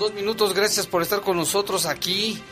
Dos 0.00 0.14
minutos. 0.14 0.54
Gracias 0.54 0.86
por 0.86 1.02
estar 1.02 1.20
con 1.20 1.36
nosotros 1.36 1.86
aquí 1.86 2.42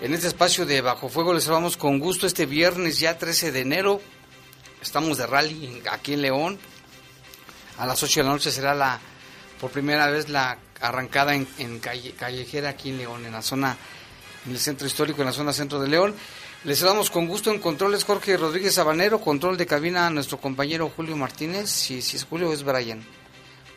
en 0.00 0.12
este 0.12 0.26
espacio 0.26 0.66
de 0.66 0.80
Bajo 0.80 1.08
Fuego. 1.08 1.32
Les 1.32 1.44
saludamos 1.44 1.76
con 1.76 1.98
gusto 1.98 2.26
este 2.26 2.46
viernes 2.46 2.98
ya 2.98 3.16
13 3.16 3.52
de 3.52 3.60
enero. 3.60 4.00
Estamos 4.82 5.16
de 5.16 5.26
rally 5.26 5.82
aquí 5.90 6.14
en 6.14 6.22
León. 6.22 6.58
A 7.78 7.86
las 7.86 8.02
8 8.02 8.20
de 8.20 8.24
la 8.24 8.30
noche 8.32 8.50
será 8.50 8.74
la 8.74 9.00
por 9.60 9.70
primera 9.70 10.08
vez 10.10 10.28
la 10.28 10.58
arrancada 10.80 11.34
en, 11.34 11.46
en 11.58 11.80
calle- 11.80 12.12
callejera 12.12 12.70
aquí 12.70 12.90
en 12.90 12.98
León, 12.98 13.24
en 13.24 13.32
la 13.32 13.40
zona, 13.42 13.76
en 14.44 14.52
el 14.52 14.58
centro 14.58 14.86
histórico, 14.86 15.22
en 15.22 15.26
la 15.28 15.32
zona 15.32 15.52
centro 15.52 15.80
de 15.80 15.88
León. 15.88 16.14
Les 16.64 16.78
saludamos 16.78 17.10
con 17.10 17.26
gusto 17.28 17.50
en 17.52 17.60
controles 17.60 18.04
Jorge 18.04 18.36
Rodríguez 18.36 18.74
Sabanero, 18.74 19.20
control 19.20 19.56
de 19.56 19.66
cabina 19.66 20.06
a 20.06 20.10
nuestro 20.10 20.38
compañero 20.40 20.90
Julio 20.94 21.16
Martínez. 21.16 21.70
Si, 21.70 22.02
si 22.02 22.16
es 22.16 22.24
Julio 22.24 22.52
es 22.52 22.64
Brian. 22.64 23.02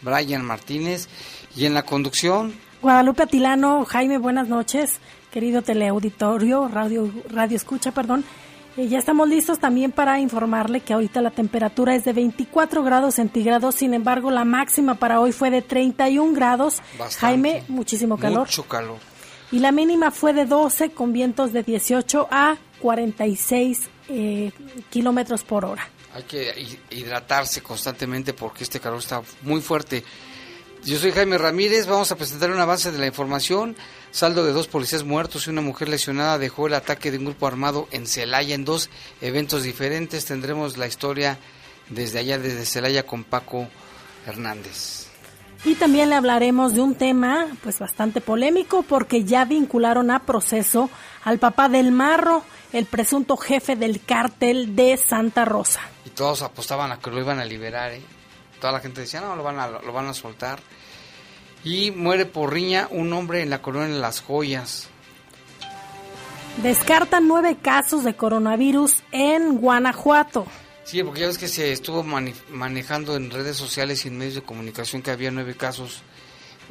Brian 0.02 0.44
Martínez. 0.44 1.08
Y 1.56 1.66
en 1.66 1.74
la 1.74 1.84
conducción, 1.84 2.60
Guadalupe 2.82 3.24
Atilano, 3.24 3.84
Jaime, 3.86 4.18
buenas 4.18 4.48
noches, 4.48 5.00
querido 5.32 5.62
teleauditorio, 5.62 6.68
radio, 6.70 7.12
radio 7.30 7.58
escucha, 7.58 7.92
perdón. 7.92 8.24
Eh, 8.78 8.88
ya 8.88 9.00
estamos 9.00 9.28
listos 9.28 9.60
también 9.60 9.92
para 9.92 10.20
informarle 10.22 10.80
que 10.80 10.94
ahorita 10.94 11.22
la 11.22 11.32
temperatura 11.32 11.94
es 11.96 12.06
de 12.06 12.14
24 12.14 12.82
grados 12.84 13.16
centígrados, 13.16 13.76
sin 13.76 13.94
embargo 13.94 14.32
la 14.32 14.46
máxima 14.46 14.96
para 14.96 15.20
hoy 15.20 15.34
fue 15.34 15.50
de 15.52 15.62
31 15.62 16.34
grados. 16.34 16.82
Bastante. 16.98 17.18
Jaime, 17.20 17.64
muchísimo 17.68 18.18
calor. 18.18 18.42
mucho 18.48 18.64
calor. 18.64 18.98
Y 19.52 19.60
la 19.60 19.72
mínima 19.74 20.12
fue 20.12 20.32
de 20.32 20.46
12 20.46 20.92
con 20.92 21.12
vientos 21.12 21.52
de 21.52 21.64
18 21.64 22.28
a 22.32 22.56
46 22.82 23.90
eh, 24.08 24.52
kilómetros 24.90 25.44
por 25.44 25.66
hora. 25.66 25.90
Hay 26.14 26.24
que 26.24 26.54
hi- 26.58 26.80
hidratarse 26.92 27.62
constantemente 27.62 28.34
porque 28.34 28.64
este 28.64 28.80
calor 28.80 29.00
está 29.00 29.22
muy 29.42 29.60
fuerte. 29.60 30.04
Yo 30.86 30.98
soy 30.98 31.12
Jaime 31.12 31.38
Ramírez, 31.38 31.88
vamos 31.88 32.12
a 32.12 32.16
presentar 32.16 32.52
un 32.52 32.60
avance 32.60 32.92
de 32.92 32.98
la 32.98 33.06
información. 33.06 33.76
Saldo 34.12 34.46
de 34.46 34.54
dos 34.54 34.68
policías 34.68 35.04
muertos 35.04 35.46
y 35.46 35.50
una 35.50 35.62
mujer 35.62 35.90
lesionada 35.90 36.38
dejó 36.38 36.68
el 36.68 36.74
ataque 36.74 37.12
de 37.12 37.18
un 37.18 37.26
grupo 37.26 37.48
armado 37.48 37.88
en 37.92 38.08
Celaya 38.08 38.56
en 38.56 38.66
dos 38.66 38.90
eventos 39.22 39.64
diferentes. 39.64 40.26
Tendremos 40.26 40.78
la 40.78 40.88
historia 40.88 41.38
desde 41.90 42.20
allá, 42.20 42.40
desde 42.40 42.66
Celaya, 42.66 43.06
con 43.06 43.26
Paco 43.26 43.68
Hernández. 44.26 45.08
Y 45.66 45.76
también 45.76 46.10
le 46.10 46.16
hablaremos 46.16 46.74
de 46.74 46.82
un 46.82 46.96
tema 46.96 47.48
pues 47.62 47.78
bastante 47.80 48.22
polémico 48.22 48.84
porque 48.84 49.26
ya 49.26 49.44
vincularon 49.44 50.10
a 50.10 50.20
proceso 50.20 50.90
al 51.26 51.40
papá 51.40 51.68
del 51.68 51.92
Marro, 51.92 52.44
el 52.72 52.86
presunto 52.86 53.36
jefe 53.36 53.76
del 53.76 54.02
cártel 54.02 54.78
de 54.78 54.96
Santa 54.96 55.44
Rosa. 55.44 55.82
Y 56.06 56.12
todos 56.12 56.42
apostaban 56.42 56.94
a 56.94 57.00
que 57.00 57.12
lo 57.12 57.20
iban 57.20 57.40
a 57.40 57.46
liberar, 57.46 57.92
¿eh? 57.92 58.02
Toda 58.60 58.74
la 58.74 58.80
gente 58.80 59.02
decía, 59.02 59.22
no, 59.22 59.36
lo 59.36 59.44
van 59.44 59.60
a, 59.60 59.68
lo 59.68 59.94
van 59.94 60.08
a 60.08 60.14
soltar. 60.14 60.60
Y 61.64 61.92
muere 61.92 62.26
por 62.26 62.54
riña 62.54 62.88
un 62.92 63.12
hombre 63.14 63.42
en 63.42 63.50
la 63.50 63.62
colonia 63.62 63.94
de 63.94 64.00
Las 64.00 64.22
Joyas. 64.22 64.88
Descartan 66.58 67.28
nueve 67.28 67.58
casos 67.62 68.04
de 68.04 68.16
coronavirus 68.16 69.04
en 69.12 69.58
Guanajuato. 69.58 70.46
Sí, 70.84 71.04
porque 71.04 71.22
ya 71.22 71.28
ves 71.28 71.38
que 71.38 71.48
se 71.48 71.72
estuvo 71.72 72.04
manejando 72.04 73.16
en 73.16 73.30
redes 73.30 73.56
sociales 73.58 74.04
y 74.04 74.08
en 74.08 74.18
medios 74.18 74.36
de 74.36 74.42
comunicación 74.42 75.02
que 75.02 75.12
había 75.12 75.30
nueve 75.30 75.56
casos, 75.56 76.02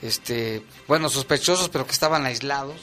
este, 0.02 0.64
bueno, 0.88 1.08
sospechosos, 1.08 1.68
pero 1.68 1.86
que 1.86 1.92
estaban 1.92 2.26
aislados. 2.26 2.76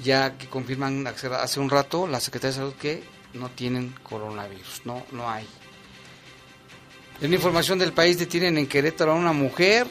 Ya 0.00 0.36
que 0.36 0.48
confirman 0.48 1.06
hace 1.06 1.26
hace 1.28 1.60
un 1.60 1.70
rato 1.70 2.06
la 2.06 2.20
Secretaría 2.20 2.52
de 2.52 2.56
Salud 2.56 2.74
que 2.74 3.02
no 3.34 3.48
tienen 3.50 3.94
coronavirus, 4.02 4.82
no, 4.84 5.04
no 5.12 5.28
hay. 5.30 5.46
En 7.20 7.34
información 7.34 7.78
del 7.78 7.92
país 7.92 8.18
detienen 8.18 8.58
en 8.58 8.68
Querétaro 8.68 9.12
a 9.12 9.16
una 9.16 9.32
mujer 9.32 9.86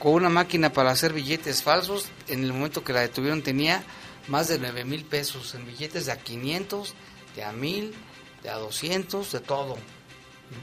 con 0.00 0.14
una 0.14 0.28
máquina 0.28 0.72
para 0.72 0.90
hacer 0.90 1.12
billetes 1.12 1.62
falsos. 1.62 2.08
En 2.26 2.42
el 2.42 2.52
momento 2.52 2.82
que 2.82 2.92
la 2.92 3.00
detuvieron 3.00 3.42
tenía 3.42 3.84
más 4.26 4.48
de 4.48 4.58
9 4.58 4.84
mil 4.84 5.04
pesos 5.04 5.54
en 5.54 5.64
billetes 5.64 6.06
de 6.06 6.12
a 6.12 6.16
500, 6.16 6.94
de 7.36 7.44
a 7.44 7.52
1000, 7.52 7.94
de 8.42 8.50
a 8.50 8.56
200, 8.56 9.30
de 9.30 9.40
todo. 9.40 9.76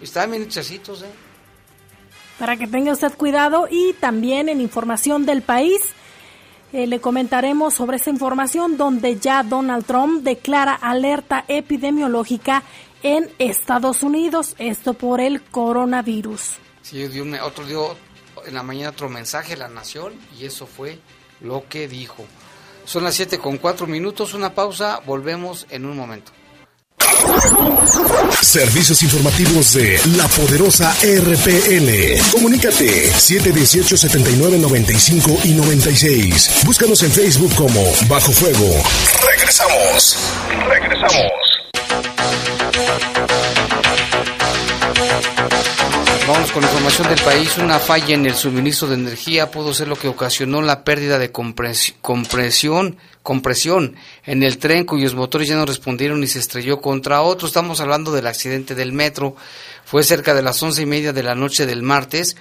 Estaban 0.02 0.32
bien 0.32 0.44
hechecitos, 0.44 1.04
¿eh? 1.04 1.12
Para 2.38 2.58
que 2.58 2.68
tenga 2.68 2.92
usted 2.92 3.14
cuidado 3.14 3.68
y 3.70 3.94
también 3.94 4.50
en 4.50 4.60
información 4.60 5.26
del 5.26 5.42
país 5.42 5.82
eh, 6.74 6.88
le 6.88 7.00
comentaremos 7.00 7.76
sobre 7.76 7.98
esa 7.98 8.10
información 8.10 8.78
donde 8.78 9.20
ya 9.20 9.44
Donald 9.44 9.86
Trump 9.86 10.24
declara 10.24 10.74
alerta 10.74 11.46
epidemiológica 11.48 12.64
en 13.04 13.30
Estados 13.40 14.02
Unidos, 14.04 14.56
esto 14.58 14.94
por 14.94 15.22
el 15.22 15.42
coronavirus. 15.44 16.42
Sí, 16.82 17.06
dio 17.08 17.24
un- 17.24 17.36
otro 17.36 17.66
dio 17.66 17.96
en 18.46 18.54
la 18.54 18.64
mañana 18.64 18.90
otro 18.90 19.10
mensaje 19.10 19.54
a 19.54 19.58
la 19.58 19.68
nación 19.70 20.14
y 20.40 20.46
eso 20.46 20.66
fue 20.66 21.00
lo 21.42 21.66
que 21.70 21.88
dijo. 21.88 22.26
Son 22.86 23.04
las 23.04 23.16
7 23.16 23.38
con 23.38 23.58
4 23.58 23.88
minutos, 23.88 24.34
una 24.34 24.54
pausa, 24.54 25.00
volvemos 25.06 25.66
en 25.70 25.86
un 25.86 25.96
momento. 25.96 26.32
Servicios 28.42 29.02
informativos 29.04 29.74
de 29.74 30.00
la 30.18 30.28
poderosa 30.28 30.94
RPL. 31.02 32.20
Comunícate 32.32 33.12
718 33.14 33.96
79 33.98 34.58
95 34.60 35.38
y 35.46 35.50
96. 35.54 36.62
Búscanos 36.66 37.02
en 37.04 37.12
Facebook 37.12 37.54
como 37.56 37.82
Bajo 38.10 38.32
Fuego. 38.32 38.84
Regresamos. 39.26 40.18
Regresamos. 40.68 41.32
Vamos 46.28 46.52
con 46.54 46.64
información 46.64 47.10
del 47.10 47.22
país. 47.22 47.58
Una 47.58 47.80
falla 47.80 48.16
en 48.16 48.26
el 48.26 48.36
suministro 48.36 48.88
de 48.88 48.96
energía 48.96 49.52
pudo 49.52 49.74
ser 49.74 49.90
lo 49.90 49.98
que 49.98 50.08
ocasionó 50.08 50.62
la 50.62 50.86
pérdida 50.86 51.20
de 51.20 51.34
compres- 51.34 51.96
compresión, 52.02 52.98
compresión 53.22 53.96
en 54.26 54.42
el 54.42 54.58
tren 54.58 54.86
cuyos 54.86 55.16
motores 55.16 55.50
ya 55.50 55.56
no 55.58 55.66
respondieron 55.66 56.24
y 56.24 56.28
se 56.28 56.40
estrelló 56.40 56.80
contra 56.80 57.22
otro. 57.22 57.46
Estamos 57.48 57.82
hablando 57.82 58.14
del 58.14 58.28
accidente 58.28 58.74
del 58.74 58.94
metro. 58.94 59.36
Fue 59.84 60.02
cerca 60.04 60.34
de 60.34 60.42
las 60.44 60.64
once 60.64 60.82
y 60.82 60.86
media 60.86 61.12
de 61.12 61.24
la 61.24 61.36
noche 61.36 61.66
del 61.66 61.84
martes 61.84 62.38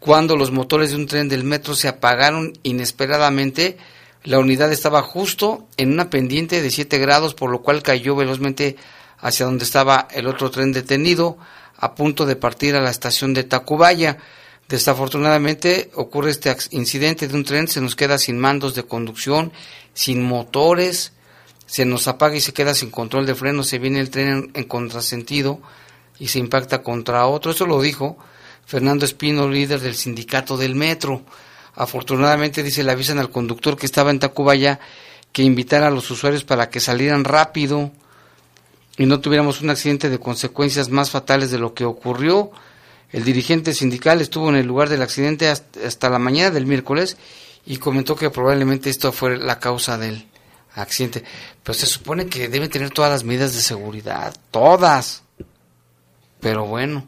cuando 0.00 0.36
los 0.36 0.50
motores 0.50 0.90
de 0.90 0.96
un 0.96 1.06
tren 1.06 1.28
del 1.30 1.44
metro 1.44 1.74
se 1.74 1.88
apagaron 1.88 2.52
inesperadamente. 2.62 3.78
La 4.22 4.38
unidad 4.38 4.70
estaba 4.70 5.00
justo 5.00 5.66
en 5.78 5.92
una 5.94 6.10
pendiente 6.10 6.60
de 6.60 6.70
7 6.70 6.98
grados, 6.98 7.32
por 7.34 7.50
lo 7.50 7.62
cual 7.62 7.82
cayó 7.82 8.14
velozmente 8.16 8.76
hacia 9.18 9.46
donde 9.46 9.64
estaba 9.64 10.08
el 10.12 10.26
otro 10.26 10.50
tren 10.50 10.72
detenido, 10.72 11.38
a 11.76 11.94
punto 11.94 12.26
de 12.26 12.36
partir 12.36 12.76
a 12.76 12.80
la 12.80 12.90
estación 12.90 13.34
de 13.34 13.44
Tacubaya. 13.44 14.18
Desafortunadamente 14.68 15.90
ocurre 15.94 16.30
este 16.30 16.56
incidente 16.70 17.28
de 17.28 17.34
un 17.34 17.44
tren, 17.44 17.68
se 17.68 17.80
nos 17.80 17.96
queda 17.96 18.18
sin 18.18 18.38
mandos 18.38 18.74
de 18.74 18.84
conducción, 18.84 19.52
sin 19.92 20.22
motores, 20.22 21.12
se 21.66 21.84
nos 21.84 22.08
apaga 22.08 22.36
y 22.36 22.40
se 22.40 22.52
queda 22.52 22.74
sin 22.74 22.90
control 22.90 23.26
de 23.26 23.34
freno, 23.34 23.62
se 23.62 23.78
viene 23.78 24.00
el 24.00 24.10
tren 24.10 24.28
en, 24.28 24.50
en 24.54 24.64
contrasentido, 24.64 25.60
y 26.18 26.28
se 26.28 26.38
impacta 26.38 26.82
contra 26.82 27.26
otro. 27.26 27.50
Eso 27.50 27.66
lo 27.66 27.80
dijo 27.80 28.16
Fernando 28.66 29.04
Espino, 29.04 29.48
líder 29.48 29.80
del 29.80 29.94
sindicato 29.94 30.56
del 30.56 30.74
metro. 30.74 31.22
Afortunadamente, 31.74 32.62
dice, 32.62 32.84
le 32.84 32.92
avisan 32.92 33.18
al 33.18 33.30
conductor 33.30 33.76
que 33.76 33.86
estaba 33.86 34.10
en 34.10 34.20
Tacubaya 34.20 34.80
que 35.32 35.42
invitara 35.42 35.88
a 35.88 35.90
los 35.90 36.10
usuarios 36.10 36.44
para 36.44 36.70
que 36.70 36.80
salieran 36.80 37.24
rápido 37.24 37.90
y 38.96 39.06
no 39.06 39.20
tuviéramos 39.20 39.60
un 39.60 39.70
accidente 39.70 40.08
de 40.08 40.18
consecuencias 40.18 40.88
más 40.88 41.10
fatales 41.10 41.50
de 41.50 41.58
lo 41.58 41.74
que 41.74 41.84
ocurrió. 41.84 42.50
El 43.10 43.24
dirigente 43.24 43.74
sindical 43.74 44.20
estuvo 44.20 44.48
en 44.48 44.56
el 44.56 44.66
lugar 44.66 44.88
del 44.88 45.02
accidente 45.02 45.48
hasta, 45.48 46.10
la 46.10 46.18
mañana 46.18 46.50
del 46.50 46.66
miércoles 46.66 47.16
y 47.66 47.78
comentó 47.78 48.14
que 48.14 48.30
probablemente 48.30 48.90
esto 48.90 49.12
fue 49.12 49.36
la 49.36 49.58
causa 49.58 49.98
del 49.98 50.26
accidente. 50.74 51.24
Pero 51.62 51.74
se 51.74 51.86
supone 51.86 52.26
que 52.26 52.48
deben 52.48 52.70
tener 52.70 52.90
todas 52.90 53.10
las 53.10 53.24
medidas 53.24 53.54
de 53.54 53.60
seguridad, 53.60 54.34
todas. 54.50 55.22
Pero 56.40 56.66
bueno. 56.66 57.04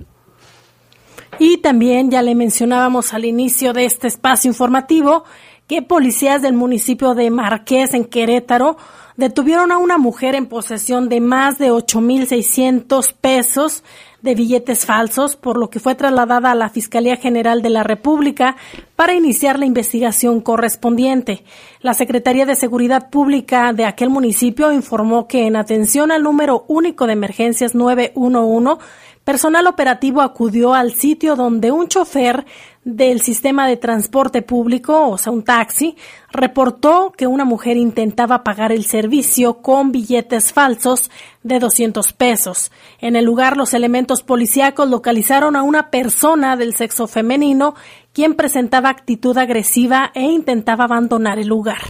Y 1.39 1.59
también 1.59 2.11
ya 2.11 2.23
le 2.23 2.35
mencionábamos 2.35 3.13
al 3.13 3.25
inicio 3.25 3.73
de 3.73 3.85
este 3.85 4.09
espacio 4.09 4.49
informativo 4.49 5.25
que 5.67 5.83
policías 5.83 6.43
del 6.43 6.55
municipio 6.55 7.15
de 7.15 7.31
Marqués 7.31 7.95
en 7.95 8.05
Querétaro 8.05 8.77
detuvieron 9.17 9.73
a 9.73 9.79
una 9.79 9.99
mujer 9.99 10.35
en 10.35 10.47
posesión 10.47 11.09
de 11.09 11.21
más 11.21 11.59
de 11.59 11.71
8.600 11.71 13.15
pesos 13.15 13.83
de 14.23 14.35
billetes 14.35 14.87
falsos, 14.87 15.37
por 15.37 15.57
lo 15.57 15.71
que 15.71 15.79
fue 15.79 15.95
trasladada 15.95 16.51
a 16.51 16.55
la 16.55 16.69
Fiscalía 16.69 17.17
General 17.17 17.63
de 17.63 17.71
la 17.71 17.85
República 17.85 18.57
para 18.97 19.15
iniciar 19.15 19.59
la 19.59 19.67
investigación 19.67 20.41
correspondiente. 20.41 21.45
La 21.81 21.95
Secretaría 21.95 22.45
de 22.45 22.57
Seguridad 22.57 23.11
Pública 23.11 23.73
de 23.73 23.85
aquel 23.85 24.11
municipio 24.11 24.73
informó 24.73 25.29
que 25.29 25.47
en 25.47 25.57
atención 25.57 26.11
al 26.11 26.23
número 26.23 26.65
único 26.69 27.07
de 27.07 27.13
emergencias 27.13 27.75
911 27.75 28.85
Personal 29.27 29.67
operativo 29.67 30.23
acudió 30.23 30.73
al 30.73 30.93
sitio 30.93 31.35
donde 31.35 31.73
un 31.73 31.89
chofer 31.89 32.47
del 32.87 33.21
sistema 33.21 33.67
de 33.67 33.77
transporte 33.77 34.43
público, 34.43 35.09
o 35.09 35.19
sea, 35.19 35.33
un 35.33 35.43
taxi, 35.43 35.97
reportó 36.31 37.13
que 37.17 37.27
una 37.27 37.45
mujer 37.45 37.77
intentaba 37.77 38.45
pagar 38.45 38.71
el 38.71 38.85
servicio 38.85 39.55
con 39.55 39.91
billetes 39.91 40.53
falsos 40.53 41.11
de 41.43 41.59
200 41.59 42.13
pesos. 42.13 42.71
En 43.01 43.17
el 43.17 43.25
lugar, 43.25 43.57
los 43.57 43.75
elementos 43.75 44.23
policíacos 44.23 44.89
localizaron 44.89 45.57
a 45.57 45.65
una 45.65 45.91
persona 45.91 46.55
del 46.55 46.75
sexo 46.77 47.09
femenino 47.09 47.75
quien 48.13 48.35
presentaba 48.35 48.89
actitud 48.89 49.37
agresiva 49.37 50.13
e 50.15 50.23
intentaba 50.23 50.85
abandonar 50.85 51.41
el 51.41 51.49
lugar. 51.49 51.83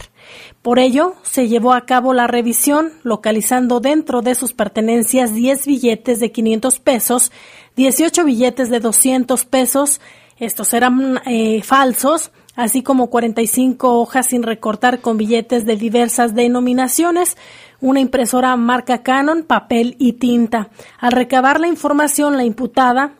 Por 0.63 0.79
ello, 0.79 1.13
se 1.21 1.47
llevó 1.47 1.73
a 1.73 1.85
cabo 1.85 2.13
la 2.13 2.25
revisión, 2.25 2.91
localizando 3.03 3.81
dentro 3.81 4.23
de 4.23 4.33
sus 4.33 4.53
pertenencias 4.53 5.35
10 5.35 5.67
billetes 5.67 6.19
de 6.19 6.31
500 6.31 6.79
pesos, 6.79 7.31
18 7.75 8.25
billetes 8.25 8.71
de 8.71 8.79
200 8.79 9.45
pesos, 9.45 10.01
estos 10.39 10.73
eran 10.73 11.21
eh, 11.25 11.61
falsos, 11.63 12.31
así 12.55 12.83
como 12.83 13.09
45 13.09 13.99
hojas 13.99 14.27
sin 14.27 14.43
recortar 14.43 14.99
con 14.99 15.17
billetes 15.17 15.65
de 15.65 15.77
diversas 15.77 16.35
denominaciones, 16.35 17.37
una 17.79 17.99
impresora 17.99 18.55
marca 18.55 19.03
Canon, 19.03 19.43
papel 19.43 19.95
y 19.99 20.13
tinta. 20.13 20.69
Al 20.99 21.11
recabar 21.11 21.59
la 21.59 21.67
información, 21.67 22.37
la 22.37 22.43
imputada, 22.43 23.13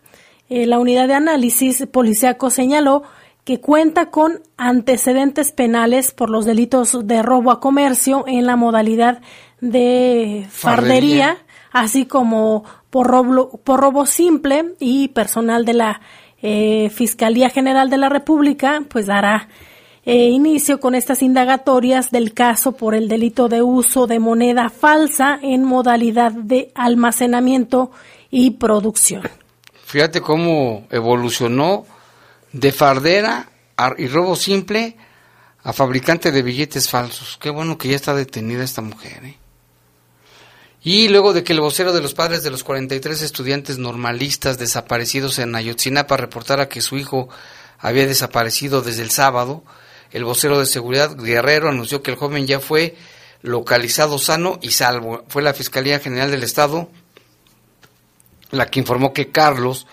eh, 0.50 0.66
la 0.66 0.80
unidad 0.80 1.08
de 1.08 1.14
análisis 1.14 1.86
policíaco 1.92 2.50
señaló 2.50 3.04
que 3.44 3.62
cuenta 3.62 4.10
con 4.10 4.42
antecedentes 4.58 5.54
penales 5.54 6.12
por 6.12 6.30
los 6.30 6.46
delitos 6.46 7.08
de 7.08 7.22
robo 7.22 7.52
a 7.52 7.62
comercio 7.62 8.26
en 8.28 8.46
la 8.46 8.58
modalidad 8.58 9.22
de 9.62 10.46
fardería, 10.50 11.38
así 11.72 12.06
como 12.06 12.66
por 12.90 13.08
robo, 13.08 13.58
por 13.64 13.80
robo 13.80 14.06
simple 14.06 14.76
y 14.80 15.10
personal 15.10 15.64
de 15.64 15.74
la 15.76 16.02
eh, 16.42 16.90
Fiscalía 16.90 17.50
General 17.50 17.90
de 17.90 17.98
la 17.98 18.10
República 18.10 18.84
pues 18.90 19.08
dará 19.08 19.50
eh, 20.06 20.30
inicio 20.30 20.80
con 20.80 20.96
estas 20.96 21.22
indagatorias 21.22 22.12
del 22.12 22.34
caso 22.34 22.72
por 22.72 22.96
el 22.96 23.10
delito 23.10 23.50
de 23.50 23.62
uso 23.62 24.08
de 24.08 24.20
moneda 24.20 24.70
falsa 24.70 25.38
en 25.42 25.64
modalidad 25.64 26.32
de 26.32 26.72
almacenamiento 26.76 27.92
y 28.32 28.52
producción. 28.52 29.24
Fíjate 29.86 30.22
cómo 30.22 30.88
evolucionó 30.92 31.86
de 32.54 32.72
fardera 32.72 33.50
y 33.98 34.08
robo 34.08 34.36
simple 34.36 34.96
a 35.64 35.74
fabricante 35.74 36.32
de 36.32 36.42
billetes 36.42 36.90
falsos. 36.90 37.38
Qué 37.38 37.50
bueno 37.50 37.78
que 37.78 37.90
ya 37.90 37.96
está 37.98 38.14
detenida 38.14 38.64
esta 38.64 38.82
mujer. 38.82 39.26
¿eh? 39.26 39.38
Y 40.84 41.10
luego 41.10 41.34
de 41.34 41.44
que 41.44 41.54
el 41.54 41.60
vocero 41.60 41.92
de 41.92 42.02
los 42.02 42.14
padres 42.14 42.44
de 42.44 42.52
los 42.52 42.64
43 42.64 43.22
estudiantes 43.22 43.78
normalistas 43.78 44.58
desaparecidos 44.58 45.40
en 45.40 45.56
Ayotzinapa 45.56 46.18
reportara 46.18 46.70
que 46.70 46.82
su 46.82 46.98
hijo 46.98 47.30
había 47.80 48.08
desaparecido 48.08 48.82
desde 48.82 49.04
el 49.04 49.12
sábado, 49.12 49.64
el 50.12 50.24
vocero 50.24 50.60
de 50.60 50.66
seguridad 50.66 51.16
Guerrero 51.18 51.70
anunció 51.70 52.02
que 52.02 52.12
el 52.12 52.18
joven 52.18 52.48
ya 52.48 52.60
fue 52.60 52.96
localizado 53.42 54.18
sano 54.18 54.60
y 54.62 54.72
salvo. 54.72 55.26
Fue 55.28 55.42
la 55.42 55.54
Fiscalía 55.54 56.00
General 56.00 56.32
del 56.32 56.44
Estado 56.44 56.90
la 58.52 58.68
que 58.68 58.80
informó 58.80 59.14
que 59.14 59.32
Carlos, 59.32 59.88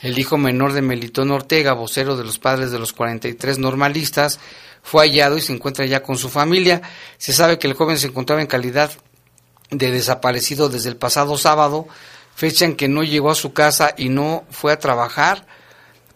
el 0.00 0.18
hijo 0.18 0.38
menor 0.38 0.72
de 0.72 0.82
Melitón 0.82 1.30
Ortega, 1.30 1.72
vocero 1.72 2.16
de 2.16 2.24
los 2.24 2.38
padres 2.38 2.70
de 2.70 2.78
los 2.78 2.92
43 2.92 3.58
normalistas, 3.58 4.40
fue 4.82 5.02
hallado 5.02 5.36
y 5.36 5.40
se 5.40 5.52
encuentra 5.52 5.84
ya 5.86 6.02
con 6.02 6.16
su 6.16 6.28
familia. 6.28 6.82
Se 7.18 7.32
sabe 7.32 7.58
que 7.58 7.66
el 7.66 7.74
joven 7.74 7.98
se 7.98 8.06
encontraba 8.06 8.40
en 8.40 8.46
calidad 8.46 8.90
de 9.70 9.90
desaparecido 9.90 10.68
desde 10.68 10.88
el 10.88 10.96
pasado 10.96 11.36
sábado, 11.36 11.86
fecha 12.34 12.64
en 12.64 12.76
que 12.76 12.88
no 12.88 13.02
llegó 13.02 13.30
a 13.30 13.34
su 13.34 13.52
casa 13.52 13.94
y 13.96 14.08
no 14.08 14.44
fue 14.50 14.72
a 14.72 14.78
trabajar, 14.78 15.46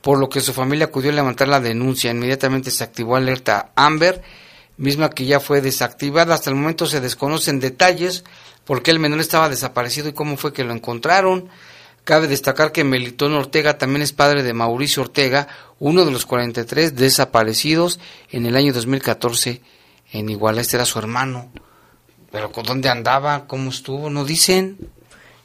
por 0.01 0.19
lo 0.19 0.29
que 0.29 0.41
su 0.41 0.53
familia 0.53 0.87
acudió 0.87 1.11
a 1.11 1.15
levantar 1.15 1.49
la 1.49 1.61
denuncia. 1.61 2.11
Inmediatamente 2.11 2.71
se 2.71 2.85
activó 2.85 3.17
alerta 3.17 3.71
Amber, 3.77 4.23
misma 4.77 5.11
que 5.11 5.27
ya 5.27 5.41
fue 5.41 5.61
desactivada. 5.61 6.35
Hasta 6.35 6.51
el 6.51 6.57
momento 6.57 6.87
se 6.87 7.01
desconocen 7.01 7.61
detalles 7.61 8.25
por 8.65 8.83
qué 8.83 8.91
el 8.91 8.99
menor 8.99 9.21
estaba 9.21 9.49
desaparecido 9.49 10.09
y 10.09 10.13
cómo 10.13 10.37
fue 10.37 10.53
que 10.53 10.65
lo 10.65 10.73
encontraron. 10.73 11.49
Cabe 12.05 12.27
destacar 12.27 12.73
que 12.73 12.83
Melitón 12.83 13.35
Ortega 13.35 13.79
también 13.79 14.03
es 14.03 14.13
padre 14.13 14.43
de 14.43 14.53
Mauricio 14.53 15.05
Ortega, 15.05 15.47
uno 15.79 16.05
de 16.05 16.11
los 16.11 16.27
43 16.27 16.97
desaparecidos 16.97 18.01
en 18.31 18.45
el 18.47 18.57
año 18.57 18.73
2014 18.73 19.61
en 20.13 20.29
Iguala. 20.29 20.61
Este 20.61 20.77
era 20.77 20.85
su 20.85 20.99
hermano. 20.99 21.53
Pero 22.33 22.51
¿con 22.51 22.65
dónde 22.65 22.89
andaba? 22.89 23.47
¿Cómo 23.47 23.71
estuvo? 23.71 24.11
¿No 24.11 24.25
dicen? 24.25 24.79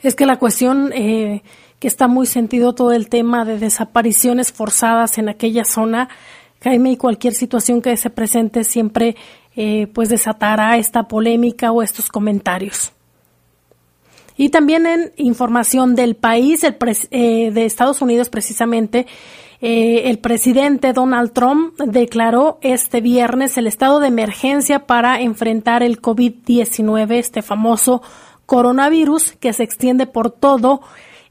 Es 0.02 0.16
que 0.16 0.26
la 0.26 0.40
cuestión 0.40 0.92
eh, 0.94 1.44
que 1.80 1.88
está 1.88 2.08
muy 2.08 2.26
sentido 2.26 2.74
todo 2.74 2.94
el 2.94 3.10
tema 3.10 3.46
de 3.46 3.60
desapariciones 3.60 4.52
forzadas 4.52 5.18
en 5.18 5.30
aquella 5.30 5.66
zona, 5.66 6.10
Jaime, 6.64 6.92
y 6.92 6.98
cualquier 6.98 7.34
situación 7.34 7.82
que 7.82 7.96
se 7.98 8.10
presente 8.10 8.64
siempre 8.64 9.16
eh, 9.56 9.88
pues 9.94 10.10
desatará 10.10 10.78
esta 10.78 11.08
polémica 11.08 11.72
o 11.72 11.84
estos 11.84 12.10
comentarios. 12.10 12.94
Y 14.38 14.50
también 14.50 14.86
en 14.86 15.12
información 15.18 15.96
del 15.96 16.16
país, 16.16 16.64
el 16.64 16.78
eh, 17.12 17.52
de 17.52 17.66
Estados 17.66 18.02
Unidos 18.02 18.30
precisamente, 18.30 19.08
eh, 19.60 20.04
el 20.10 20.20
presidente 20.20 20.94
Donald 20.94 21.34
Trump 21.34 21.80
declaró 21.80 22.60
este 22.62 23.02
viernes 23.02 23.58
el 23.58 23.66
estado 23.68 24.00
de 24.00 24.08
emergencia 24.08 24.86
para 24.86 25.22
enfrentar 25.22 25.82
el 25.82 26.02
COVID-19, 26.02 27.14
este 27.14 27.42
famoso 27.42 28.02
coronavirus 28.46 29.34
que 29.34 29.54
se 29.54 29.64
extiende 29.64 30.06
por 30.06 30.32
todo 30.32 30.82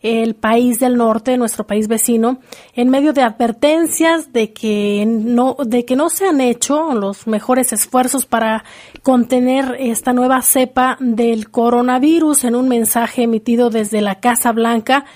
el 0.02 0.34
país 0.34 0.78
del 0.78 0.96
norte, 0.96 1.36
nuestro 1.36 1.66
país 1.66 1.88
vecino, 1.88 2.38
en 2.74 2.90
medio 2.90 3.12
de 3.12 3.22
advertencias 3.22 4.32
de 4.32 4.52
que 4.52 5.04
no, 5.06 5.56
de 5.64 5.84
que 5.84 5.96
no 5.96 6.10
se 6.10 6.26
han 6.26 6.40
hecho 6.40 6.94
los 6.94 7.26
mejores 7.26 7.72
esfuerzos 7.72 8.26
para 8.26 8.64
contener 9.02 9.76
esta 9.78 10.12
nueva 10.12 10.42
cepa 10.42 10.96
del 11.00 11.50
coronavirus 11.50 12.44
en 12.44 12.54
un 12.54 12.68
mensaje 12.68 13.22
emitido 13.22 13.70
desde 13.70 14.00
la 14.00 14.20
Casa 14.20 14.52
Blanca. 14.52 15.06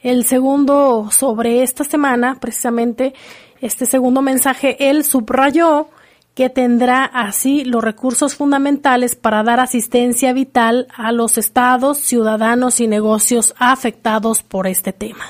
El 0.00 0.24
segundo 0.24 1.08
sobre 1.10 1.62
esta 1.62 1.84
semana, 1.84 2.38
precisamente 2.40 3.14
este 3.60 3.86
segundo 3.86 4.22
mensaje, 4.22 4.90
él 4.90 5.04
subrayó 5.04 5.88
que 6.34 6.48
tendrá 6.48 7.04
así 7.04 7.64
los 7.64 7.82
recursos 7.82 8.36
fundamentales 8.36 9.16
para 9.16 9.42
dar 9.42 9.58
asistencia 9.58 10.32
vital 10.32 10.86
a 10.94 11.10
los 11.10 11.36
estados, 11.36 11.98
ciudadanos 11.98 12.78
y 12.78 12.86
negocios 12.86 13.54
afectados 13.58 14.44
por 14.44 14.68
este 14.68 14.92
tema. 14.92 15.24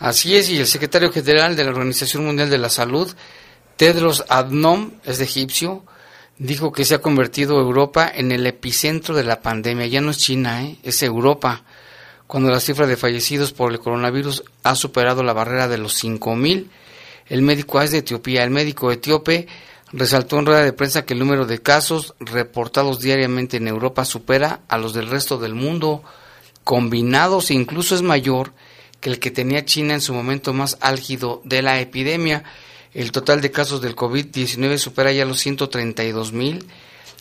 Así 0.00 0.34
es, 0.34 0.50
y 0.50 0.58
el 0.58 0.66
secretario 0.66 1.12
general 1.12 1.54
de 1.54 1.62
la 1.62 1.70
Organización 1.70 2.26
Mundial 2.26 2.50
de 2.50 2.58
la 2.58 2.70
Salud, 2.70 3.08
Tedros 3.76 4.24
Adhanom, 4.28 4.94
es 5.04 5.18
de 5.18 5.24
egipcio, 5.24 5.84
dijo 6.38 6.72
que 6.72 6.84
se 6.84 6.96
ha 6.96 7.00
convertido 7.00 7.60
Europa 7.60 8.10
en 8.12 8.32
el 8.32 8.44
epicentro 8.44 9.14
de 9.14 9.22
la 9.22 9.42
pandemia. 9.42 9.86
Ya 9.86 10.00
no 10.00 10.10
es 10.10 10.18
China, 10.18 10.64
¿eh? 10.64 10.76
es 10.82 11.04
Europa. 11.04 11.62
Cuando 12.32 12.50
la 12.50 12.60
cifra 12.60 12.86
de 12.86 12.96
fallecidos 12.96 13.52
por 13.52 13.70
el 13.70 13.78
coronavirus 13.78 14.44
ha 14.62 14.74
superado 14.74 15.22
la 15.22 15.34
barrera 15.34 15.68
de 15.68 15.76
los 15.76 16.02
5.000, 16.02 16.66
el 17.26 17.42
médico 17.42 17.78
es 17.82 17.90
de 17.90 17.98
Etiopía. 17.98 18.42
El 18.42 18.48
médico 18.48 18.90
etíope 18.90 19.48
resaltó 19.92 20.38
en 20.38 20.46
rueda 20.46 20.62
de 20.64 20.72
prensa 20.72 21.04
que 21.04 21.12
el 21.12 21.18
número 21.18 21.44
de 21.44 21.60
casos 21.60 22.14
reportados 22.20 23.00
diariamente 23.00 23.58
en 23.58 23.68
Europa 23.68 24.06
supera 24.06 24.60
a 24.68 24.78
los 24.78 24.94
del 24.94 25.10
resto 25.10 25.36
del 25.36 25.54
mundo, 25.54 26.04
combinados 26.64 27.50
e 27.50 27.54
incluso 27.54 27.94
es 27.94 28.00
mayor 28.00 28.54
que 29.00 29.10
el 29.10 29.18
que 29.18 29.30
tenía 29.30 29.66
China 29.66 29.92
en 29.92 30.00
su 30.00 30.14
momento 30.14 30.54
más 30.54 30.78
álgido 30.80 31.42
de 31.44 31.60
la 31.60 31.80
epidemia. 31.80 32.44
El 32.94 33.12
total 33.12 33.42
de 33.42 33.50
casos 33.50 33.82
del 33.82 33.94
COVID-19 33.94 34.78
supera 34.78 35.12
ya 35.12 35.26
los 35.26 35.38
132 35.38 36.32
mil. 36.32 36.64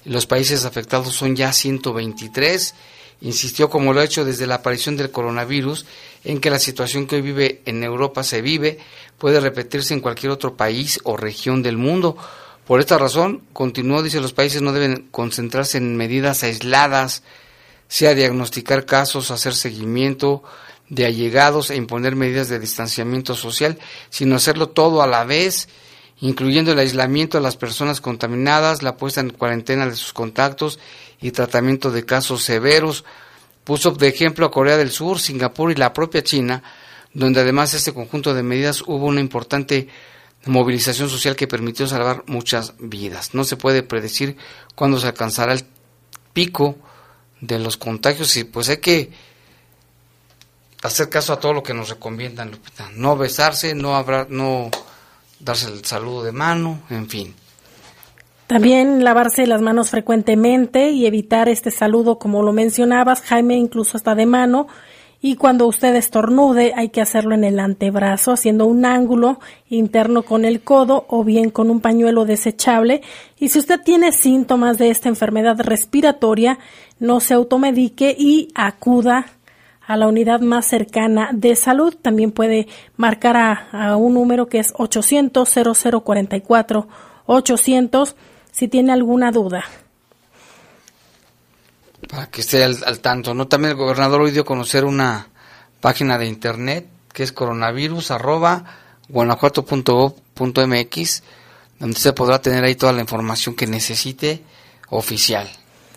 Los 0.05 0.25
países 0.25 0.63
afectados 0.63 1.13
son 1.13 1.35
ya 1.35 1.51
123. 1.51 2.75
Insistió, 3.21 3.69
como 3.69 3.93
lo 3.93 4.01
ha 4.01 4.03
hecho 4.03 4.25
desde 4.25 4.47
la 4.47 4.55
aparición 4.55 4.97
del 4.97 5.11
coronavirus, 5.11 5.85
en 6.23 6.39
que 6.39 6.49
la 6.49 6.57
situación 6.57 7.05
que 7.05 7.17
hoy 7.17 7.21
vive 7.21 7.61
en 7.65 7.83
Europa 7.83 8.23
se 8.23 8.41
vive, 8.41 8.79
puede 9.19 9.39
repetirse 9.39 9.93
en 9.93 9.99
cualquier 9.99 10.31
otro 10.31 10.57
país 10.57 10.99
o 11.03 11.15
región 11.17 11.61
del 11.61 11.77
mundo. 11.77 12.17
Por 12.65 12.79
esta 12.79 12.97
razón, 12.97 13.43
continuó, 13.53 14.01
dice, 14.01 14.19
los 14.19 14.33
países 14.33 14.63
no 14.63 14.73
deben 14.73 15.07
concentrarse 15.11 15.77
en 15.77 15.95
medidas 15.95 16.43
aisladas, 16.43 17.21
sea 17.87 18.15
diagnosticar 18.15 18.85
casos, 18.85 19.29
hacer 19.29 19.53
seguimiento 19.53 20.43
de 20.89 21.05
allegados 21.05 21.69
e 21.69 21.75
imponer 21.75 22.15
medidas 22.15 22.49
de 22.49 22.59
distanciamiento 22.59 23.35
social, 23.35 23.77
sino 24.09 24.35
hacerlo 24.35 24.69
todo 24.69 25.03
a 25.03 25.07
la 25.07 25.25
vez, 25.25 25.69
incluyendo 26.21 26.71
el 26.71 26.79
aislamiento 26.79 27.37
de 27.37 27.43
las 27.43 27.55
personas 27.55 28.01
contaminadas, 28.01 28.81
la 28.81 28.97
puesta 28.97 29.21
en 29.21 29.29
cuarentena 29.29 29.85
de 29.85 29.95
sus 29.95 30.11
contactos 30.11 30.79
y 31.21 31.31
tratamiento 31.31 31.91
de 31.91 32.05
casos 32.05 32.43
severos. 32.43 33.05
Puso 33.63 33.91
de 33.91 34.07
ejemplo 34.07 34.45
a 34.45 34.51
Corea 34.51 34.77
del 34.77 34.91
Sur, 34.91 35.19
Singapur 35.19 35.71
y 35.71 35.75
la 35.75 35.93
propia 35.93 36.23
China, 36.23 36.63
donde 37.13 37.41
además 37.41 37.71
de 37.71 37.77
este 37.77 37.93
conjunto 37.93 38.33
de 38.33 38.43
medidas 38.43 38.81
hubo 38.81 39.05
una 39.05 39.21
importante 39.21 39.87
movilización 40.45 41.09
social 41.09 41.35
que 41.35 41.47
permitió 41.47 41.85
salvar 41.87 42.23
muchas 42.27 42.73
vidas. 42.79 43.33
No 43.33 43.43
se 43.43 43.57
puede 43.57 43.83
predecir 43.83 44.37
cuándo 44.75 44.99
se 44.99 45.07
alcanzará 45.07 45.53
el 45.53 45.65
pico 46.33 46.77
de 47.39 47.59
los 47.59 47.77
contagios 47.77 48.35
y 48.37 48.43
pues 48.43 48.69
hay 48.69 48.77
que 48.77 49.11
hacer 50.81 51.09
caso 51.09 51.33
a 51.33 51.39
todo 51.39 51.53
lo 51.53 51.63
que 51.63 51.73
nos 51.73 51.89
recomiendan, 51.89 52.59
No 52.95 53.15
besarse, 53.15 53.75
no 53.75 53.95
hablar, 53.95 54.29
no 54.29 54.71
darse 55.39 55.67
el 55.67 55.85
saludo 55.85 56.23
de 56.23 56.31
mano, 56.31 56.81
en 56.89 57.07
fin. 57.07 57.35
También 58.51 59.05
lavarse 59.05 59.47
las 59.47 59.61
manos 59.61 59.91
frecuentemente 59.91 60.89
y 60.89 61.05
evitar 61.05 61.47
este 61.47 61.71
saludo, 61.71 62.19
como 62.19 62.43
lo 62.43 62.51
mencionabas, 62.51 63.21
Jaime, 63.21 63.55
incluso 63.55 63.95
hasta 63.95 64.13
de 64.13 64.25
mano, 64.25 64.67
y 65.21 65.37
cuando 65.37 65.67
usted 65.67 65.95
estornude 65.95 66.73
hay 66.75 66.89
que 66.89 66.99
hacerlo 66.99 67.33
en 67.33 67.45
el 67.45 67.61
antebrazo 67.61 68.33
haciendo 68.33 68.65
un 68.65 68.83
ángulo 68.83 69.39
interno 69.69 70.23
con 70.23 70.43
el 70.43 70.63
codo 70.63 71.05
o 71.07 71.23
bien 71.23 71.49
con 71.49 71.69
un 71.69 71.79
pañuelo 71.79 72.25
desechable. 72.25 73.03
Y 73.39 73.47
si 73.47 73.59
usted 73.59 73.79
tiene 73.79 74.11
síntomas 74.11 74.77
de 74.77 74.89
esta 74.89 75.07
enfermedad 75.07 75.57
respiratoria 75.61 76.59
no 76.99 77.21
se 77.21 77.35
automedique 77.35 78.13
y 78.19 78.49
acuda 78.53 79.27
a 79.87 79.95
la 79.95 80.09
unidad 80.09 80.41
más 80.41 80.65
cercana 80.65 81.29
de 81.31 81.55
salud. 81.55 81.95
También 82.01 82.33
puede 82.33 82.67
marcar 82.97 83.37
a, 83.71 83.95
un 83.95 84.15
número 84.15 84.47
que 84.47 84.59
es 84.59 84.73
800 84.75 85.49
0044 86.03 86.87
800 87.27 88.15
si 88.51 88.67
tiene 88.67 88.91
alguna 88.91 89.31
duda 89.31 89.65
para 92.11 92.27
que 92.27 92.41
esté 92.41 92.63
al, 92.63 92.99
tanto. 92.99 93.33
¿no? 93.33 93.47
También 93.47 93.71
el 93.71 93.77
gobernador 93.77 94.21
hoy 94.21 94.31
dio 94.31 94.41
a 94.41 94.45
conocer 94.45 94.85
una 94.85 95.29
página 95.79 96.17
de 96.17 96.27
internet 96.27 96.87
que 97.13 97.23
es 97.23 97.31
coronavirus 97.31 98.11
arroba 98.11 98.65
donde 101.79 101.99
se 101.99 102.13
podrá 102.13 102.41
tener 102.41 102.63
ahí 102.63 102.75
toda 102.75 102.93
la 102.93 103.01
información 103.01 103.55
que 103.55 103.67
necesite 103.67 104.43
oficial. 104.89 105.49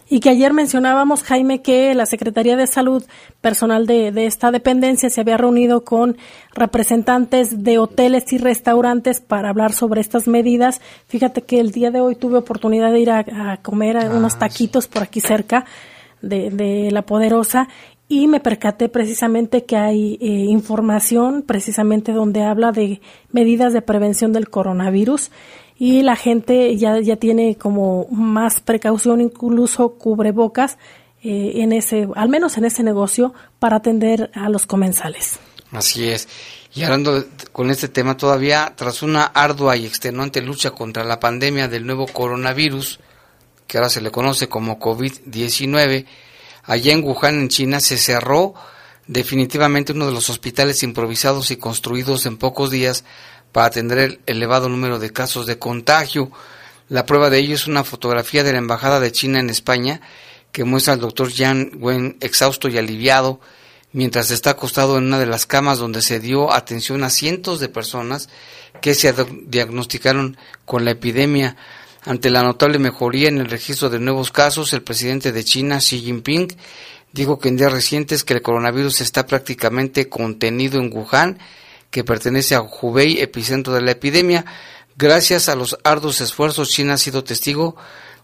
Y 0.09 0.21
que 0.21 0.29
ayer 0.29 0.53
mencionábamos, 0.53 1.23
Jaime, 1.23 1.63
que 1.63 1.95
la 1.95 2.05
Secretaría 2.05 2.57
de 2.57 2.67
Salud 2.67 3.03
personal 3.41 3.87
de, 3.87 4.13
de, 4.13 4.27
esta 4.27 4.51
dependencia 4.51 5.09
se 5.09 5.21
había 5.21 5.39
reunido 5.39 5.83
con 5.83 6.19
representantes 6.55 7.65
de 7.65 7.79
hoteles 7.79 8.31
y 8.33 8.39
restaurantes 8.39 9.21
para 9.21 9.49
hablar 9.49 9.73
sobre 9.73 10.03
estas 10.03 10.29
medidas. 10.29 10.83
Fíjate 11.09 11.43
que 11.43 11.59
el 11.59 11.71
día 11.71 11.91
de 11.91 12.01
hoy 12.01 12.17
tuve 12.17 12.37
oportunidad 12.37 12.93
de 12.93 13.01
ir 13.01 13.11
a, 13.11 13.59
comer 13.63 13.97
a 13.97 14.11
unos 14.11 14.35
ah, 14.35 14.41
taquitos 14.41 14.89
por 14.89 15.03
aquí 15.03 15.21
cerca 15.21 15.65
de, 16.21 16.91
La 16.91 17.03
Poderosa 17.03 17.69
y 18.09 18.27
me 18.29 18.41
percaté 18.41 18.89
precisamente 18.89 19.65
que 19.65 19.77
hay 19.77 20.19
eh, 20.21 20.27
información 20.27 21.43
precisamente 21.43 22.13
donde 22.13 22.43
habla 22.43 22.73
de 22.73 23.01
medidas 23.33 23.73
de 23.73 23.83
prevención 23.83 24.33
del 24.33 24.51
coronavirus 24.51 25.31
y 25.77 26.03
la 26.03 26.17
gente 26.17 26.77
ya, 26.77 27.01
ya 27.01 27.17
tiene 27.17 27.57
como 27.57 28.07
más 28.11 28.61
precaución, 28.61 29.21
incluso 29.21 29.95
cubrebocas 29.95 30.79
eh, 31.23 31.53
en 31.57 31.73
ese, 31.73 32.09
al 32.15 32.29
menos 32.29 32.57
en 32.59 32.65
ese 32.65 32.83
negocio, 32.83 33.35
para 33.59 33.77
atender 33.77 34.31
a 34.35 34.49
los 34.49 34.67
comensales. 34.67 35.39
Así 35.73 36.09
es. 36.09 36.29
Y 36.75 36.83
hablando 36.83 37.25
con 37.53 37.71
este 37.71 37.89
tema 37.89 38.17
todavía, 38.17 38.75
tras 38.77 39.03
una 39.03 39.25
ardua 39.25 39.77
y 39.77 39.87
extenuante 39.87 40.43
lucha 40.43 40.73
contra 40.73 41.05
la 41.05 41.21
pandemia 41.21 41.69
del 41.69 41.87
nuevo 41.87 42.07
coronavirus, 42.07 43.01
que 43.67 43.79
ahora 43.79 43.91
se 43.91 44.01
le 44.01 44.11
conoce 44.11 44.49
como 44.49 44.79
COVID-19, 44.79 46.07
allá 46.65 46.93
en 46.93 47.05
Wuhan, 47.05 47.41
en 47.41 47.49
China, 47.49 47.81
se 47.81 47.97
cerró 47.97 48.55
definitivamente 49.07 49.93
uno 49.93 50.07
de 50.07 50.13
los 50.13 50.31
hospitales 50.31 50.83
improvisados 50.83 51.51
y 51.51 51.57
construidos 51.57 52.27
en 52.27 52.39
pocos 52.39 52.71
días 52.71 53.05
para 53.55 53.69
atender 53.69 53.99
el 53.99 54.21
elevado 54.27 54.69
número 54.69 54.99
de 54.99 55.13
casos 55.13 55.47
de 55.47 55.61
contagio. 55.61 56.33
La 56.89 57.07
prueba 57.07 57.31
de 57.31 57.39
ello 57.39 57.55
es 57.55 57.69
una 57.69 57.85
fotografía 57.85 58.43
de 58.43 58.51
la 58.51 58.59
Embajada 58.59 58.99
de 58.99 59.13
China 59.13 59.39
en 59.39 59.49
España 59.49 60.01
que 60.51 60.65
muestra 60.65 60.95
al 60.95 60.99
doctor 60.99 61.31
Yang 61.31 61.79
Wen 61.79 62.17
exhausto 62.21 62.69
y 62.69 62.79
aliviado 62.79 63.39
mientras 63.93 64.33
está 64.33 64.51
acostado 64.51 64.99
en 64.99 65.05
una 65.05 65.21
de 65.21 65.27
las 65.27 65.47
camas 65.47 65.79
donde 65.79 66.03
se 66.03 66.19
dio 66.19 66.53
atención 66.53 67.05
a 67.05 67.11
cientos 67.11 67.61
de 67.61 67.69
personas 67.69 68.29
que 68.81 68.93
se 68.93 69.15
diagnosticaron 69.47 70.37
con 70.65 70.85
la 70.85 70.91
epidemia. 70.91 71.57
Ante 72.03 72.31
la 72.31 72.43
notable 72.43 72.81
mejoría 72.81 73.29
en 73.29 73.39
el 73.39 73.49
registro 73.49 73.89
de 73.89 74.01
nuevos 74.01 74.33
casos, 74.33 74.73
el 74.73 74.83
presidente 74.83 75.31
de 75.31 75.45
China, 75.45 75.79
Xi 75.79 76.01
Jinping, 76.01 76.49
dijo 77.13 77.39
que 77.39 77.51
en 77.51 77.57
días 77.57 77.71
recientes 77.71 78.25
que 78.25 78.35
el 78.35 78.43
coronavirus 78.43 79.01
está 79.01 79.29
prácticamente 79.29 80.09
contenido 80.09 80.81
en 80.81 80.93
Wuhan, 80.93 81.39
que 81.95 82.03
pertenece 82.03 82.57
a 82.57 82.61
Hubei, 82.61 83.21
epicentro 83.21 83.73
de 83.73 83.81
la 83.81 83.93
epidemia. 83.93 84.45
Gracias 84.97 85.49
a 85.49 85.55
los 85.55 85.79
arduos 85.85 86.21
esfuerzos, 86.21 86.71
China 86.71 86.95
ha 86.95 86.99
sido 86.99 87.23
testigo 87.23 87.77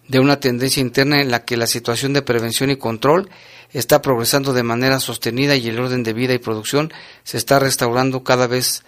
de 0.09 0.19
una 0.19 0.41
tendencia 0.41 0.81
interna 0.81 1.21
en 1.21 1.31
la 1.31 1.45
que 1.45 1.57
la 1.57 1.69
situación 1.69 2.13
de 2.13 2.23
prevención 2.23 2.71
y 2.71 2.77
control 2.77 3.31
está 3.73 4.03
progresando 4.03 4.53
de 4.53 4.65
manera 4.65 4.99
sostenida 4.99 5.55
y 5.55 5.69
el 5.69 5.79
orden 5.79 6.03
de 6.03 6.13
vida 6.13 6.35
y 6.35 6.39
producción 6.39 6.93
se 7.23 7.37
está 7.37 7.61
restaurando 7.61 8.25
cada 8.25 8.49
vez 8.49 8.83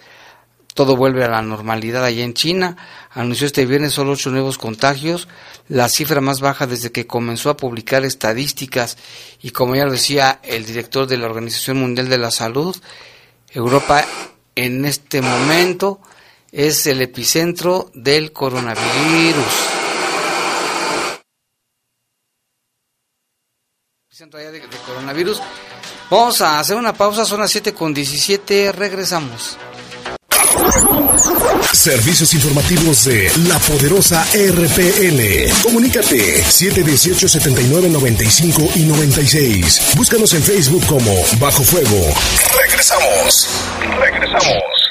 todo 0.75 0.97
vuelve 0.97 1.23
a 1.23 1.29
la 1.29 1.43
normalidad 1.43 2.05
allá 2.05 2.25
en 2.25 2.35
China. 2.35 2.77
Anunció 3.11 3.47
este 3.47 3.67
viernes 3.67 3.93
solo 3.93 4.13
ocho 4.13 4.31
nuevos 4.31 4.59
contagios, 4.59 5.29
la 5.69 5.89
cifra 5.89 6.21
más 6.21 6.41
baja 6.41 6.67
desde 6.67 6.91
que 6.91 7.07
comenzó 7.07 7.51
a 7.51 7.57
publicar 7.57 8.05
estadísticas. 8.05 8.97
Y 9.43 9.51
como 9.51 9.77
ya 9.77 9.85
lo 9.85 9.93
decía 9.93 10.41
el 10.43 10.67
director 10.67 11.07
de 11.07 11.19
la 11.19 11.27
Organización 11.27 11.79
Mundial 11.79 12.09
de 12.09 12.19
la 12.19 12.33
Salud, 12.33 12.75
Europa 13.53 14.05
en 14.55 14.85
este 14.85 15.21
momento 15.21 16.01
es 16.51 16.87
el 16.87 17.03
epicentro 17.03 17.91
del 17.95 18.33
coronavirus. 18.33 19.45
De, 24.31 24.53
de 24.53 24.63
coronavirus. 24.87 25.41
Vamos 26.09 26.41
a 26.43 26.61
hacer 26.61 26.77
una 26.77 26.93
pausa, 26.93 27.25
son 27.25 27.41
las 27.41 27.51
7 27.51 27.75
con 27.75 27.93
17, 27.93 28.71
regresamos. 28.71 29.59
Servicios 31.73 32.35
informativos 32.35 33.07
de 33.07 33.33
la 33.49 33.59
poderosa 33.59 34.25
RPN. 34.33 35.51
Comunícate 35.63 36.45
718-7995 36.45 38.77
y 38.77 38.85
96. 38.85 39.95
Búscanos 39.97 40.35
en 40.35 40.43
Facebook 40.43 40.87
como 40.87 41.13
Bajo 41.41 41.65
Fuego. 41.65 42.15
Regresamos. 42.61 43.49
Regresamos. 43.91 44.83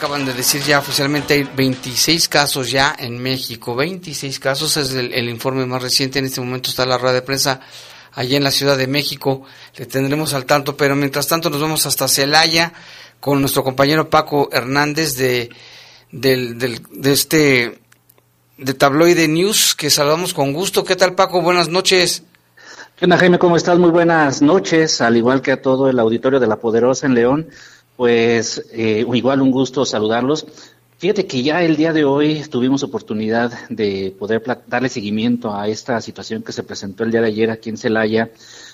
acaban 0.00 0.24
de 0.24 0.32
decir 0.32 0.62
ya 0.62 0.78
oficialmente 0.78 1.34
hay 1.34 1.42
26 1.42 2.28
casos 2.28 2.70
ya 2.70 2.96
en 2.98 3.18
México. 3.18 3.74
26 3.74 4.40
casos 4.40 4.76
es 4.78 4.92
el, 4.94 5.28
informe 5.28 5.66
más 5.66 5.82
reciente. 5.82 6.18
En 6.18 6.24
este 6.24 6.40
momento 6.40 6.70
está 6.70 6.86
la 6.86 6.96
rueda 6.96 7.14
de 7.14 7.22
prensa 7.22 7.60
allá 8.14 8.38
en 8.38 8.44
la 8.44 8.50
Ciudad 8.50 8.78
de 8.78 8.86
México. 8.86 9.42
Le 9.76 9.84
tendremos 9.84 10.32
al 10.32 10.46
tanto, 10.46 10.74
pero 10.74 10.96
mientras 10.96 11.28
tanto 11.28 11.50
nos 11.50 11.60
vamos 11.60 11.84
hasta 11.84 12.08
Celaya 12.08 12.72
con 13.20 13.40
nuestro 13.40 13.62
compañero 13.62 14.10
Paco 14.10 14.48
Hernández 14.50 15.16
de, 15.16 15.50
del, 16.10 16.58
de 16.58 17.12
este 17.12 17.78
de 18.56 18.74
Tabloide 18.74 19.26
News, 19.28 19.74
que 19.74 19.88
saludamos 19.88 20.34
con 20.34 20.52
gusto. 20.52 20.84
¿Qué 20.84 20.96
tal, 20.96 21.14
Paco? 21.14 21.40
Buenas 21.40 21.68
noches. 21.68 22.24
¿Qué 22.96 23.06
Jaime? 23.06 23.38
¿Cómo 23.38 23.56
estás? 23.56 23.78
Muy 23.78 23.90
buenas 23.90 24.42
noches, 24.42 25.00
al 25.00 25.16
igual 25.16 25.40
que 25.40 25.52
a 25.52 25.62
todo 25.62 25.88
el 25.88 25.98
auditorio 25.98 26.38
de 26.38 26.46
La 26.46 26.56
Poderosa 26.56 27.06
en 27.06 27.14
León. 27.14 27.48
Pues 27.96 28.62
eh, 28.72 29.06
igual 29.14 29.40
un 29.40 29.50
gusto 29.50 29.86
saludarlos. 29.86 30.46
Fíjate 30.98 31.26
que 31.26 31.42
ya 31.42 31.62
el 31.62 31.76
día 31.76 31.94
de 31.94 32.04
hoy 32.04 32.42
tuvimos 32.50 32.82
oportunidad 32.82 33.52
de 33.70 34.14
poder 34.18 34.42
darle 34.66 34.90
seguimiento 34.90 35.54
a 35.54 35.66
esta 35.66 35.98
situación 36.02 36.42
que 36.42 36.52
se 36.52 36.62
presentó 36.62 37.04
el 37.04 37.10
día 37.10 37.22
de 37.22 37.28
ayer 37.28 37.50
aquí 37.50 37.70
en 37.70 37.78
Celaya 37.78 38.30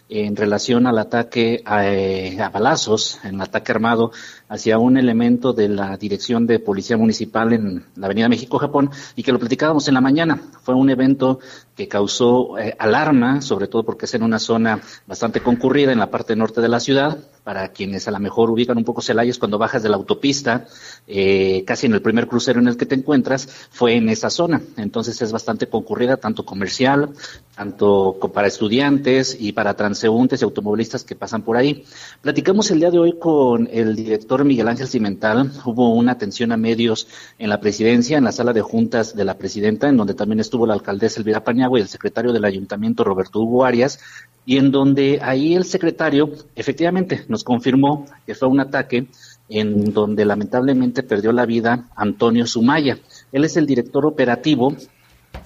en 0.08 0.36
relación 0.36 0.86
al 0.86 0.98
ataque 0.98 1.62
a, 1.64 1.86
eh, 1.86 2.38
balazos, 2.52 3.18
en 3.24 3.40
ataque 3.40 3.72
armado 3.72 4.12
hacia 4.48 4.78
un 4.78 4.96
elemento 4.96 5.52
de 5.52 5.68
la 5.68 5.96
Dirección 5.96 6.46
de 6.46 6.60
Policía 6.60 6.96
Municipal 6.96 7.52
en 7.52 7.84
la 7.96 8.06
Avenida 8.06 8.28
México-Japón 8.28 8.90
y 9.16 9.22
que 9.22 9.32
lo 9.32 9.38
platicábamos 9.38 9.88
en 9.88 9.94
la 9.94 10.00
mañana. 10.00 10.40
Fue 10.62 10.74
un 10.74 10.90
evento 10.90 11.40
que 11.74 11.88
causó 11.88 12.56
eh, 12.58 12.74
alarma, 12.78 13.40
sobre 13.42 13.66
todo 13.66 13.84
porque 13.84 14.06
es 14.06 14.14
en 14.14 14.22
una 14.22 14.38
zona 14.38 14.80
bastante 15.06 15.40
concurrida 15.40 15.92
en 15.92 15.98
la 15.98 16.10
parte 16.10 16.36
norte 16.36 16.60
de 16.60 16.68
la 16.68 16.80
ciudad. 16.80 17.18
Para 17.46 17.68
quienes 17.68 18.08
a 18.08 18.10
lo 18.10 18.18
mejor 18.18 18.50
ubican 18.50 18.76
un 18.76 18.82
poco 18.82 19.00
Celaya, 19.00 19.32
cuando 19.38 19.56
bajas 19.56 19.80
de 19.80 19.88
la 19.88 19.94
autopista, 19.94 20.66
eh, 21.06 21.62
casi 21.64 21.86
en 21.86 21.94
el 21.94 22.02
primer 22.02 22.26
crucero 22.26 22.58
en 22.58 22.66
el 22.66 22.76
que 22.76 22.86
te 22.86 22.96
encuentras, 22.96 23.46
fue 23.70 23.94
en 23.94 24.08
esa 24.08 24.30
zona. 24.30 24.60
Entonces 24.76 25.22
es 25.22 25.30
bastante 25.30 25.68
concurrida, 25.68 26.16
tanto 26.16 26.44
comercial, 26.44 27.10
tanto 27.54 28.18
para 28.34 28.48
estudiantes 28.48 29.36
y 29.38 29.52
para 29.52 29.74
transeúntes 29.74 30.40
y 30.40 30.44
automovilistas 30.44 31.04
que 31.04 31.14
pasan 31.14 31.42
por 31.42 31.56
ahí. 31.56 31.84
Platicamos 32.20 32.68
el 32.72 32.80
día 32.80 32.90
de 32.90 32.98
hoy 32.98 33.16
con 33.16 33.68
el 33.70 33.94
director 33.94 34.44
Miguel 34.44 34.66
Ángel 34.66 34.88
Cimental, 34.88 35.52
hubo 35.64 35.94
una 35.94 36.10
atención 36.10 36.50
a 36.50 36.56
medios 36.56 37.06
en 37.38 37.48
la 37.48 37.60
presidencia, 37.60 38.18
en 38.18 38.24
la 38.24 38.32
sala 38.32 38.54
de 38.54 38.62
juntas 38.62 39.14
de 39.14 39.24
la 39.24 39.38
presidenta, 39.38 39.88
en 39.88 39.96
donde 39.96 40.14
también 40.14 40.40
estuvo 40.40 40.66
la 40.66 40.74
alcaldesa 40.74 41.20
Elvira 41.20 41.44
Paniagua 41.44 41.78
y 41.78 41.82
el 41.82 41.88
secretario 41.88 42.32
del 42.32 42.44
ayuntamiento 42.44 43.04
Roberto 43.04 43.38
Hugo 43.38 43.64
Arias, 43.64 44.00
y 44.46 44.58
en 44.58 44.70
donde 44.70 45.18
ahí 45.20 45.54
el 45.54 45.64
secretario 45.64 46.30
efectivamente 46.54 47.24
nos 47.28 47.44
confirmó 47.44 48.06
que 48.24 48.34
fue 48.34 48.48
un 48.48 48.60
ataque 48.60 49.08
en 49.48 49.92
donde 49.92 50.24
lamentablemente 50.24 51.02
perdió 51.02 51.32
la 51.32 51.44
vida 51.44 51.88
Antonio 51.96 52.46
Sumaya. 52.46 52.98
Él 53.32 53.44
es 53.44 53.56
el 53.56 53.66
director 53.66 54.06
operativo 54.06 54.74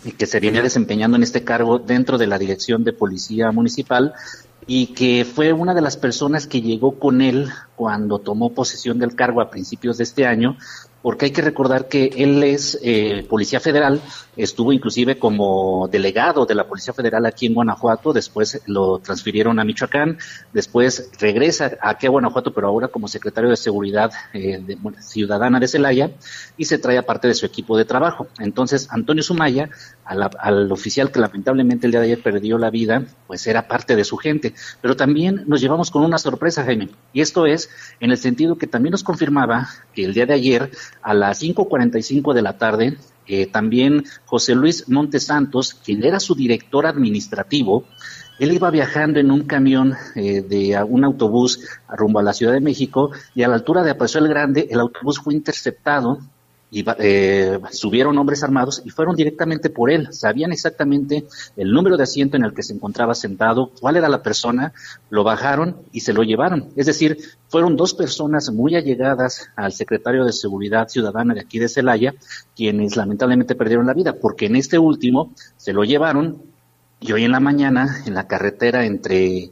y 0.04 0.12
que 0.12 0.26
se 0.26 0.38
viene 0.38 0.62
desempeñando 0.62 1.16
en 1.16 1.22
este 1.22 1.42
cargo 1.42 1.78
dentro 1.78 2.18
de 2.18 2.26
la 2.26 2.38
Dirección 2.38 2.84
de 2.84 2.92
Policía 2.92 3.50
Municipal 3.50 4.12
y 4.66 4.88
que 4.88 5.24
fue 5.24 5.52
una 5.52 5.74
de 5.74 5.80
las 5.80 5.96
personas 5.96 6.46
que 6.46 6.60
llegó 6.60 6.98
con 6.98 7.22
él 7.22 7.48
cuando 7.76 8.18
tomó 8.18 8.52
posesión 8.52 8.98
del 8.98 9.14
cargo 9.14 9.40
a 9.40 9.50
principios 9.50 9.96
de 9.96 10.04
este 10.04 10.26
año 10.26 10.56
porque 11.02 11.26
hay 11.26 11.30
que 11.30 11.42
recordar 11.42 11.88
que 11.88 12.10
él 12.16 12.42
es 12.42 12.78
eh, 12.82 13.26
policía 13.28 13.60
federal, 13.60 14.00
estuvo 14.36 14.72
inclusive 14.72 15.18
como 15.18 15.88
delegado 15.88 16.46
de 16.46 16.54
la 16.54 16.66
Policía 16.66 16.92
Federal 16.92 17.26
aquí 17.26 17.46
en 17.46 17.54
Guanajuato, 17.54 18.12
después 18.12 18.60
lo 18.66 18.98
transfirieron 18.98 19.58
a 19.58 19.64
Michoacán, 19.64 20.18
después 20.52 21.10
regresa 21.18 21.72
aquí 21.80 22.06
a 22.06 22.10
Guanajuato, 22.10 22.52
pero 22.52 22.68
ahora 22.68 22.88
como 22.88 23.08
secretario 23.08 23.50
de 23.50 23.56
Seguridad 23.56 24.12
eh, 24.32 24.62
Ciudadana 25.00 25.58
de 25.58 25.68
Celaya, 25.68 26.10
y 26.56 26.64
se 26.66 26.78
trae 26.78 26.98
a 26.98 27.02
parte 27.02 27.28
de 27.28 27.34
su 27.34 27.46
equipo 27.46 27.76
de 27.76 27.84
trabajo. 27.84 28.28
Entonces, 28.38 28.88
Antonio 28.90 29.22
Sumaya, 29.22 29.70
al 30.04 30.72
oficial 30.72 31.10
que 31.10 31.20
lamentablemente 31.20 31.86
el 31.86 31.92
día 31.92 32.00
de 32.00 32.06
ayer 32.06 32.22
perdió 32.22 32.58
la 32.58 32.70
vida, 32.70 33.04
pues 33.26 33.46
era 33.46 33.68
parte 33.68 33.96
de 33.96 34.04
su 34.04 34.16
gente. 34.16 34.54
Pero 34.80 34.96
también 34.96 35.44
nos 35.46 35.60
llevamos 35.60 35.90
con 35.90 36.02
una 36.02 36.18
sorpresa, 36.18 36.64
Jaime, 36.64 36.90
y 37.12 37.20
esto 37.20 37.46
es 37.46 37.70
en 38.00 38.10
el 38.10 38.18
sentido 38.18 38.58
que 38.58 38.66
también 38.66 38.92
nos 38.92 39.04
confirmaba 39.04 39.68
que 39.94 40.04
el 40.04 40.14
día 40.14 40.26
de 40.26 40.34
ayer 40.34 40.70
a 41.02 41.14
las 41.14 41.42
5.45 41.42 42.34
de 42.34 42.42
la 42.42 42.58
tarde, 42.58 42.96
eh, 43.26 43.46
también 43.46 44.04
José 44.24 44.54
Luis 44.54 44.88
Montes 44.88 45.26
Santos, 45.26 45.74
quien 45.74 46.04
era 46.04 46.20
su 46.20 46.34
director 46.34 46.86
administrativo, 46.86 47.84
él 48.40 48.52
iba 48.52 48.70
viajando 48.70 49.20
en 49.20 49.30
un 49.30 49.44
camión 49.44 49.94
eh, 50.16 50.40
de 50.40 50.82
un 50.82 51.04
autobús 51.04 51.60
rumbo 51.88 52.20
a 52.20 52.22
la 52.22 52.32
Ciudad 52.32 52.54
de 52.54 52.60
México 52.60 53.10
y 53.34 53.42
a 53.42 53.48
la 53.48 53.56
altura 53.56 53.82
de 53.82 53.90
Apaso 53.90 54.18
el 54.18 54.28
Grande 54.28 54.66
el 54.70 54.80
autobús 54.80 55.18
fue 55.18 55.34
interceptado 55.34 56.18
y 56.70 56.84
eh, 56.98 57.58
subieron 57.72 58.16
hombres 58.18 58.42
armados 58.42 58.82
y 58.84 58.90
fueron 58.90 59.16
directamente 59.16 59.70
por 59.70 59.90
él. 59.90 60.08
Sabían 60.12 60.52
exactamente 60.52 61.26
el 61.56 61.72
número 61.72 61.96
de 61.96 62.04
asiento 62.04 62.36
en 62.36 62.44
el 62.44 62.54
que 62.54 62.62
se 62.62 62.72
encontraba 62.72 63.14
sentado, 63.14 63.72
cuál 63.80 63.96
era 63.96 64.08
la 64.08 64.22
persona, 64.22 64.72
lo 65.08 65.24
bajaron 65.24 65.76
y 65.92 66.00
se 66.00 66.12
lo 66.12 66.22
llevaron. 66.22 66.68
Es 66.76 66.86
decir, 66.86 67.18
fueron 67.48 67.76
dos 67.76 67.94
personas 67.94 68.50
muy 68.50 68.76
allegadas 68.76 69.48
al 69.56 69.72
secretario 69.72 70.24
de 70.24 70.32
Seguridad 70.32 70.88
Ciudadana 70.88 71.34
de 71.34 71.40
aquí 71.40 71.58
de 71.58 71.68
Celaya, 71.68 72.14
quienes 72.54 72.96
lamentablemente 72.96 73.54
perdieron 73.54 73.86
la 73.86 73.94
vida, 73.94 74.14
porque 74.14 74.46
en 74.46 74.56
este 74.56 74.78
último 74.78 75.32
se 75.56 75.72
lo 75.72 75.84
llevaron 75.84 76.49
y 77.00 77.12
hoy 77.12 77.24
en 77.24 77.32
la 77.32 77.40
mañana, 77.40 78.02
en 78.06 78.14
la 78.14 78.26
carretera 78.28 78.84
entre 78.84 79.50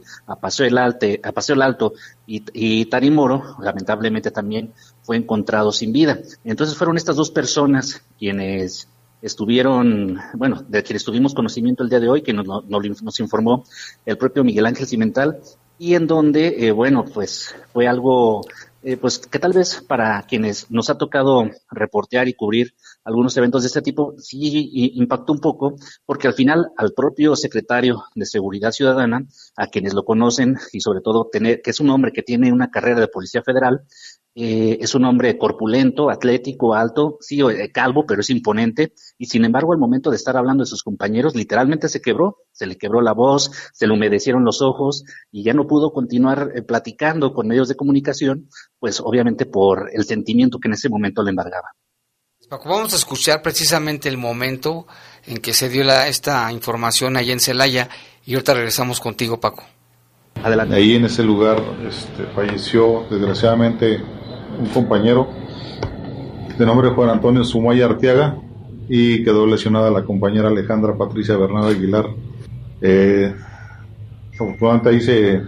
Alte, 0.77 1.21
el 1.47 1.61
Alto 1.61 1.93
y, 2.27 2.43
y, 2.53 2.85
Tarimoro, 2.85 3.55
lamentablemente 3.59 4.29
también 4.29 4.71
fue 5.01 5.17
encontrado 5.17 5.71
sin 5.71 5.91
vida. 5.91 6.19
Entonces 6.43 6.77
fueron 6.77 6.95
estas 6.95 7.15
dos 7.15 7.31
personas 7.31 8.03
quienes 8.19 8.87
estuvieron, 9.21 10.19
bueno, 10.33 10.63
de 10.67 10.83
quienes 10.83 11.03
tuvimos 11.03 11.33
conocimiento 11.33 11.83
el 11.83 11.89
día 11.89 11.99
de 11.99 12.09
hoy, 12.09 12.21
que 12.21 12.33
nos, 12.33 12.45
nos, 12.67 13.19
informó 13.19 13.65
el 14.05 14.17
propio 14.17 14.43
Miguel 14.43 14.65
Ángel 14.65 14.87
Cimental, 14.87 15.39
y 15.77 15.95
en 15.95 16.07
donde, 16.07 16.67
eh, 16.67 16.71
bueno, 16.71 17.05
pues 17.05 17.55
fue 17.73 17.87
algo 17.87 18.41
eh, 18.83 18.97
pues 18.97 19.19
que 19.19 19.39
tal 19.39 19.53
vez 19.53 19.83
para 19.87 20.21
quienes 20.23 20.71
nos 20.71 20.89
ha 20.89 20.97
tocado 20.97 21.49
reportear 21.69 22.27
y 22.27 22.33
cubrir 22.33 22.73
algunos 23.03 23.35
eventos 23.37 23.63
de 23.63 23.67
este 23.67 23.81
tipo, 23.81 24.13
sí 24.17 24.69
impactó 24.95 25.33
un 25.33 25.39
poco, 25.39 25.75
porque 26.05 26.27
al 26.27 26.33
final 26.33 26.71
al 26.77 26.93
propio 26.93 27.35
secretario 27.35 28.03
de 28.15 28.25
Seguridad 28.25 28.71
Ciudadana, 28.71 29.25
a 29.55 29.67
quienes 29.67 29.93
lo 29.93 30.05
conocen 30.05 30.57
y 30.71 30.81
sobre 30.81 31.01
todo 31.01 31.27
tener, 31.31 31.61
que 31.61 31.71
es 31.71 31.79
un 31.79 31.89
hombre 31.89 32.11
que 32.11 32.23
tiene 32.23 32.51
una 32.53 32.69
carrera 32.69 32.99
de 32.99 33.07
Policía 33.07 33.41
Federal, 33.41 33.81
eh, 34.41 34.77
es 34.79 34.95
un 34.95 35.03
hombre 35.03 35.37
corpulento, 35.37 36.09
atlético, 36.09 36.73
alto, 36.73 37.17
sí, 37.19 37.41
eh, 37.41 37.73
calvo, 37.73 38.05
pero 38.05 38.21
es 38.21 38.29
imponente. 38.29 38.93
Y 39.17 39.25
sin 39.25 39.43
embargo, 39.43 39.73
al 39.73 39.79
momento 39.79 40.09
de 40.09 40.15
estar 40.15 40.37
hablando 40.37 40.63
de 40.63 40.69
sus 40.69 40.81
compañeros, 40.81 41.35
literalmente 41.35 41.89
se 41.89 42.01
quebró, 42.01 42.37
se 42.53 42.65
le 42.65 42.77
quebró 42.77 43.01
la 43.01 43.11
voz, 43.11 43.51
se 43.73 43.85
le 43.85 43.93
humedecieron 43.93 44.45
los 44.45 44.61
ojos 44.61 45.03
y 45.29 45.43
ya 45.43 45.53
no 45.53 45.67
pudo 45.67 45.91
continuar 45.91 46.53
eh, 46.55 46.61
platicando 46.61 47.33
con 47.33 47.49
medios 47.49 47.67
de 47.67 47.75
comunicación, 47.75 48.47
pues 48.79 49.01
obviamente 49.01 49.45
por 49.45 49.89
el 49.91 50.05
sentimiento 50.05 50.57
que 50.57 50.69
en 50.69 50.75
ese 50.75 50.87
momento 50.87 51.21
le 51.21 51.31
embargaba. 51.31 51.73
Paco, 52.47 52.69
vamos 52.69 52.93
a 52.93 52.95
escuchar 52.95 53.41
precisamente 53.41 54.07
el 54.07 54.17
momento 54.17 54.87
en 55.25 55.39
que 55.39 55.53
se 55.53 55.67
dio 55.67 55.83
la, 55.83 56.07
esta 56.07 56.49
información 56.53 57.17
allá 57.17 57.33
en 57.33 57.41
Celaya 57.41 57.89
y 58.25 58.35
ahorita 58.35 58.53
regresamos 58.53 59.01
contigo, 59.01 59.37
Paco. 59.37 59.65
Adelante. 60.41 60.75
Ahí 60.75 60.95
en 60.95 61.03
ese 61.03 61.23
lugar 61.23 61.61
este, 61.85 62.23
falleció 62.33 63.05
desgraciadamente 63.09 64.01
un 64.59 64.67
compañero 64.67 65.29
de 66.57 66.65
nombre 66.65 66.89
Juan 66.89 67.09
Antonio 67.09 67.43
Sumaya 67.43 67.85
Arteaga 67.85 68.37
y 68.89 69.23
quedó 69.23 69.47
lesionada 69.47 69.89
la 69.89 70.03
compañera 70.03 70.49
Alejandra 70.49 70.97
Patricia 70.97 71.37
Bernardo 71.37 71.69
Aguilar. 71.69 72.07
Eh, 72.81 73.33
afortunadamente 74.33 74.89
ahí 74.89 74.99
se, 74.99 75.41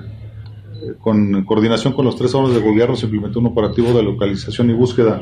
con 0.99 1.43
coordinación 1.43 1.93
con 1.93 2.05
los 2.05 2.15
tres 2.15 2.33
órdenes 2.33 2.61
de 2.61 2.69
gobierno, 2.69 2.95
se 2.95 3.07
implementó 3.07 3.39
un 3.39 3.47
operativo 3.47 3.91
de 3.93 4.03
localización 4.03 4.69
y 4.69 4.73
búsqueda 4.73 5.21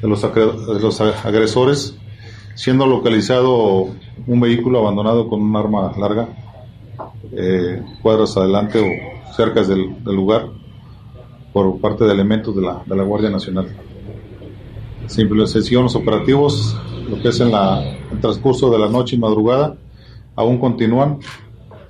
de 0.00 0.08
los, 0.08 0.24
agresores, 1.24 1.96
siendo 2.54 2.86
localizado 2.86 3.88
un 4.26 4.40
vehículo 4.40 4.78
abandonado 4.78 5.28
con 5.28 5.42
un 5.42 5.54
arma 5.56 5.92
larga, 5.98 6.28
eh, 7.32 7.82
cuadros 8.00 8.36
adelante 8.36 8.78
o 8.80 9.34
cerca 9.34 9.62
del 9.62 9.94
lugar 10.04 10.61
por 11.52 11.80
parte 11.80 12.04
de 12.04 12.12
elementos 12.12 12.54
de 12.56 12.62
la, 12.62 12.82
de 12.86 12.96
la 12.96 13.02
Guardia 13.02 13.30
Nacional. 13.30 13.68
Se, 15.06 15.22
siguieron 15.62 15.84
los 15.84 15.96
operativos, 15.96 16.76
lo 17.08 17.20
que 17.20 17.28
es 17.28 17.40
en 17.40 17.50
la, 17.50 17.82
el 18.10 18.20
transcurso 18.20 18.70
de 18.70 18.78
la 18.78 18.88
noche 18.88 19.16
y 19.16 19.18
madrugada, 19.18 19.76
aún 20.34 20.58
continúan 20.58 21.18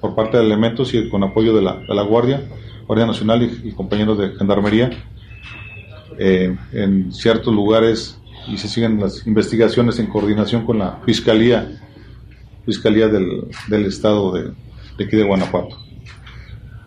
por 0.01 0.15
parte 0.15 0.37
de 0.37 0.45
elementos 0.45 0.93
y 0.95 1.09
con 1.09 1.23
apoyo 1.23 1.55
de 1.55 1.63
la, 1.63 1.77
de 1.77 1.95
la 1.95 2.03
Guardia, 2.03 2.43
Guardia 2.87 3.07
Nacional 3.07 3.43
y, 3.65 3.71
compañeros 3.73 4.19
de 4.19 4.31
Gendarmería, 4.31 4.91
eh, 6.19 6.57
en 6.73 7.13
ciertos 7.13 7.55
lugares 7.55 8.19
y 8.49 8.57
se 8.57 8.69
siguen 8.69 8.99
las 8.99 9.27
investigaciones 9.27 9.99
en 10.01 10.07
coordinación 10.07 10.67
con 10.67 10.79
la 10.79 10.99
Fiscalía, 11.07 11.81
Fiscalía 12.67 13.09
del, 13.09 13.49
del 13.69 13.87
Estado 13.87 14.33
de, 14.33 14.51
de 14.99 15.05
aquí 15.05 15.17
de 15.17 15.23
Guanajuato. 15.23 15.79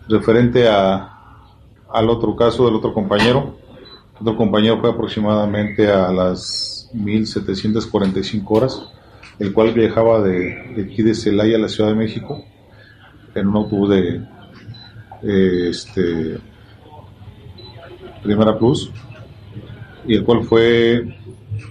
Referente 0.08 0.68
a, 0.68 1.15
al 1.96 2.10
otro 2.10 2.36
caso 2.36 2.66
del 2.66 2.74
otro 2.74 2.92
compañero. 2.92 3.56
El 4.16 4.28
otro 4.28 4.36
compañero 4.36 4.78
fue 4.80 4.90
aproximadamente 4.90 5.90
a 5.90 6.12
las 6.12 6.90
1745 6.92 8.54
horas, 8.54 8.82
el 9.38 9.54
cual 9.54 9.72
viajaba 9.72 10.20
de, 10.20 10.84
aquí 10.84 11.02
de 11.02 11.14
Celaya 11.14 11.56
a 11.56 11.60
la 11.60 11.68
Ciudad 11.68 11.90
de 11.90 11.96
México 11.96 12.44
en 13.34 13.48
un 13.48 13.56
autobús 13.56 13.90
de 13.90 14.22
este, 15.70 16.38
Primera 18.22 18.58
Plus, 18.58 18.90
y 20.06 20.16
el 20.16 20.24
cual 20.24 20.44
fue, 20.44 21.16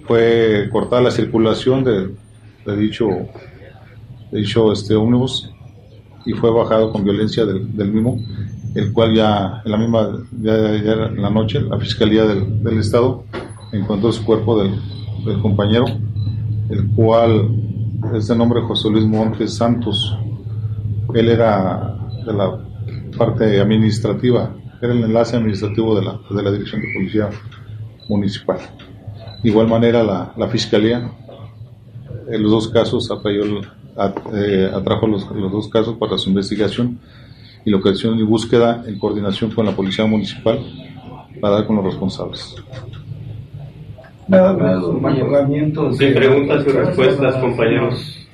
fue 0.08 0.68
cortada 0.72 1.04
la 1.04 1.12
circulación 1.12 1.84
de, 1.84 2.76
dicho, 2.76 3.10
de 4.32 4.40
dicho 4.40 4.72
este 4.72 4.96
ómnibus 4.96 5.52
y 6.26 6.34
fue 6.34 6.50
bajado 6.50 6.92
con 6.92 7.04
violencia 7.04 7.46
del, 7.46 7.76
del 7.78 7.92
mismo 7.92 8.18
el 8.76 8.92
cual 8.92 9.16
ya 9.16 9.62
en 9.64 9.72
la 9.72 9.78
misma, 9.78 10.10
ya, 10.42 10.76
en 10.76 11.22
la 11.22 11.30
noche, 11.30 11.62
la 11.62 11.80
Fiscalía 11.80 12.26
del, 12.26 12.62
del 12.62 12.80
Estado 12.80 13.24
encontró 13.72 14.12
su 14.12 14.24
cuerpo 14.26 14.62
del, 14.62 14.76
del, 15.26 15.42
compañero, 15.42 15.86
el 16.70 16.88
cual 16.92 17.50
es 18.14 18.28
de 18.28 18.36
nombre 18.36 18.62
José 18.62 18.90
Luis 18.90 19.06
Montes 19.06 19.56
Santos. 19.56 20.18
Él 21.14 21.30
era 21.30 21.98
de 22.26 22.34
la 22.34 22.60
parte 23.18 23.62
administrativa, 23.62 24.54
era 24.82 24.92
el 24.92 25.04
enlace 25.06 25.38
administrativo 25.38 25.96
de 25.98 26.06
la, 26.06 26.20
de 26.30 26.44
la 26.44 26.52
Dirección 26.52 26.82
de 26.82 26.88
Policía 26.94 27.30
Municipal. 28.10 28.58
De 29.42 29.50
igual 29.50 29.70
manera, 29.70 30.04
la, 30.04 30.34
la 30.36 30.50
Fiscalía, 30.50 31.12
en 32.30 32.44
los 32.44 32.52
dos 32.52 32.68
casos, 32.68 33.10
atrayó, 33.10 33.62
eh, 34.34 34.70
atrajo 34.74 35.08
los, 35.08 35.32
los 35.32 35.50
dos 35.50 35.70
casos 35.70 35.96
para 35.98 36.18
su 36.18 36.30
investigación 36.30 37.00
y 37.66 37.72
localización 37.72 38.20
y 38.20 38.24
búsqueda 38.24 38.84
en 38.88 39.00
coordinación 39.00 39.52
con 39.52 39.66
la 39.66 39.76
Policía 39.76 40.06
Municipal 40.06 40.60
para 41.42 41.56
dar 41.56 41.68
con 41.68 41.78
los 41.78 41.86
responsables. 41.86 42.56
Sin 45.98 46.14
preguntas 46.14 46.66
y 46.66 46.70
respuestas, 46.70 47.36
compañeros. 47.38 48.28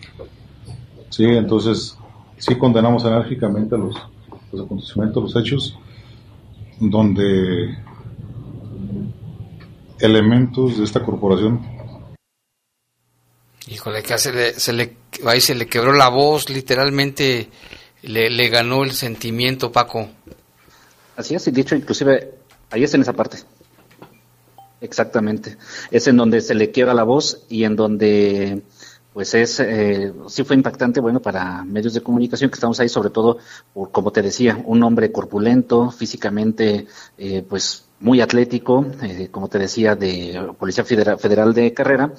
Sí, 1.09 1.25
entonces, 1.25 1.97
sí 2.37 2.55
condenamos 2.55 3.03
enérgicamente 3.05 3.77
los, 3.77 3.95
los 4.51 4.65
acontecimientos, 4.65 5.23
los 5.23 5.35
hechos, 5.35 5.77
donde 6.79 7.77
elementos 9.99 10.77
de 10.77 10.83
esta 10.83 11.03
corporación. 11.03 11.61
Híjole, 13.67 14.01
que 14.03 14.17
se 14.17 14.33
le, 14.33 14.53
se 14.53 14.73
le, 14.73 14.97
ahí 15.25 15.39
se 15.39 15.55
le 15.55 15.67
quebró 15.67 15.93
la 15.93 16.09
voz, 16.09 16.49
literalmente 16.49 17.49
le, 18.03 18.29
le 18.29 18.49
ganó 18.49 18.83
el 18.83 18.91
sentimiento, 18.91 19.71
Paco. 19.71 20.09
Así 21.15 21.35
es, 21.35 21.47
y 21.47 21.51
dicho, 21.51 21.75
inclusive, 21.75 22.35
ahí 22.69 22.83
está 22.83 22.97
en 22.97 23.03
esa 23.03 23.13
parte. 23.13 23.37
Exactamente. 24.81 25.57
Es 25.91 26.07
en 26.07 26.17
donde 26.17 26.41
se 26.41 26.55
le 26.55 26.71
quiebra 26.71 26.93
la 26.93 27.03
voz 27.03 27.43
y 27.49 27.63
en 27.63 27.75
donde, 27.75 28.63
pues 29.13 29.33
es, 29.35 29.59
eh, 29.59 30.11
sí 30.27 30.43
fue 30.43 30.55
impactante, 30.55 30.99
bueno, 30.99 31.21
para 31.21 31.63
medios 31.63 31.93
de 31.93 32.01
comunicación 32.01 32.49
que 32.49 32.55
estamos 32.55 32.79
ahí, 32.79 32.89
sobre 32.89 33.11
todo, 33.11 33.37
por, 33.73 33.91
como 33.91 34.11
te 34.11 34.23
decía, 34.23 34.59
un 34.65 34.81
hombre 34.81 35.11
corpulento, 35.11 35.91
físicamente, 35.91 36.87
eh, 37.17 37.45
pues 37.47 37.85
muy 38.01 38.19
atlético, 38.19 38.85
eh, 39.01 39.29
como 39.31 39.47
te 39.47 39.59
decía, 39.59 39.95
de 39.95 40.53
Policía 40.57 40.83
Federal, 40.83 41.53
de 41.53 41.73
Carrera, 41.73 42.11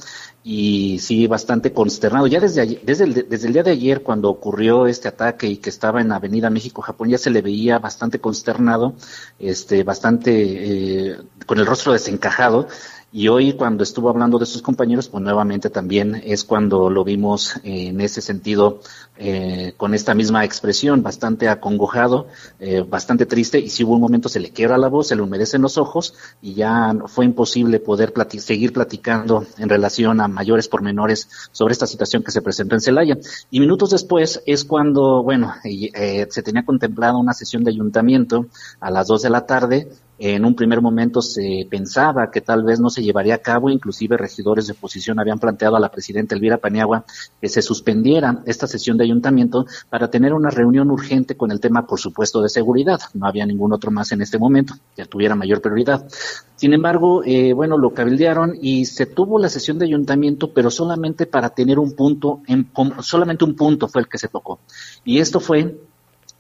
y 0.45 0.99
sí, 1.01 1.27
bastante 1.27 1.73
consternado. 1.73 2.27
Ya 2.29 2.41
desde, 2.41 2.81
desde, 2.85 3.05
el, 3.05 3.29
desde 3.29 3.49
el 3.49 3.53
día 3.53 3.63
de 3.65 3.73
ayer, 3.73 4.03
cuando 4.03 4.31
ocurrió 4.31 4.87
este 4.87 5.09
ataque 5.09 5.49
y 5.49 5.57
que 5.57 5.71
estaba 5.71 6.01
en 6.01 6.13
Avenida 6.13 6.51
México-Japón, 6.51 7.11
ya 7.11 7.19
se 7.19 7.31
le 7.31 7.43
veía 7.43 7.79
bastante 7.81 8.21
consternado, 8.21 8.95
este, 9.39 9.83
bastante 9.83 11.11
eh, 11.11 11.17
con 11.47 11.59
el 11.59 11.67
rostro 11.67 11.93
desencajado, 11.93 12.69
y 13.13 13.29
hoy 13.29 13.53
cuando 13.53 13.83
estuvo 13.83 14.09
hablando 14.09 14.39
de 14.39 14.47
sus 14.47 14.63
compañeros, 14.63 15.09
pues 15.09 15.23
nuevamente 15.23 15.69
también 15.69 16.21
es 16.25 16.45
cuando 16.45 16.89
lo 16.89 17.05
vimos 17.05 17.61
en 17.63 18.01
ese 18.01 18.23
sentido, 18.23 18.81
eh, 19.19 19.75
con 19.77 19.93
esta 19.95 20.15
misma 20.15 20.45
expresión, 20.47 21.03
bastante 21.03 21.51
acongojado, 21.51 22.27
eh, 22.59 22.85
bastante 22.89 23.27
triste, 23.27 23.59
y 23.59 23.69
si 23.69 23.85
hubo 23.85 23.95
un 23.95 24.01
momento 24.01 24.31
se 24.31 24.41
le 24.41 24.51
quiebra 24.51 24.79
la 24.79 24.89
voz, 24.89 25.09
se 25.09 25.17
le 25.17 25.21
humedecen 25.21 25.61
los 25.61 25.77
ojos, 25.77 26.15
y 26.41 26.55
ya 26.55 26.95
fue 27.07 27.27
imposible 27.27 27.79
poder 27.81 28.15
seguir 28.39 28.73
platicando 28.73 29.45
en 29.59 29.69
relación 29.69 30.23
a 30.23 30.29
mayores 30.29 30.69
pormenores 30.69 31.29
sobre 31.53 31.73
esta 31.73 31.87
situación 31.87 32.23
que 32.23 32.31
se 32.31 32.41
presentó 32.41 32.77
en 32.77 32.81
Celaya. 32.81 33.19
Y 33.51 33.61
minutos 33.61 33.91
después 33.91 34.43
es 34.47 34.65
cuando, 34.65 35.23
bueno, 35.23 35.55
eh, 35.65 36.27
se 36.31 36.43
tenía 36.43 36.65
contemplada 36.65 37.17
una 37.19 37.35
sesión 37.35 37.63
de 37.63 37.73
ayuntamiento 37.73 38.47
a 38.81 38.91
las 38.91 39.07
dos 39.07 39.21
de 39.21 39.31
la 39.31 39.45
tarde, 39.45 39.91
en 40.25 40.45
un 40.45 40.55
primer 40.55 40.81
momento 40.81 41.21
se 41.21 41.67
pensaba 41.69 42.31
que 42.31 42.41
tal 42.41 42.63
vez 42.63 42.79
no 42.79 42.91
se 42.91 43.03
llevaría 43.03 43.35
a 43.35 43.39
cabo, 43.39 43.71
inclusive 43.71 44.17
regidores 44.17 44.69
de 44.69 44.73
oposición 44.73 45.19
habían 45.19 45.41
planteado 45.41 45.75
a 45.75 45.81
la 45.81 45.91
presidenta 45.91 46.37
Elvira 46.37 46.59
Paniagua 46.59 47.05
que 47.41 47.49
se 47.49 47.61
suspendiera 47.61 48.41
esta 48.47 48.69
sesión 48.69 48.97
de 48.97 49.03
ayuntamiento 49.03 49.67
para 49.91 50.13
tener 50.13 50.33
una 50.33 50.51
reunión 50.51 50.93
urgente 50.93 51.37
con 51.37 51.51
el 51.51 51.59
tema, 51.59 51.89
por 51.89 51.99
supuesto, 51.99 52.41
de 52.41 52.51
seguridad. 52.51 53.01
No 53.15 53.27
había 53.27 53.45
ningún 53.47 53.73
otro 53.73 53.91
más 53.91 54.13
en 54.13 54.23
este 54.23 54.39
momento 54.39 54.75
que 54.95 55.07
tuviera 55.07 55.35
mayor 55.35 55.61
prioridad. 55.61 56.07
Sin 56.55 56.73
embargo, 56.73 57.25
eh, 57.25 57.53
bueno, 57.53 57.77
lo 57.77 57.91
cabildearon 57.91 58.57
y 58.63 58.85
se 58.85 59.07
tuvo 59.07 59.41
la 59.41 59.49
sesión 59.49 59.81
de 59.81 59.87
ayuntamiento, 59.87 60.53
pero 60.53 60.71
solamente 60.71 61.27
para 61.27 61.51
tener 61.51 61.81
un 61.81 61.97
punto, 61.97 62.43
en, 62.47 62.69
solamente 63.01 63.45
un 63.45 63.57
punto 63.57 63.89
fue 63.89 64.03
el 64.03 64.09
que 64.09 64.19
se 64.19 64.29
tocó. 64.29 64.61
Y 65.05 65.19
esto 65.19 65.41
fue 65.41 65.81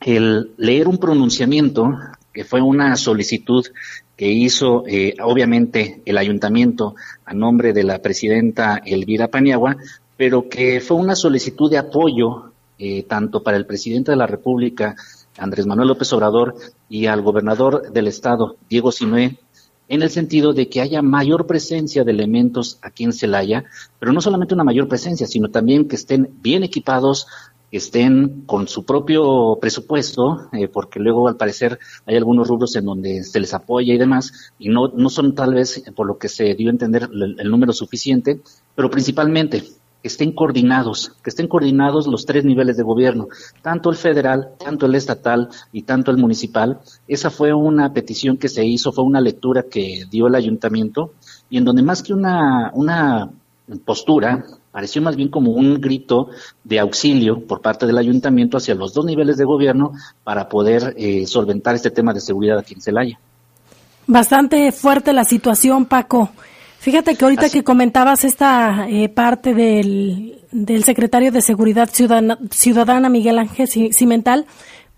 el 0.00 0.52
leer 0.56 0.86
un 0.86 0.98
pronunciamiento 0.98 1.92
que 2.32 2.44
fue 2.44 2.60
una 2.60 2.96
solicitud 2.96 3.66
que 4.16 4.30
hizo 4.30 4.84
eh, 4.86 5.14
obviamente 5.22 6.02
el 6.04 6.18
ayuntamiento 6.18 6.94
a 7.24 7.34
nombre 7.34 7.72
de 7.72 7.84
la 7.84 8.00
presidenta 8.00 8.80
Elvira 8.84 9.28
Paniagua, 9.28 9.76
pero 10.16 10.48
que 10.48 10.80
fue 10.80 10.96
una 10.96 11.16
solicitud 11.16 11.70
de 11.70 11.78
apoyo 11.78 12.52
eh, 12.78 13.04
tanto 13.04 13.42
para 13.42 13.56
el 13.56 13.66
presidente 13.66 14.10
de 14.12 14.16
la 14.16 14.26
República, 14.26 14.96
Andrés 15.38 15.66
Manuel 15.66 15.88
López 15.88 16.12
Obrador, 16.12 16.54
y 16.88 17.06
al 17.06 17.22
gobernador 17.22 17.92
del 17.92 18.06
estado, 18.06 18.56
Diego 18.68 18.92
Sinué, 18.92 19.38
en 19.88 20.02
el 20.02 20.10
sentido 20.10 20.52
de 20.52 20.68
que 20.68 20.80
haya 20.80 21.02
mayor 21.02 21.46
presencia 21.46 22.02
de 22.02 22.12
elementos 22.12 22.78
aquí 22.82 23.04
en 23.04 23.12
Celaya, 23.12 23.64
pero 23.98 24.12
no 24.12 24.20
solamente 24.20 24.54
una 24.54 24.64
mayor 24.64 24.88
presencia, 24.88 25.26
sino 25.26 25.48
también 25.48 25.86
que 25.86 25.96
estén 25.96 26.30
bien 26.40 26.62
equipados, 26.62 27.26
estén 27.78 28.42
con 28.46 28.68
su 28.68 28.84
propio 28.84 29.58
presupuesto, 29.60 30.48
eh, 30.52 30.68
porque 30.68 31.00
luego 31.00 31.26
al 31.26 31.36
parecer 31.36 31.78
hay 32.06 32.16
algunos 32.16 32.46
rubros 32.46 32.76
en 32.76 32.84
donde 32.84 33.24
se 33.24 33.40
les 33.40 33.54
apoya 33.54 33.94
y 33.94 33.98
demás, 33.98 34.52
y 34.58 34.68
no, 34.68 34.88
no 34.88 35.08
son 35.08 35.34
tal 35.34 35.54
vez, 35.54 35.82
por 35.96 36.06
lo 36.06 36.18
que 36.18 36.28
se 36.28 36.54
dio 36.54 36.68
a 36.68 36.72
entender, 36.72 37.08
el, 37.12 37.50
número 37.50 37.72
suficiente, 37.72 38.40
pero 38.74 38.90
principalmente 38.90 39.62
que 40.02 40.08
estén 40.08 40.32
coordinados, 40.32 41.12
que 41.22 41.30
estén 41.30 41.48
coordinados 41.48 42.06
los 42.06 42.26
tres 42.26 42.44
niveles 42.44 42.76
de 42.76 42.82
gobierno, 42.82 43.28
tanto 43.62 43.88
el 43.88 43.96
federal, 43.96 44.50
tanto 44.58 44.86
el 44.86 44.94
estatal 44.94 45.48
y 45.72 45.82
tanto 45.82 46.10
el 46.10 46.16
municipal. 46.18 46.80
Esa 47.06 47.30
fue 47.30 47.54
una 47.54 47.92
petición 47.92 48.36
que 48.36 48.48
se 48.48 48.64
hizo, 48.66 48.92
fue 48.92 49.04
una 49.04 49.20
lectura 49.20 49.64
que 49.70 50.04
dio 50.10 50.26
el 50.26 50.34
ayuntamiento 50.34 51.12
y 51.48 51.58
en 51.58 51.64
donde 51.64 51.82
más 51.82 52.02
que 52.02 52.12
una, 52.12 52.72
una 52.74 53.30
postura, 53.84 54.44
pareció 54.72 55.02
más 55.02 55.14
bien 55.14 55.28
como 55.28 55.52
un 55.52 55.80
grito 55.80 56.30
de 56.64 56.80
auxilio 56.80 57.46
por 57.46 57.60
parte 57.60 57.86
del 57.86 57.98
ayuntamiento 57.98 58.56
hacia 58.56 58.74
los 58.74 58.94
dos 58.94 59.04
niveles 59.04 59.36
de 59.36 59.44
gobierno 59.44 59.92
para 60.24 60.48
poder 60.48 60.94
eh, 60.96 61.26
solventar 61.26 61.74
este 61.74 61.90
tema 61.90 62.12
de 62.12 62.20
seguridad 62.20 62.58
aquí 62.58 62.74
en 62.74 62.80
Celaya. 62.80 63.20
Bastante 64.06 64.72
fuerte 64.72 65.12
la 65.12 65.24
situación, 65.24 65.84
Paco. 65.84 66.30
Fíjate 66.80 67.14
que 67.14 67.24
ahorita 67.24 67.48
que 67.48 67.62
comentabas 67.62 68.24
esta 68.24 68.88
eh, 68.88 69.08
parte 69.08 69.54
del, 69.54 70.40
del, 70.50 70.82
secretario 70.82 71.30
de 71.30 71.40
Seguridad 71.40 71.88
Ciudadana, 71.88 72.38
Ciudadana 72.50 73.08
Miguel 73.08 73.38
Ángel 73.38 73.68
Cimental, 73.68 74.46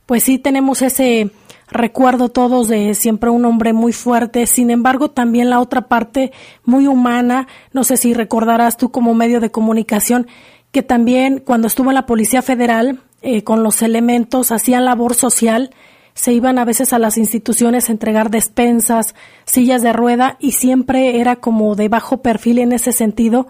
pues 0.06 0.22
sí 0.22 0.38
tenemos 0.38 0.80
ese 0.80 1.30
recuerdo 1.68 2.28
todos 2.28 2.68
de 2.68 2.94
siempre 2.94 3.30
un 3.30 3.44
hombre 3.44 3.72
muy 3.72 3.92
fuerte, 3.92 4.46
sin 4.46 4.70
embargo 4.70 5.10
también 5.10 5.50
la 5.50 5.60
otra 5.60 5.82
parte 5.82 6.32
muy 6.64 6.86
humana, 6.86 7.48
no 7.72 7.84
sé 7.84 7.96
si 7.96 8.14
recordarás 8.14 8.76
tú 8.76 8.90
como 8.90 9.14
medio 9.14 9.40
de 9.40 9.50
comunicación, 9.50 10.26
que 10.72 10.82
también 10.82 11.42
cuando 11.44 11.66
estuvo 11.66 11.90
en 11.90 11.94
la 11.94 12.06
Policía 12.06 12.42
Federal 12.42 13.00
eh, 13.22 13.42
con 13.42 13.62
los 13.62 13.82
elementos 13.82 14.52
hacían 14.52 14.84
labor 14.84 15.14
social, 15.14 15.70
se 16.14 16.32
iban 16.32 16.58
a 16.58 16.64
veces 16.64 16.92
a 16.92 16.98
las 16.98 17.18
instituciones 17.18 17.88
a 17.88 17.92
entregar 17.92 18.30
despensas, 18.30 19.14
sillas 19.44 19.82
de 19.82 19.92
rueda 19.92 20.36
y 20.38 20.52
siempre 20.52 21.20
era 21.20 21.36
como 21.36 21.74
de 21.74 21.88
bajo 21.88 22.22
perfil 22.22 22.58
en 22.60 22.72
ese 22.72 22.92
sentido 22.92 23.48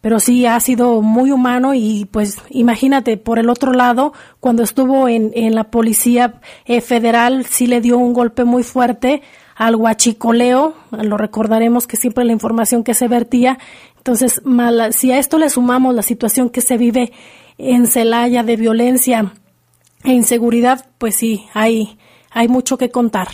pero 0.00 0.20
sí 0.20 0.46
ha 0.46 0.58
sido 0.60 1.02
muy 1.02 1.30
humano 1.30 1.74
y 1.74 2.06
pues 2.10 2.38
imagínate, 2.48 3.16
por 3.16 3.38
el 3.38 3.50
otro 3.50 3.72
lado, 3.72 4.12
cuando 4.40 4.62
estuvo 4.62 5.08
en, 5.08 5.30
en 5.34 5.54
la 5.54 5.64
policía 5.64 6.40
eh, 6.64 6.80
federal, 6.80 7.46
sí 7.46 7.66
le 7.66 7.80
dio 7.80 7.98
un 7.98 8.12
golpe 8.12 8.44
muy 8.44 8.62
fuerte 8.62 9.22
al 9.56 9.76
huachicoleo, 9.76 10.74
lo 10.90 11.18
recordaremos 11.18 11.86
que 11.86 11.98
siempre 11.98 12.24
la 12.24 12.32
información 12.32 12.82
que 12.82 12.94
se 12.94 13.08
vertía, 13.08 13.58
entonces 13.98 14.40
si 14.92 15.12
a 15.12 15.18
esto 15.18 15.38
le 15.38 15.50
sumamos 15.50 15.94
la 15.94 16.02
situación 16.02 16.48
que 16.48 16.62
se 16.62 16.78
vive 16.78 17.12
en 17.58 17.86
Celaya 17.86 18.42
de 18.42 18.56
violencia 18.56 19.34
e 20.02 20.12
inseguridad, 20.12 20.86
pues 20.96 21.16
sí, 21.16 21.44
hay, 21.52 21.98
hay 22.30 22.48
mucho 22.48 22.78
que 22.78 22.90
contar. 22.90 23.28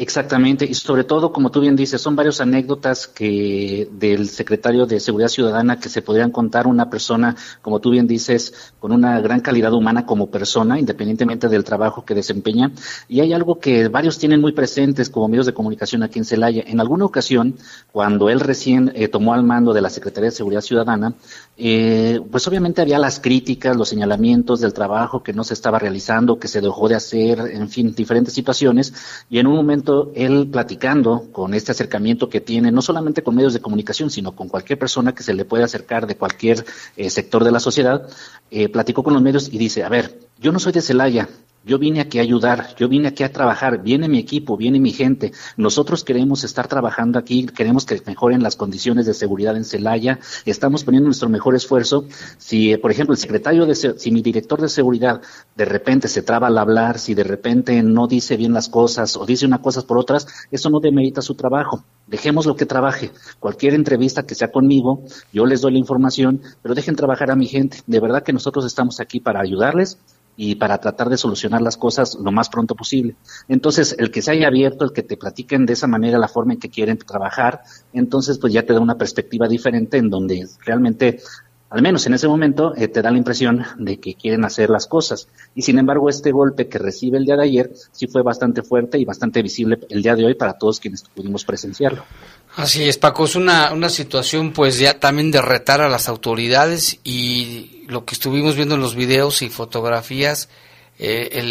Exactamente, 0.00 0.64
y 0.64 0.74
sobre 0.74 1.02
todo, 1.02 1.32
como 1.32 1.50
tú 1.50 1.60
bien 1.60 1.74
dices, 1.74 2.00
son 2.00 2.14
varias 2.14 2.40
anécdotas 2.40 3.08
que 3.08 3.88
del 3.90 4.28
secretario 4.28 4.86
de 4.86 5.00
Seguridad 5.00 5.26
Ciudadana 5.26 5.80
que 5.80 5.88
se 5.88 6.02
podrían 6.02 6.30
contar 6.30 6.68
una 6.68 6.88
persona, 6.88 7.34
como 7.62 7.80
tú 7.80 7.90
bien 7.90 8.06
dices, 8.06 8.72
con 8.78 8.92
una 8.92 9.20
gran 9.20 9.40
calidad 9.40 9.72
humana 9.72 10.06
como 10.06 10.30
persona, 10.30 10.78
independientemente 10.78 11.48
del 11.48 11.64
trabajo 11.64 12.04
que 12.04 12.14
desempeña. 12.14 12.70
Y 13.08 13.18
hay 13.22 13.32
algo 13.32 13.58
que 13.58 13.88
varios 13.88 14.18
tienen 14.18 14.40
muy 14.40 14.52
presentes 14.52 15.10
como 15.10 15.26
medios 15.26 15.46
de 15.46 15.52
comunicación 15.52 16.04
aquí 16.04 16.20
en 16.20 16.24
Celaya. 16.24 16.62
En 16.64 16.78
alguna 16.78 17.04
ocasión, 17.04 17.56
cuando 17.90 18.30
él 18.30 18.38
recién 18.38 18.92
eh, 18.94 19.08
tomó 19.08 19.34
al 19.34 19.42
mando 19.42 19.72
de 19.72 19.80
la 19.80 19.90
Secretaría 19.90 20.30
de 20.30 20.36
Seguridad 20.36 20.60
Ciudadana, 20.60 21.14
eh, 21.56 22.20
pues 22.30 22.46
obviamente 22.46 22.82
había 22.82 23.00
las 23.00 23.18
críticas, 23.18 23.76
los 23.76 23.88
señalamientos 23.88 24.60
del 24.60 24.72
trabajo 24.72 25.24
que 25.24 25.32
no 25.32 25.42
se 25.42 25.54
estaba 25.54 25.80
realizando, 25.80 26.38
que 26.38 26.46
se 26.46 26.60
dejó 26.60 26.88
de 26.88 26.94
hacer, 26.94 27.40
en 27.52 27.68
fin, 27.68 27.92
diferentes 27.96 28.32
situaciones. 28.32 28.94
Y 29.28 29.40
en 29.40 29.48
un 29.48 29.56
él 30.14 30.48
platicando 30.50 31.28
con 31.32 31.54
este 31.54 31.72
acercamiento 31.72 32.28
que 32.28 32.40
tiene, 32.40 32.70
no 32.70 32.82
solamente 32.82 33.22
con 33.22 33.34
medios 33.34 33.54
de 33.54 33.60
comunicación, 33.60 34.10
sino 34.10 34.34
con 34.34 34.48
cualquier 34.48 34.78
persona 34.78 35.14
que 35.14 35.22
se 35.22 35.34
le 35.34 35.44
pueda 35.44 35.64
acercar 35.64 36.06
de 36.06 36.16
cualquier 36.16 36.64
eh, 36.96 37.10
sector 37.10 37.44
de 37.44 37.52
la 37.52 37.60
sociedad, 37.60 38.08
eh, 38.50 38.68
platicó 38.68 39.02
con 39.02 39.14
los 39.14 39.22
medios 39.22 39.48
y 39.52 39.58
dice, 39.58 39.84
a 39.84 39.88
ver, 39.88 40.27
yo 40.40 40.52
no 40.52 40.58
soy 40.58 40.72
de 40.72 40.82
Celaya, 40.82 41.28
yo 41.64 41.78
vine 41.78 42.00
aquí 42.00 42.18
a 42.18 42.22
ayudar, 42.22 42.74
yo 42.76 42.88
vine 42.88 43.08
aquí 43.08 43.24
a 43.24 43.32
trabajar, 43.32 43.82
viene 43.82 44.08
mi 44.08 44.18
equipo, 44.18 44.56
viene 44.56 44.80
mi 44.80 44.92
gente. 44.92 45.32
Nosotros 45.56 46.02
queremos 46.02 46.42
estar 46.44 46.66
trabajando 46.66 47.18
aquí, 47.18 47.44
queremos 47.46 47.84
que 47.84 48.00
mejoren 48.06 48.42
las 48.42 48.56
condiciones 48.56 49.04
de 49.04 49.12
seguridad 49.12 49.56
en 49.56 49.64
Celaya, 49.64 50.18
estamos 50.46 50.84
poniendo 50.84 51.08
nuestro 51.08 51.28
mejor 51.28 51.54
esfuerzo. 51.54 52.06
Si, 52.38 52.76
por 52.78 52.90
ejemplo, 52.90 53.12
el 53.12 53.18
secretario 53.18 53.66
de, 53.66 53.74
si 53.74 54.10
mi 54.10 54.22
director 54.22 54.60
de 54.62 54.68
seguridad 54.68 55.20
de 55.56 55.64
repente 55.66 56.08
se 56.08 56.22
traba 56.22 56.46
al 56.46 56.56
hablar, 56.56 56.98
si 56.98 57.14
de 57.14 57.24
repente 57.24 57.82
no 57.82 58.06
dice 58.06 58.36
bien 58.36 58.54
las 58.54 58.68
cosas 58.68 59.16
o 59.16 59.26
dice 59.26 59.44
unas 59.44 59.60
cosas 59.60 59.84
por 59.84 59.98
otras, 59.98 60.26
eso 60.50 60.70
no 60.70 60.80
demerita 60.80 61.20
su 61.20 61.34
trabajo. 61.34 61.84
Dejemos 62.08 62.46
lo 62.46 62.56
que 62.56 62.66
trabaje. 62.66 63.10
Cualquier 63.38 63.74
entrevista 63.74 64.24
que 64.24 64.34
sea 64.34 64.50
conmigo, 64.50 65.04
yo 65.32 65.44
les 65.44 65.60
doy 65.60 65.72
la 65.72 65.78
información, 65.78 66.40
pero 66.62 66.74
dejen 66.74 66.96
trabajar 66.96 67.30
a 67.30 67.36
mi 67.36 67.46
gente. 67.46 67.82
De 67.86 68.00
verdad 68.00 68.22
que 68.22 68.32
nosotros 68.32 68.64
estamos 68.64 68.98
aquí 68.98 69.20
para 69.20 69.40
ayudarles 69.40 69.98
y 70.40 70.54
para 70.54 70.78
tratar 70.78 71.08
de 71.08 71.16
solucionar 71.16 71.60
las 71.60 71.76
cosas 71.76 72.16
lo 72.22 72.30
más 72.30 72.48
pronto 72.48 72.76
posible. 72.76 73.16
Entonces, 73.48 73.96
el 73.98 74.12
que 74.12 74.22
se 74.22 74.30
haya 74.30 74.46
abierto, 74.46 74.84
el 74.84 74.92
que 74.92 75.02
te 75.02 75.16
platiquen 75.16 75.66
de 75.66 75.72
esa 75.72 75.88
manera 75.88 76.16
la 76.16 76.28
forma 76.28 76.54
en 76.54 76.60
que 76.60 76.70
quieren 76.70 76.96
trabajar, 76.96 77.62
entonces 77.92 78.38
pues 78.38 78.52
ya 78.52 78.64
te 78.64 78.72
da 78.72 78.80
una 78.80 78.96
perspectiva 78.96 79.48
diferente 79.48 79.98
en 79.98 80.08
donde 80.08 80.46
realmente 80.64 81.20
al 81.70 81.82
menos 81.82 82.06
en 82.06 82.14
ese 82.14 82.26
momento 82.28 82.74
eh, 82.76 82.88
te 82.88 83.02
da 83.02 83.10
la 83.10 83.18
impresión 83.18 83.64
de 83.78 83.98
que 83.98 84.14
quieren 84.14 84.44
hacer 84.44 84.70
las 84.70 84.86
cosas. 84.86 85.28
Y 85.54 85.62
sin 85.62 85.78
embargo, 85.78 86.08
este 86.08 86.32
golpe 86.32 86.68
que 86.68 86.78
recibe 86.78 87.18
el 87.18 87.26
día 87.26 87.36
de 87.36 87.44
ayer 87.44 87.70
sí 87.92 88.06
fue 88.06 88.22
bastante 88.22 88.62
fuerte 88.62 88.98
y 88.98 89.04
bastante 89.04 89.42
visible 89.42 89.78
el 89.90 90.02
día 90.02 90.14
de 90.14 90.24
hoy 90.24 90.34
para 90.34 90.54
todos 90.54 90.80
quienes 90.80 91.02
pudimos 91.02 91.44
presenciarlo. 91.44 92.04
Así 92.56 92.88
es, 92.88 92.96
Paco, 92.96 93.24
es 93.26 93.36
una, 93.36 93.72
una 93.72 93.90
situación 93.90 94.52
pues 94.52 94.78
ya 94.78 94.98
también 94.98 95.30
de 95.30 95.42
retar 95.42 95.82
a 95.82 95.88
las 95.88 96.08
autoridades 96.08 96.98
y 97.04 97.84
lo 97.86 98.04
que 98.04 98.14
estuvimos 98.14 98.56
viendo 98.56 98.74
en 98.74 98.80
los 98.80 98.94
videos 98.94 99.42
y 99.42 99.50
fotografías, 99.50 100.48
eh, 100.98 101.42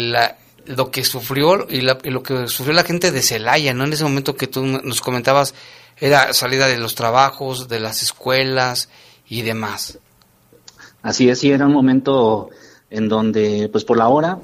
lo 0.66 0.90
que 0.90 1.04
sufrió 1.04 1.66
y, 1.70 1.80
lo 1.80 2.22
que 2.22 2.48
sufrió 2.48 2.74
la 2.74 2.84
gente 2.84 3.12
de 3.12 3.22
Celaya, 3.22 3.72
¿no? 3.72 3.84
En 3.84 3.92
ese 3.92 4.04
momento 4.04 4.36
que 4.36 4.48
tú 4.48 4.64
nos 4.64 5.00
comentabas, 5.00 5.54
era 5.96 6.32
salida 6.32 6.66
de 6.66 6.78
los 6.78 6.94
trabajos, 6.94 7.68
de 7.68 7.80
las 7.80 8.02
escuelas 8.02 8.88
y 9.28 9.42
demás. 9.42 9.98
Así 11.02 11.28
es, 11.28 11.38
sí, 11.38 11.50
era 11.50 11.66
un 11.66 11.72
momento 11.72 12.50
en 12.90 13.08
donde, 13.08 13.68
pues 13.70 13.84
por 13.84 13.96
la 13.96 14.08
hora, 14.08 14.38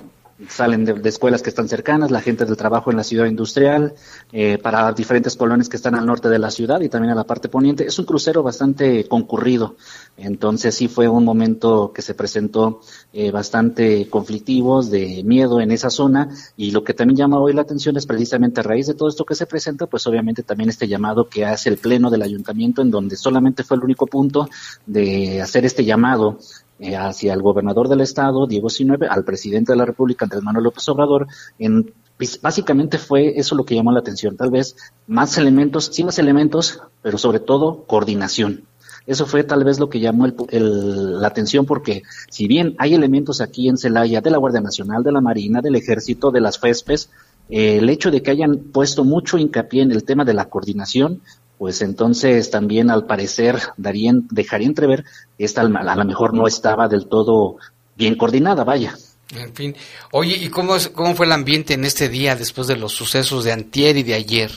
salen 0.49 0.85
de, 0.85 1.09
escuelas 1.09 1.42
que 1.42 1.51
están 1.51 1.68
cercanas, 1.68 2.11
la 2.11 2.20
gente 2.20 2.44
del 2.44 2.57
trabajo 2.57 2.90
en 2.90 2.97
la 2.97 3.05
ciudad 3.05 3.27
industrial, 3.27 3.94
eh, 4.33 4.59
para 4.59 4.92
diferentes 4.92 5.37
colonias 5.37 5.68
que 5.68 5.77
están 5.77 5.94
al 5.94 6.07
norte 6.07 6.29
de 6.29 6.38
la 6.38 6.51
ciudad 6.51 6.81
y 6.81 6.88
también 6.88 7.12
a 7.12 7.14
la 7.14 7.25
parte 7.25 7.49
poniente. 7.49 7.87
Es 7.87 7.99
un 7.99 8.05
crucero 8.05 8.42
bastante 8.42 9.07
concurrido, 9.07 9.77
entonces 10.16 10.75
sí 10.75 10.88
fue 10.88 11.09
un 11.09 11.25
momento 11.25 11.92
que 11.94 12.03
se 12.03 12.14
presentó 12.14 12.81
eh, 13.12 13.31
bastante 13.31 14.09
conflictivos, 14.09 14.90
de 14.90 15.23
miedo 15.25 15.61
en 15.61 15.70
esa 15.70 15.90
zona 15.90 16.29
y 16.57 16.70
lo 16.70 16.85
que 16.85 16.94
también 16.94 17.16
llama 17.16 17.38
hoy 17.38 17.53
la 17.53 17.62
atención 17.62 17.97
es 17.97 18.07
precisamente 18.07 18.61
a 18.61 18.62
raíz 18.64 18.87
de 18.87 18.94
todo 18.94 19.09
esto 19.09 19.25
que 19.25 19.35
se 19.35 19.47
presenta, 19.47 19.87
pues 19.87 20.07
obviamente 20.07 20.42
también 20.42 20.70
este 20.70 20.88
llamado 20.88 21.29
que 21.29 21.44
hace 21.44 21.68
el 21.68 21.79
Pleno 21.79 22.11
del 22.11 22.23
Ayuntamiento 22.23 22.83
en 22.83 22.90
donde 22.90 23.16
solamente 23.16 23.62
fue 23.62 23.77
el 23.77 23.85
único 23.85 24.07
punto 24.07 24.49
de 24.87 25.40
hacer 25.40 25.64
este 25.64 25.85
llamado 25.85 26.38
eh, 26.79 26.97
hacia 26.97 27.33
el 27.33 27.43
gobernador 27.43 27.89
del 27.89 28.01
estado, 28.01 28.47
Diego 28.47 28.69
Sinueve, 28.69 29.07
al 29.07 29.25
presidente 29.25 29.73
de 29.73 29.79
la 29.79 29.85
República, 29.85 30.25
Andrés 30.25 30.43
Manuel 30.43 30.65
López 30.65 30.89
Obrador, 30.89 31.27
en 31.59 31.93
pues, 32.17 32.41
básicamente 32.41 32.99
fue 32.99 33.39
eso 33.39 33.55
lo 33.55 33.65
que 33.65 33.75
llamó 33.75 33.93
la 33.93 34.01
atención, 34.01 34.37
tal 34.37 34.51
vez 34.51 34.77
más 35.07 35.37
elementos, 35.39 35.91
sí 35.93 36.05
más 36.05 36.19
elementos, 36.19 36.81
pero 37.03 37.19
sobre 37.19 37.41
todo 37.41 37.85
coordinación. 37.87 38.65
Eso 39.07 39.27
fue 39.27 39.45
tal 39.45 39.65
vez 39.65 39.79
lo 39.79 39.91
que 39.91 40.01
llamó 40.01 40.27
la 40.27 41.29
atención 41.29 41.67
porque 41.67 42.03
si 42.31 42.49
bien 42.49 42.75
hay 42.79 42.95
elementos 42.95 43.43
aquí 43.43 43.69
en 43.69 43.77
Celaya 43.77 44.23
de 44.23 44.31
la 44.31 44.39
Guardia 44.39 44.63
Nacional, 44.63 45.03
de 45.03 45.13
la 45.13 45.21
Marina, 45.21 45.61
del 45.61 45.75
Ejército, 45.75 46.31
de 46.31 46.41
las 46.41 46.59
FESPES, 46.59 47.11
eh, 47.51 47.77
el 47.77 47.91
hecho 47.91 48.11
de 48.11 48.23
que 48.23 48.31
hayan 48.31 48.57
puesto 48.73 49.05
mucho 49.05 49.37
hincapié 49.37 49.83
en 49.83 49.93
el 49.93 50.05
tema 50.05 50.25
de 50.25 50.33
la 50.33 50.47
coordinación, 50.47 51.21
pues 51.59 51.83
entonces 51.83 52.51
también 52.51 52.90
al 52.90 53.07
parecer 53.07 53.61
darían, 53.77 54.27
dejaría 54.31 54.67
entrever 54.67 55.05
que 55.38 55.45
esta 55.45 55.62
a 55.62 55.97
lo 55.97 56.05
mejor 56.05 56.35
no 56.35 56.47
estaba 56.47 56.88
del 56.88 57.07
todo 57.07 57.57
bien 57.97 58.17
coordinada, 58.17 58.64
vaya. 58.64 58.97
En 59.35 59.55
fin, 59.55 59.77
oye, 60.12 60.37
¿y 60.37 60.49
cómo, 60.49 60.77
cómo 60.93 61.14
fue 61.14 61.27
el 61.27 61.33
ambiente 61.33 61.75
en 61.75 61.85
este 61.85 62.09
día 62.09 62.37
después 62.37 62.67
de 62.67 62.77
los 62.77 62.93
sucesos 62.93 63.45
de 63.45 63.53
antier 63.53 63.97
y 63.97 64.03
de 64.03 64.14
ayer? 64.14 64.51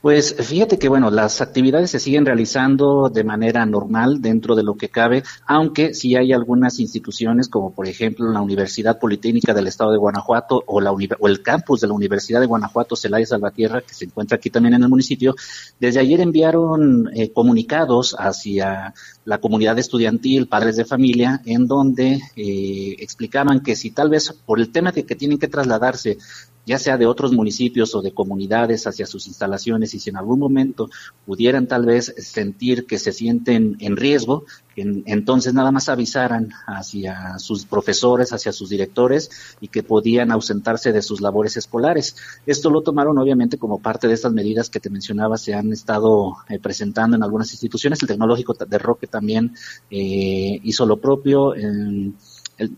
Pues 0.00 0.34
fíjate 0.34 0.78
que 0.78 0.88
bueno, 0.88 1.10
las 1.10 1.42
actividades 1.42 1.90
se 1.90 1.98
siguen 1.98 2.24
realizando 2.24 3.10
de 3.10 3.22
manera 3.22 3.66
normal 3.66 4.22
dentro 4.22 4.56
de 4.56 4.62
lo 4.62 4.74
que 4.74 4.88
cabe, 4.88 5.22
aunque 5.46 5.92
sí 5.92 6.16
hay 6.16 6.32
algunas 6.32 6.80
instituciones 6.80 7.50
como 7.50 7.74
por 7.74 7.86
ejemplo 7.86 8.32
la 8.32 8.40
Universidad 8.40 8.98
Politécnica 8.98 9.52
del 9.52 9.66
Estado 9.66 9.92
de 9.92 9.98
Guanajuato 9.98 10.64
o, 10.66 10.80
la, 10.80 10.90
o 10.90 11.28
el 11.28 11.42
campus 11.42 11.82
de 11.82 11.88
la 11.88 11.92
Universidad 11.92 12.40
de 12.40 12.46
Guanajuato 12.46 12.96
Celaya 12.96 13.26
Salvatierra 13.26 13.82
que 13.82 13.92
se 13.92 14.06
encuentra 14.06 14.36
aquí 14.36 14.48
también 14.48 14.72
en 14.72 14.84
el 14.84 14.88
municipio, 14.88 15.34
desde 15.78 16.00
ayer 16.00 16.22
enviaron 16.22 17.10
eh, 17.14 17.30
comunicados 17.30 18.16
hacia 18.18 18.94
la 19.26 19.38
comunidad 19.38 19.78
estudiantil, 19.78 20.48
padres 20.48 20.76
de 20.76 20.86
familia, 20.86 21.42
en 21.44 21.66
donde 21.66 22.20
eh, 22.36 22.96
explicaban 23.00 23.60
que 23.60 23.76
si 23.76 23.90
tal 23.90 24.08
vez 24.08 24.32
por 24.46 24.60
el 24.60 24.72
tema 24.72 24.92
de 24.92 25.04
que 25.04 25.14
tienen 25.14 25.38
que 25.38 25.48
trasladarse 25.48 26.16
ya 26.66 26.78
sea 26.78 26.96
de 26.96 27.06
otros 27.06 27.32
municipios 27.32 27.94
o 27.94 28.02
de 28.02 28.12
comunidades 28.12 28.86
hacia 28.86 29.06
sus 29.06 29.26
instalaciones 29.26 29.94
y 29.94 30.00
si 30.00 30.10
en 30.10 30.16
algún 30.16 30.38
momento 30.38 30.88
pudieran 31.26 31.66
tal 31.66 31.86
vez 31.86 32.14
sentir 32.18 32.86
que 32.86 32.98
se 32.98 33.12
sienten 33.12 33.76
en 33.80 33.96
riesgo, 33.96 34.44
entonces 34.76 35.52
nada 35.52 35.72
más 35.72 35.88
avisaran 35.88 36.50
hacia 36.66 37.38
sus 37.38 37.66
profesores, 37.66 38.32
hacia 38.32 38.52
sus 38.52 38.70
directores 38.70 39.30
y 39.60 39.68
que 39.68 39.82
podían 39.82 40.30
ausentarse 40.30 40.92
de 40.92 41.02
sus 41.02 41.20
labores 41.20 41.56
escolares. 41.56 42.16
Esto 42.46 42.70
lo 42.70 42.82
tomaron 42.82 43.18
obviamente 43.18 43.58
como 43.58 43.80
parte 43.80 44.08
de 44.08 44.14
estas 44.14 44.32
medidas 44.32 44.70
que 44.70 44.80
te 44.80 44.90
mencionaba, 44.90 45.36
se 45.36 45.54
han 45.54 45.72
estado 45.72 46.36
eh, 46.48 46.58
presentando 46.58 47.16
en 47.16 47.22
algunas 47.22 47.52
instituciones. 47.52 48.00
El 48.02 48.08
Tecnológico 48.08 48.54
de 48.54 48.78
Roque 48.78 49.06
también 49.06 49.54
eh, 49.90 50.60
hizo 50.62 50.86
lo 50.86 50.98
propio. 50.98 51.54
En, 51.54 52.14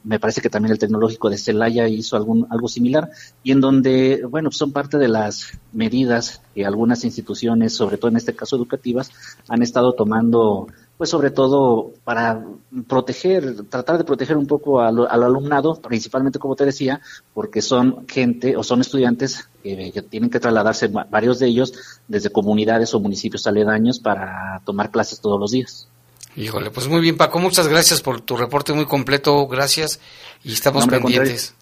me 0.04 0.20
parece 0.20 0.40
que 0.40 0.50
también 0.50 0.72
el 0.72 0.78
tecnológico 0.78 1.30
de 1.30 1.38
Celaya 1.38 1.88
hizo 1.88 2.16
algún, 2.16 2.46
algo 2.50 2.68
similar, 2.68 3.10
y 3.42 3.52
en 3.52 3.60
donde, 3.60 4.24
bueno, 4.28 4.50
son 4.50 4.72
parte 4.72 4.98
de 4.98 5.08
las 5.08 5.58
medidas 5.72 6.42
que 6.54 6.64
algunas 6.64 7.04
instituciones, 7.04 7.74
sobre 7.74 7.98
todo 7.98 8.10
en 8.10 8.16
este 8.16 8.34
caso 8.34 8.56
educativas, 8.56 9.10
han 9.48 9.62
estado 9.62 9.94
tomando, 9.94 10.68
pues 10.96 11.10
sobre 11.10 11.30
todo 11.30 11.92
para 12.04 12.44
proteger, 12.86 13.64
tratar 13.68 13.98
de 13.98 14.04
proteger 14.04 14.36
un 14.36 14.46
poco 14.46 14.80
al, 14.80 15.06
alumnado, 15.08 15.80
principalmente 15.80 16.38
como 16.38 16.56
te 16.56 16.64
decía, 16.64 17.00
porque 17.34 17.62
son 17.62 18.06
gente 18.08 18.56
o 18.56 18.62
son 18.62 18.80
estudiantes 18.80 19.48
que, 19.62 19.92
que 19.92 20.02
tienen 20.02 20.30
que 20.30 20.40
trasladarse, 20.40 20.88
varios 20.88 21.38
de 21.38 21.46
ellos, 21.46 22.00
desde 22.08 22.30
comunidades 22.30 22.94
o 22.94 23.00
municipios 23.00 23.46
aledaños 23.46 23.98
para 23.98 24.60
tomar 24.64 24.90
clases 24.90 25.20
todos 25.20 25.40
los 25.40 25.50
días. 25.52 25.88
Híjole, 26.36 26.70
pues 26.70 26.88
muy 26.88 27.00
bien, 27.00 27.16
Paco, 27.16 27.38
muchas 27.38 27.68
gracias 27.68 28.00
por 28.00 28.20
tu 28.22 28.36
reporte 28.36 28.72
muy 28.72 28.86
completo, 28.86 29.46
gracias 29.46 30.00
y 30.42 30.52
estamos 30.52 30.86
pendientes. 30.86 31.54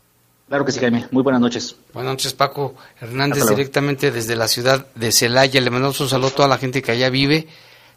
Claro 0.48 0.64
que 0.64 0.72
sí, 0.72 0.80
Jaime. 0.80 1.06
Muy 1.12 1.22
buenas 1.22 1.40
noches. 1.40 1.76
Buenas 1.94 2.12
noches, 2.12 2.32
Paco 2.32 2.74
Hernández, 3.00 3.48
directamente 3.48 4.10
desde 4.10 4.34
la 4.34 4.48
ciudad 4.48 4.86
de 4.96 5.12
Celaya. 5.12 5.60
Le 5.60 5.70
mandamos 5.70 6.00
un 6.00 6.08
saludo 6.08 6.28
a 6.28 6.34
toda 6.34 6.48
la 6.48 6.58
gente 6.58 6.82
que 6.82 6.90
allá 6.90 7.08
vive. 7.08 7.46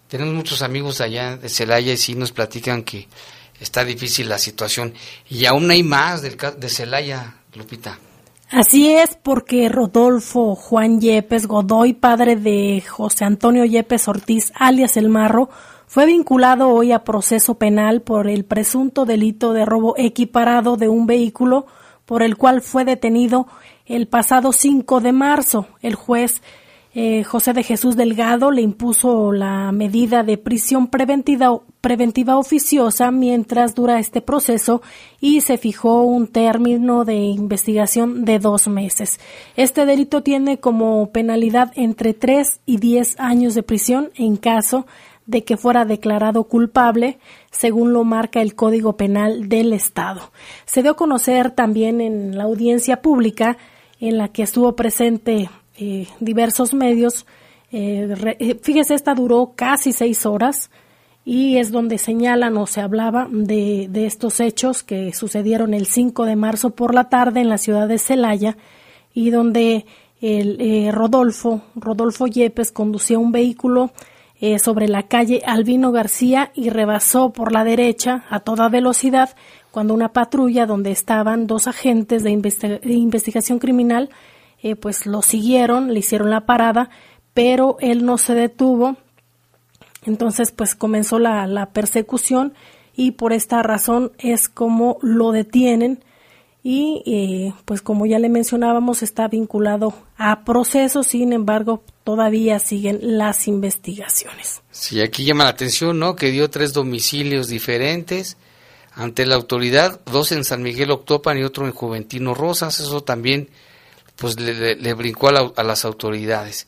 Tenemos 0.07 0.35
muchos 0.35 0.61
amigos 0.61 1.01
allá 1.01 1.35
de 1.35 1.49
Celaya 1.49 1.93
y 1.93 1.97
sí 1.97 2.13
nos 2.13 2.31
platican 2.31 2.83
que 2.83 3.07
está 3.59 3.83
difícil 3.83 4.29
la 4.29 4.37
situación. 4.37 4.93
Y 5.29 5.45
aún 5.45 5.71
hay 5.71 5.81
más 5.81 6.21
del, 6.21 6.37
de 6.37 6.69
Celaya, 6.69 7.37
Lupita. 7.55 7.97
Así 8.51 8.91
es, 8.91 9.17
porque 9.23 9.67
Rodolfo 9.67 10.53
Juan 10.53 11.01
Yepes 11.01 11.47
Godoy, 11.47 11.93
padre 11.93 12.35
de 12.35 12.83
José 12.87 13.25
Antonio 13.25 13.65
Yepes 13.65 14.07
Ortiz, 14.07 14.51
alias 14.53 14.95
El 14.95 15.09
Marro, 15.09 15.49
fue 15.93 16.07
vinculado 16.07 16.69
hoy 16.69 16.91
a 16.91 17.03
proceso 17.03 17.59
penal 17.59 18.01
por 18.01 18.27
el 18.27 18.45
presunto 18.45 19.05
delito 19.05 19.53
de 19.53 19.63
robo 19.63 19.93
equiparado 19.95 20.75
de 20.75 20.89
un 20.89 21.05
vehículo 21.05 21.67
por 22.07 22.23
el 22.23 22.35
cual 22.35 22.63
fue 22.63 22.83
detenido 22.83 23.45
el 23.85 24.07
pasado 24.07 24.53
5 24.53 25.01
de 25.01 25.11
marzo. 25.11 25.67
El 25.83 25.93
juez 25.93 26.41
eh, 26.95 27.23
José 27.23 27.53
de 27.53 27.61
Jesús 27.61 27.95
Delgado 27.95 28.49
le 28.49 28.63
impuso 28.63 29.31
la 29.31 29.71
medida 29.71 30.23
de 30.23 30.39
prisión 30.39 30.87
preventiva, 30.87 31.59
preventiva 31.79 32.37
oficiosa 32.37 33.11
mientras 33.11 33.75
dura 33.75 33.99
este 33.99 34.21
proceso 34.21 34.81
y 35.21 35.41
se 35.41 35.59
fijó 35.59 36.01
un 36.01 36.25
término 36.25 37.05
de 37.05 37.17
investigación 37.17 38.25
de 38.25 38.39
dos 38.39 38.67
meses. 38.67 39.19
Este 39.55 39.85
delito 39.85 40.23
tiene 40.23 40.59
como 40.59 41.11
penalidad 41.11 41.71
entre 41.75 42.15
tres 42.15 42.61
y 42.65 42.77
diez 42.77 43.19
años 43.19 43.53
de 43.53 43.61
prisión 43.61 44.09
en 44.15 44.37
caso 44.37 44.87
de 45.25 45.43
que 45.43 45.57
fuera 45.57 45.85
declarado 45.85 46.43
culpable, 46.45 47.17
según 47.51 47.93
lo 47.93 48.03
marca 48.03 48.41
el 48.41 48.55
Código 48.55 48.97
Penal 48.97 49.47
del 49.47 49.73
Estado. 49.73 50.31
Se 50.65 50.81
dio 50.81 50.91
a 50.91 50.97
conocer 50.97 51.51
también 51.51 52.01
en 52.01 52.37
la 52.37 52.43
audiencia 52.43 53.01
pública 53.01 53.57
en 53.99 54.17
la 54.17 54.27
que 54.27 54.43
estuvo 54.43 54.75
presente 54.75 55.49
eh, 55.77 56.07
diversos 56.19 56.73
medios. 56.73 57.25
Eh, 57.71 58.13
eh, 58.39 58.59
fíjese, 58.61 58.95
esta 58.95 59.13
duró 59.13 59.53
casi 59.55 59.93
seis 59.93 60.25
horas 60.25 60.69
y 61.23 61.57
es 61.57 61.71
donde 61.71 61.97
señalan 61.97 62.57
o 62.57 62.67
se 62.67 62.81
hablaba 62.81 63.29
de, 63.31 63.87
de 63.89 64.05
estos 64.05 64.41
hechos 64.41 64.83
que 64.83 65.13
sucedieron 65.13 65.73
el 65.73 65.85
5 65.85 66.25
de 66.25 66.35
marzo 66.35 66.71
por 66.71 66.93
la 66.93 67.07
tarde 67.07 67.39
en 67.39 67.47
la 67.47 67.57
ciudad 67.57 67.87
de 67.87 67.97
Celaya 67.97 68.57
y 69.13 69.29
donde 69.29 69.85
el 70.19 70.91
Rodolfo, 70.93 71.63
Rodolfo 71.75 72.27
Yepes 72.27 72.71
conducía 72.71 73.19
un 73.19 73.33
vehículo 73.33 73.91
sobre 74.59 74.87
la 74.87 75.03
calle 75.03 75.41
Albino 75.45 75.91
García 75.91 76.51
y 76.53 76.69
rebasó 76.69 77.31
por 77.31 77.51
la 77.51 77.63
derecha 77.63 78.25
a 78.29 78.41
toda 78.41 78.67
velocidad 78.67 79.35
cuando 79.71 79.93
una 79.93 80.11
patrulla 80.11 80.65
donde 80.65 80.91
estaban 80.91 81.47
dos 81.47 81.67
agentes 81.67 82.23
de 82.23 82.31
investigación 82.31 83.59
criminal 83.59 84.09
eh, 84.63 84.77
pues 84.77 85.05
lo 85.05 85.21
siguieron, 85.21 85.93
le 85.93 85.99
hicieron 85.99 86.29
la 86.29 86.45
parada, 86.45 86.89
pero 87.33 87.75
él 87.81 88.05
no 88.05 88.17
se 88.17 88.33
detuvo. 88.33 88.95
Entonces, 90.05 90.51
pues 90.53 90.73
comenzó 90.73 91.19
la, 91.19 91.69
persecución 91.73 92.53
y 92.95 93.11
por 93.11 93.33
esta 93.33 93.61
razón 93.61 94.13
es 94.19 94.47
como 94.47 94.97
lo 95.01 95.33
detienen 95.33 96.03
y 96.63 97.03
eh, 97.05 97.53
pues 97.65 97.81
como 97.81 98.05
ya 98.05 98.19
le 98.19 98.29
mencionábamos 98.29 99.03
está 99.03 99.27
vinculado 99.27 99.93
a 100.17 100.45
procesos, 100.45 101.07
sin 101.07 101.33
embargo 101.33 101.83
todavía 102.03 102.59
siguen 102.59 102.99
las 103.01 103.47
investigaciones. 103.47 104.61
Sí, 104.71 105.01
aquí 105.01 105.23
llama 105.23 105.45
la 105.45 105.51
atención, 105.51 105.99
¿no? 105.99 106.15
Que 106.15 106.31
dio 106.31 106.49
tres 106.49 106.73
domicilios 106.73 107.47
diferentes 107.47 108.37
ante 108.95 109.25
la 109.25 109.35
autoridad, 109.35 110.01
dos 110.05 110.31
en 110.31 110.43
San 110.43 110.61
Miguel 110.61 110.91
Octopan 110.91 111.37
y 111.39 111.43
otro 111.43 111.65
en 111.65 111.71
Juventino 111.71 112.35
Rosas, 112.35 112.79
eso 112.79 113.01
también 113.01 113.49
pues 114.17 114.39
le, 114.39 114.93
brincó 114.93 115.29
a, 115.29 115.63
las 115.63 115.85
autoridades. 115.85 116.67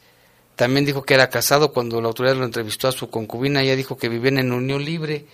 También 0.55 0.85
dijo 0.85 1.03
que 1.03 1.13
era 1.13 1.29
casado 1.29 1.71
cuando 1.71 2.01
la 2.01 2.07
autoridad 2.07 2.35
lo 2.35 2.45
entrevistó 2.45 2.87
a 2.87 2.91
su 2.91 3.09
concubina, 3.09 3.61
ella 3.61 3.75
dijo 3.75 3.97
que 3.97 4.09
vivían 4.09 4.39
en 4.39 4.53
unión 4.53 4.83
libre, 4.83 5.27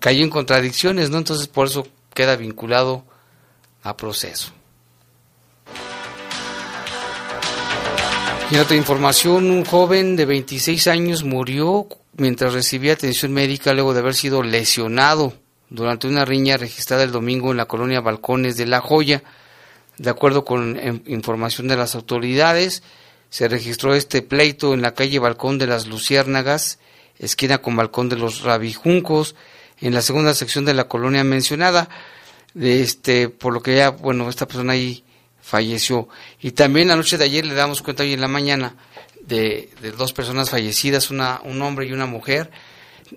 cayó 0.00 0.24
en 0.24 0.30
contradicciones, 0.30 1.10
¿no? 1.10 1.18
Entonces 1.18 1.46
por 1.46 1.68
eso 1.68 1.86
queda 2.12 2.34
vinculado 2.34 3.04
a 3.84 3.96
proceso. 3.96 4.52
En 8.54 8.60
otra 8.60 8.76
información, 8.76 9.50
un 9.50 9.64
joven 9.64 10.14
de 10.14 10.26
26 10.26 10.86
años 10.86 11.24
murió 11.24 11.88
mientras 12.16 12.54
recibía 12.54 12.92
atención 12.92 13.32
médica 13.32 13.72
luego 13.72 13.92
de 13.92 13.98
haber 13.98 14.14
sido 14.14 14.44
lesionado 14.44 15.32
durante 15.70 16.06
una 16.06 16.24
riña 16.24 16.56
registrada 16.56 17.02
el 17.02 17.10
domingo 17.10 17.50
en 17.50 17.56
la 17.56 17.66
colonia 17.66 18.00
Balcones 18.00 18.56
de 18.56 18.66
La 18.66 18.80
Joya. 18.80 19.24
De 19.98 20.08
acuerdo 20.08 20.44
con 20.44 20.78
em, 20.78 21.02
información 21.06 21.66
de 21.66 21.76
las 21.76 21.96
autoridades, 21.96 22.84
se 23.28 23.48
registró 23.48 23.92
este 23.92 24.22
pleito 24.22 24.72
en 24.72 24.82
la 24.82 24.94
calle 24.94 25.18
Balcón 25.18 25.58
de 25.58 25.66
las 25.66 25.88
Luciérnagas, 25.88 26.78
esquina 27.18 27.58
con 27.58 27.74
Balcón 27.74 28.08
de 28.08 28.16
los 28.16 28.42
Rabijuncos, 28.42 29.34
en 29.80 29.94
la 29.94 30.00
segunda 30.00 30.32
sección 30.32 30.64
de 30.64 30.74
la 30.74 30.86
colonia 30.86 31.24
mencionada, 31.24 31.88
este, 32.54 33.28
por 33.28 33.52
lo 33.52 33.62
que 33.62 33.74
ya, 33.74 33.90
bueno, 33.90 34.28
esta 34.28 34.46
persona 34.46 34.74
ahí 34.74 35.03
falleció. 35.44 36.08
Y 36.40 36.52
también 36.52 36.88
la 36.88 36.96
noche 36.96 37.18
de 37.18 37.24
ayer 37.24 37.44
le 37.44 37.54
damos 37.54 37.82
cuenta 37.82 38.02
hoy 38.02 38.14
en 38.14 38.20
la 38.22 38.28
mañana 38.28 38.74
de, 39.20 39.70
dos 39.98 40.14
personas 40.14 40.48
fallecidas, 40.50 41.10
una, 41.10 41.40
un 41.44 41.60
hombre 41.60 41.86
y 41.86 41.92
una 41.92 42.06
mujer 42.06 42.50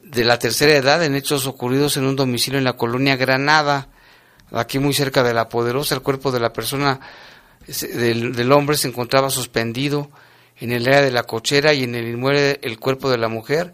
de 0.04 0.26
la 0.26 0.38
tercera 0.38 0.76
edad 0.76 1.04
en 1.04 1.16
hechos 1.16 1.48
ocurridos 1.48 1.98
en 1.98 2.06
un 2.06 2.16
domicilio 2.16 2.58
en 2.58 2.66
la 2.66 2.74
colonia 2.74 3.16
Granada 3.16 3.88
aquí 4.52 4.80
muy 4.80 4.94
cerca 4.94 5.24
de 5.24 5.34
la 5.34 5.50
poderosa, 5.50 5.96
el 5.96 6.02
cuerpo 6.02 6.32
de 6.32 6.40
la 6.40 6.54
persona, 6.54 7.00
del, 7.68 8.52
hombre 8.52 8.78
se 8.78 8.88
encontraba 8.88 9.30
suspendido 9.30 10.10
en 10.60 10.72
el 10.72 10.88
área 10.88 11.02
de 11.02 11.12
la 11.12 11.24
cochera 11.24 11.74
y 11.74 11.84
en 11.84 11.96
el 11.96 12.08
inmueble 12.08 12.60
el 12.64 12.80
cuerpo 12.80 13.10
de 13.10 13.18
la 13.18 13.28
mujer 13.28 13.74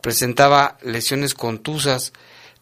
presentaba 0.00 0.78
lesiones 0.82 1.34
contusas. 1.34 2.12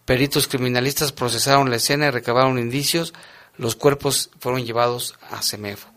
Peritos 0.05 0.49
criminalistas 0.49 1.13
procesaron 1.13 1.71
la 1.71 1.77
escena 1.77 2.07
y 2.07 2.11
recabaron 2.11 2.59
indicios. 2.59 3.15
Los 3.57 3.77
cuerpos 3.77 4.31
fueron 4.41 4.65
llevados 4.65 5.17
a 5.31 5.43
Semefo. 5.43 5.89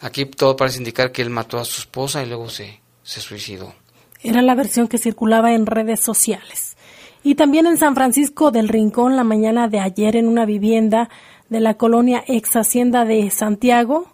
Aquí 0.00 0.26
todo 0.26 0.56
parece 0.56 0.78
indicar 0.78 1.12
que 1.12 1.22
él 1.22 1.30
mató 1.30 1.58
a 1.58 1.64
su 1.64 1.80
esposa 1.80 2.22
y 2.22 2.26
luego 2.26 2.48
se, 2.48 2.80
se 3.02 3.20
suicidó. 3.20 3.74
Era 4.22 4.42
la 4.42 4.54
versión 4.54 4.88
que 4.88 4.98
circulaba 4.98 5.52
en 5.52 5.66
redes 5.66 6.00
sociales. 6.00 6.76
Y 7.24 7.36
también 7.36 7.66
en 7.66 7.76
San 7.76 7.94
Francisco 7.94 8.50
del 8.50 8.68
Rincón 8.68 9.16
la 9.16 9.24
mañana 9.24 9.68
de 9.68 9.78
ayer 9.78 10.16
en 10.16 10.26
una 10.26 10.44
vivienda 10.44 11.08
de 11.48 11.60
la 11.60 11.74
colonia 11.74 12.24
ex 12.26 12.56
Hacienda 12.56 13.04
de 13.04 13.30
Santiago. 13.30 14.06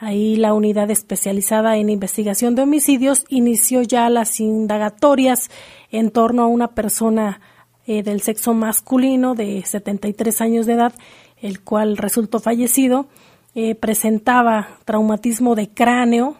Ahí 0.00 0.36
la 0.36 0.54
unidad 0.54 0.90
especializada 0.90 1.76
en 1.76 1.90
investigación 1.90 2.54
de 2.54 2.62
homicidios 2.62 3.24
inició 3.28 3.82
ya 3.82 4.08
las 4.08 4.40
indagatorias 4.40 5.50
en 5.90 6.10
torno 6.10 6.42
a 6.42 6.46
una 6.46 6.68
persona 6.68 7.40
eh, 7.86 8.02
del 8.02 8.22
sexo 8.22 8.54
masculino 8.54 9.34
de 9.34 9.62
73 9.62 10.40
años 10.40 10.66
de 10.66 10.72
edad, 10.72 10.94
el 11.40 11.60
cual 11.60 11.96
resultó 11.96 12.40
fallecido. 12.40 13.06
Eh, 13.54 13.74
presentaba 13.74 14.78
traumatismo 14.84 15.54
de 15.54 15.68
cráneo, 15.68 16.36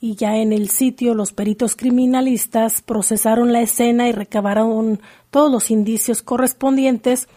y 0.00 0.14
ya 0.14 0.38
en 0.38 0.52
el 0.52 0.70
sitio 0.70 1.14
los 1.14 1.32
peritos 1.32 1.76
criminalistas 1.76 2.80
procesaron 2.80 3.52
la 3.52 3.60
escena 3.60 4.08
y 4.08 4.12
recabaron 4.12 5.00
todos 5.30 5.52
los 5.52 5.70
indicios 5.70 6.22
correspondientes 6.22 7.28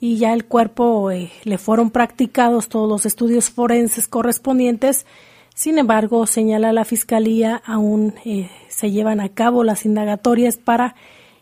y 0.00 0.16
ya 0.16 0.32
el 0.32 0.46
cuerpo 0.46 1.10
eh, 1.10 1.30
le 1.44 1.58
fueron 1.58 1.90
practicados 1.90 2.68
todos 2.68 2.88
los 2.88 3.06
estudios 3.06 3.50
forenses 3.50 4.08
correspondientes. 4.08 5.06
Sin 5.54 5.78
embargo, 5.78 6.26
señala 6.26 6.72
la 6.72 6.86
Fiscalía, 6.86 7.62
aún 7.66 8.14
eh, 8.24 8.50
se 8.68 8.90
llevan 8.90 9.20
a 9.20 9.28
cabo 9.28 9.62
las 9.62 9.84
indagatorias 9.84 10.56
para 10.56 10.96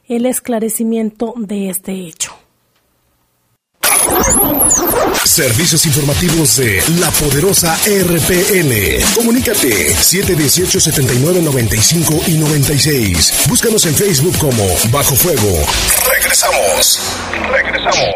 el 0.08 0.26
esclarecimiento 0.26 1.34
de 1.36 1.70
este 1.70 1.92
hecho. 1.92 2.32
Servicios 5.24 5.86
informativos 5.86 6.56
de 6.56 6.82
la 6.98 7.08
poderosa 7.12 7.78
RPN. 7.86 9.04
Comunícate 9.14 9.94
718-7995 9.94 12.26
y 12.28 12.38
96. 12.38 13.46
Búscanos 13.48 13.86
en 13.86 13.94
Facebook 13.94 14.36
como 14.38 14.66
Bajo 14.90 15.14
Fuego. 15.14 15.64
Regresamos. 16.10 16.98
Regresamos. 17.52 18.14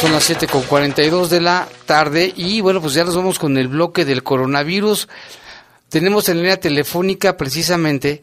Son 0.00 0.12
las 0.12 0.24
7 0.24 0.46
con 0.46 0.62
42 0.62 1.30
de 1.30 1.40
la 1.40 1.68
tarde 1.86 2.32
y 2.34 2.60
bueno, 2.60 2.80
pues 2.80 2.94
ya 2.94 3.04
nos 3.04 3.14
vamos 3.14 3.38
con 3.38 3.56
el 3.58 3.68
bloque 3.68 4.04
del 4.04 4.22
coronavirus. 4.22 5.08
Tenemos 5.90 6.28
en 6.28 6.38
línea 6.38 6.58
telefónica 6.58 7.36
precisamente 7.36 8.22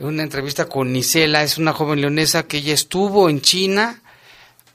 una 0.00 0.22
entrevista 0.22 0.66
con 0.66 0.92
Nisela, 0.92 1.42
es 1.42 1.58
una 1.58 1.72
joven 1.72 2.00
leonesa 2.00 2.44
que 2.44 2.58
ella 2.58 2.74
estuvo 2.74 3.28
en 3.28 3.40
China 3.40 4.02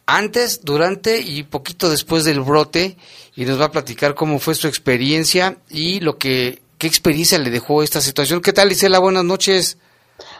antes, 0.05 0.61
durante 0.63 1.19
y 1.19 1.43
poquito 1.43 1.89
después 1.89 2.23
del 2.25 2.41
brote 2.41 2.95
y 3.35 3.45
nos 3.45 3.59
va 3.59 3.65
a 3.65 3.71
platicar 3.71 4.13
cómo 4.13 4.39
fue 4.39 4.53
su 4.53 4.67
experiencia 4.67 5.57
y 5.69 5.99
lo 5.99 6.17
que 6.17 6.61
qué 6.77 6.87
experiencia 6.87 7.39
le 7.39 7.49
dejó 7.49 7.81
esta 7.81 8.01
situación. 8.01 8.41
¿Qué 8.41 8.53
tal, 8.53 8.71
Isela? 8.71 8.99
Buenas 8.99 9.23
noches. 9.23 9.77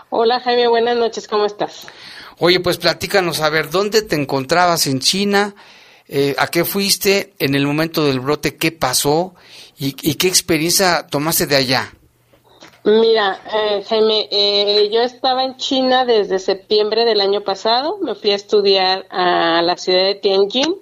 Hola, 0.10 0.40
Jaime, 0.40 0.68
buenas 0.68 0.96
noches, 0.98 1.28
¿cómo 1.28 1.46
estás? 1.46 1.88
Oye, 2.38 2.60
pues 2.60 2.78
platícanos, 2.78 3.40
a 3.40 3.50
ver, 3.50 3.70
¿dónde 3.70 4.02
te 4.02 4.16
encontrabas 4.16 4.88
en 4.88 5.00
China? 5.00 5.56
Eh, 6.08 6.36
¿A 6.38 6.48
qué 6.48 6.64
fuiste 6.64 7.34
en 7.40 7.56
el 7.56 7.66
momento 7.66 8.06
del 8.06 8.20
brote? 8.20 8.56
¿Qué 8.58 8.72
pasó? 8.72 9.34
¿Y, 9.78 9.96
y 10.02 10.16
qué 10.16 10.28
experiencia 10.28 11.08
tomaste 11.08 11.48
de 11.48 11.56
allá? 11.56 11.94
Mira, 12.86 13.42
eh, 13.52 13.84
Jaime, 13.90 14.28
eh, 14.30 14.92
yo 14.94 15.02
estaba 15.02 15.44
en 15.44 15.58
China 15.58 16.06
desde 16.06 16.38
septiembre 16.38 17.04
del 17.04 17.20
año 17.20 17.42
pasado. 17.42 17.98
Me 18.00 18.14
fui 18.14 18.30
a 18.30 18.36
estudiar 18.36 19.08
a 19.10 19.64
la 19.64 19.76
ciudad 19.76 20.04
de 20.04 20.14
Tianjin, 20.14 20.76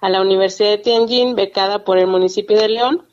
a 0.00 0.08
la 0.08 0.22
Universidad 0.22 0.70
de 0.70 0.78
Tianjin, 0.78 1.34
becada 1.34 1.84
por 1.84 1.98
el 1.98 2.06
municipio 2.06 2.58
de 2.58 2.70
León, 2.70 3.06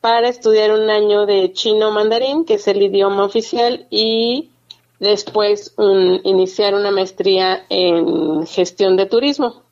para 0.00 0.28
estudiar 0.28 0.72
un 0.72 0.90
año 0.90 1.26
de 1.26 1.52
chino 1.52 1.92
mandarín, 1.92 2.44
que 2.44 2.54
es 2.54 2.66
el 2.66 2.82
idioma 2.82 3.24
oficial, 3.24 3.86
y 3.88 4.50
después 4.98 5.72
iniciar 6.24 6.74
una 6.74 6.90
maestría 6.90 7.66
en 7.68 8.48
gestión 8.48 8.96
de 8.96 9.06
turismo. 9.06 9.62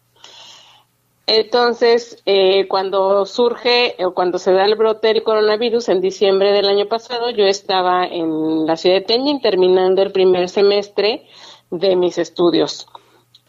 Entonces, 1.31 2.22
eh, 2.24 2.66
cuando 2.68 3.26
surge 3.26 3.97
o 4.03 4.14
cuando 4.14 4.39
se 4.39 4.51
da 4.51 4.64
el 4.64 4.76
brote 4.76 5.09
del 5.09 5.22
coronavirus 5.22 5.91
en 5.91 6.01
diciembre 6.01 6.53
del 6.53 6.64
año 6.64 6.87
pasado, 6.87 7.29
yo 7.29 7.45
estaba 7.45 8.07
en 8.07 8.64
la 8.64 8.79
ciudad 8.79 8.97
de 8.97 9.03
Tianjin 9.03 9.43
terminando 9.43 10.01
el 10.01 10.11
primer 10.11 10.49
semestre 10.49 11.26
de 11.70 11.97
mis 11.97 12.16
estudios. 12.16 12.87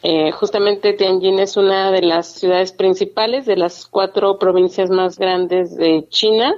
Eh, 0.03 0.31
justamente 0.31 0.91
Tianjin 0.91 1.39
es 1.39 1.55
una 1.55 1.89
de 1.93 2.01
las 2.01 2.27
ciudades 2.27 2.73
principales 2.73 3.45
de 3.45 3.55
las 3.55 3.85
cuatro 3.85 4.37
provincias 4.37 4.89
más 4.89 5.17
grandes 5.17 5.73
de 5.77 6.05
China. 6.09 6.53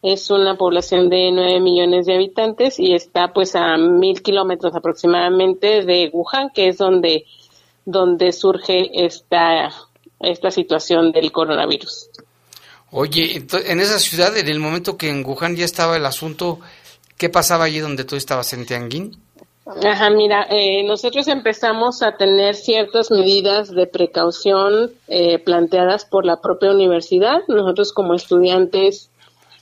Es 0.00 0.30
una 0.30 0.56
población 0.56 1.10
de 1.10 1.32
nueve 1.32 1.60
millones 1.60 2.06
de 2.06 2.14
habitantes 2.14 2.80
y 2.80 2.94
está 2.94 3.34
pues 3.34 3.54
a 3.56 3.76
mil 3.76 4.22
kilómetros 4.22 4.74
aproximadamente 4.74 5.84
de 5.84 6.08
Wuhan, 6.14 6.48
que 6.48 6.68
es 6.68 6.78
donde, 6.78 7.26
donde 7.84 8.32
surge 8.32 9.04
esta 9.04 9.70
esta 10.20 10.50
situación 10.50 11.12
del 11.12 11.32
coronavirus. 11.32 12.10
Oye, 12.90 13.44
en 13.66 13.80
esa 13.80 13.98
ciudad, 13.98 14.36
en 14.36 14.48
el 14.48 14.60
momento 14.60 14.96
que 14.96 15.10
en 15.10 15.24
Wuhan 15.26 15.56
ya 15.56 15.64
estaba 15.64 15.96
el 15.96 16.06
asunto, 16.06 16.60
¿qué 17.18 17.28
pasaba 17.28 17.64
allí 17.64 17.80
donde 17.80 18.04
tú 18.04 18.16
estabas 18.16 18.52
en 18.52 18.64
Tianjin? 18.64 19.16
Ajá, 19.66 20.10
mira, 20.10 20.46
eh, 20.48 20.84
nosotros 20.84 21.26
empezamos 21.26 22.00
a 22.02 22.16
tener 22.16 22.54
ciertas 22.54 23.10
medidas 23.10 23.68
de 23.72 23.88
precaución 23.88 24.92
eh, 25.08 25.40
planteadas 25.40 26.04
por 26.04 26.24
la 26.24 26.40
propia 26.40 26.70
universidad. 26.70 27.42
Nosotros 27.48 27.92
como 27.92 28.14
estudiantes 28.14 29.10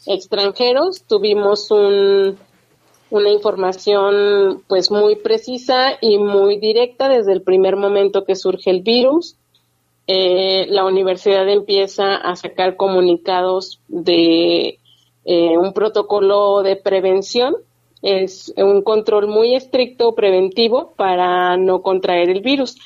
extranjeros 0.05 1.05
tuvimos 1.05 1.71
un, 1.71 2.39
una 3.09 3.31
información 3.31 4.63
pues 4.69 4.91
muy 4.91 5.17
precisa 5.17 5.97
y 6.03 6.19
muy 6.19 6.59
directa 6.59 7.09
desde 7.09 7.33
el 7.33 7.41
primer 7.41 7.77
momento 7.77 8.25
que 8.25 8.37
surge 8.37 8.69
el 8.69 8.83
virus 8.83 9.37
eh, 10.07 10.67
la 10.69 10.85
universidad 10.85 11.49
empieza 11.49 12.17
a 12.17 12.37
sacar 12.37 12.77
comunicados 12.77 13.81
de 13.89 14.79
eh, 15.25 15.59
un 15.59 15.73
protocolo 15.73 16.63
de 16.63 16.77
prevención. 16.77 17.57
Es 18.03 18.53
un 18.57 18.83
control 18.83 19.29
muy 19.29 19.55
estricto 19.55 20.15
preventivo 20.15 20.93
para 20.97 21.57
no 21.57 21.81
contraer 21.81 22.29
el 22.29 22.43
virus. 22.43 22.77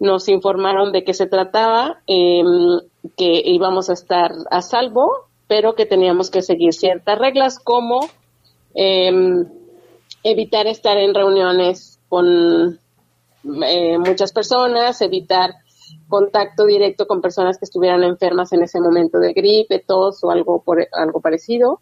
Nos 0.00 0.28
informaron 0.28 0.92
de 0.92 1.04
qué 1.04 1.12
se 1.12 1.26
trataba, 1.26 2.00
em, 2.06 2.80
que 3.16 3.42
íbamos 3.44 3.90
a 3.90 3.92
estar 3.92 4.32
a 4.50 4.62
salvo, 4.62 5.10
pero 5.46 5.74
que 5.74 5.84
teníamos 5.84 6.30
que 6.30 6.40
seguir 6.40 6.72
ciertas 6.72 7.18
reglas 7.18 7.58
como 7.58 8.00
em, 8.74 9.44
evitar 10.24 10.66
estar 10.66 10.96
en 10.96 11.14
reuniones 11.14 12.00
con 12.08 12.78
eh, 13.66 13.98
muchas 13.98 14.32
personas, 14.32 15.02
evitar 15.02 15.50
contacto 16.12 16.66
directo 16.66 17.06
con 17.06 17.22
personas 17.22 17.56
que 17.56 17.64
estuvieran 17.64 18.04
enfermas 18.04 18.52
en 18.52 18.62
ese 18.62 18.78
momento 18.82 19.18
de 19.18 19.32
gripe, 19.32 19.78
tos 19.78 20.22
o 20.22 20.30
algo, 20.30 20.62
por, 20.62 20.86
algo 20.92 21.22
parecido. 21.22 21.80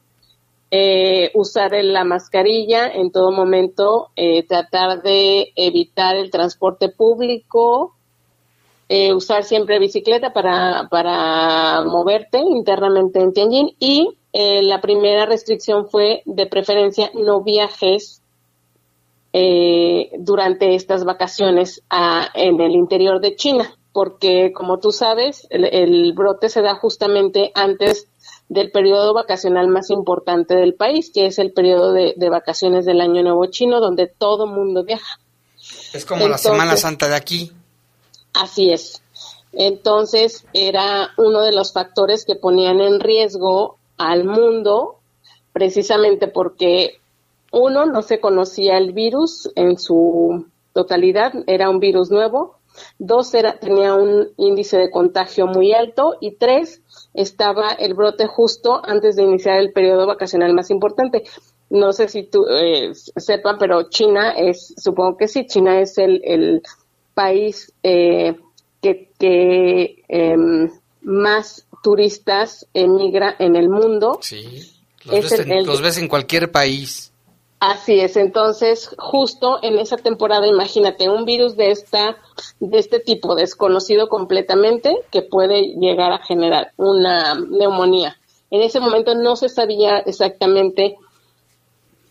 Eh, 0.70 1.32
usar 1.34 1.72
la 1.82 2.04
mascarilla 2.04 2.86
en 2.86 3.10
todo 3.10 3.32
momento, 3.32 4.10
eh, 4.14 4.46
tratar 4.46 5.02
de 5.02 5.52
evitar 5.56 6.14
el 6.14 6.30
transporte 6.30 6.90
público, 6.90 7.96
eh, 8.88 9.12
usar 9.12 9.42
siempre 9.42 9.80
bicicleta 9.80 10.32
para, 10.32 10.86
para 10.88 11.82
moverte 11.82 12.38
internamente 12.38 13.18
en 13.18 13.32
Tianjin 13.32 13.74
y 13.80 14.16
la 14.32 14.80
primera 14.80 15.26
restricción 15.26 15.88
fue 15.88 16.22
de 16.24 16.46
preferencia 16.46 17.10
no 17.14 17.42
viajes 17.42 18.22
durante 19.32 20.76
estas 20.76 21.04
vacaciones 21.04 21.82
en 22.34 22.60
el 22.60 22.76
interior 22.76 23.20
de 23.20 23.34
China 23.34 23.76
porque 23.92 24.52
como 24.52 24.78
tú 24.78 24.92
sabes, 24.92 25.46
el, 25.50 26.12
brote 26.12 26.48
se 26.48 26.62
da 26.62 26.74
justamente 26.74 27.50
antes 27.54 28.06
del 28.48 28.70
periodo 28.70 29.14
vacacional 29.14 29.68
más 29.68 29.90
importante 29.90 30.54
del 30.54 30.74
país, 30.74 31.10
que 31.12 31.26
es 31.26 31.38
el 31.38 31.52
periodo 31.52 31.92
de, 31.92 32.14
vacaciones 32.30 32.84
del 32.84 33.00
Año 33.00 33.22
Nuevo 33.22 33.46
Chino, 33.46 33.80
donde 33.80 34.06
todo 34.06 34.46
mundo 34.46 34.84
viaja. 34.84 35.18
Es 35.92 36.04
como 36.04 36.28
la 36.28 36.38
Semana 36.38 36.76
Santa 36.76 37.08
de 37.08 37.16
aquí. 37.16 37.52
Así 38.32 38.70
es. 38.70 39.02
Entonces 39.52 40.44
era 40.52 41.10
uno 41.16 41.42
de 41.42 41.52
los 41.52 41.72
factores 41.72 42.24
que 42.24 42.36
ponían 42.36 42.80
en 42.80 43.00
riesgo 43.00 43.78
al 43.96 44.24
mundo, 44.24 45.00
precisamente 45.52 46.28
porque 46.28 47.00
uno, 47.50 47.86
no 47.86 48.02
se 48.02 48.20
conocía 48.20 48.78
el 48.78 48.92
virus 48.92 49.50
en 49.56 49.76
su 49.78 50.46
totalidad, 50.72 51.32
era 51.48 51.68
un 51.68 51.80
virus 51.80 52.10
nuevo, 52.10 52.59
dos 52.98 53.34
era, 53.34 53.58
tenía 53.58 53.94
un 53.94 54.28
índice 54.36 54.78
de 54.78 54.90
contagio 54.90 55.46
muy 55.46 55.72
alto 55.72 56.16
y 56.20 56.32
tres 56.32 56.82
estaba 57.14 57.70
el 57.72 57.94
brote 57.94 58.26
justo 58.26 58.80
antes 58.84 59.16
de 59.16 59.22
iniciar 59.22 59.58
el 59.58 59.72
periodo 59.72 60.06
vacacional 60.06 60.54
más 60.54 60.70
importante. 60.70 61.24
No 61.68 61.92
sé 61.92 62.08
si 62.08 62.24
tú 62.24 62.46
eh, 62.48 62.92
pero 63.58 63.88
China 63.88 64.32
es, 64.32 64.74
supongo 64.76 65.16
que 65.16 65.28
sí, 65.28 65.46
China 65.46 65.80
es 65.80 65.98
el, 65.98 66.62
país 67.14 67.72
eh, 67.82 68.36
que, 68.80 69.10
que 69.18 70.04
em, 70.08 70.70
más 71.02 71.66
turistas 71.82 72.66
emigra 72.72 73.34
en 73.38 73.56
el 73.56 73.68
mundo. 73.68 74.18
Sí, 74.22 74.70
los 75.04 75.82
ves 75.82 75.98
en 75.98 76.08
cualquier 76.08 76.50
país. 76.50 77.09
Así 77.60 78.00
es, 78.00 78.16
entonces 78.16 78.94
justo 78.96 79.58
en 79.62 79.78
esa 79.78 79.98
temporada, 79.98 80.46
imagínate, 80.46 81.10
un 81.10 81.26
virus 81.26 81.56
de 81.56 81.70
esta, 81.70 82.16
de 82.58 82.78
este 82.78 83.00
tipo, 83.00 83.34
desconocido 83.34 84.08
completamente, 84.08 84.96
que 85.10 85.20
puede 85.20 85.74
llegar 85.78 86.10
a 86.10 86.24
generar 86.24 86.72
una 86.78 87.34
neumonía. 87.34 88.16
En 88.50 88.62
ese 88.62 88.80
momento 88.80 89.14
no 89.14 89.36
se 89.36 89.50
sabía 89.50 89.98
exactamente 89.98 90.96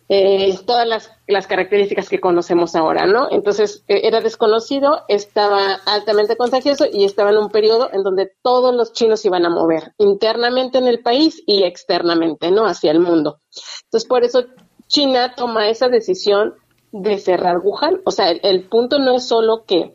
eh, 0.08 0.58
todas 0.66 0.88
las, 0.88 1.12
las, 1.28 1.46
características 1.46 2.10
que 2.10 2.20
conocemos 2.20 2.76
ahora, 2.76 3.06
¿no? 3.06 3.28
Entonces 3.30 3.84
eh, 3.88 4.02
era 4.04 4.22
desconocido, 4.22 5.04
estaba 5.08 5.76
altamente 5.86 6.36
contagioso 6.36 6.86
y 6.92 7.06
estaba 7.06 7.30
en 7.30 7.38
un 7.38 7.50
periodo 7.50 7.90
en 7.94 8.02
donde 8.02 8.32
todos 8.42 8.74
los 8.74 8.92
chinos 8.92 9.24
iban 9.26 9.46
a 9.46 9.50
mover 9.50 9.94
internamente 10.00 10.80
en 10.80 10.88
el 10.88 11.02
país 11.02 11.44
y 11.46 11.64
externamente, 11.64 12.50
¿no? 12.50 12.66
Hacia 12.66 12.90
el 12.90 13.00
mundo. 13.00 13.40
Entonces 13.84 14.08
por 14.08 14.24
eso 14.24 14.46
China 14.90 15.36
toma 15.36 15.70
esa 15.70 15.88
decisión 15.88 16.56
de 16.92 17.20
cerrar 17.20 17.60
Wuhan. 17.60 18.02
O 18.06 18.12
sea, 18.12 18.32
el, 18.32 18.64
punto 18.64 18.98
no 18.98 19.16
es 19.16 19.28
solo 19.28 19.64
que 19.66 19.94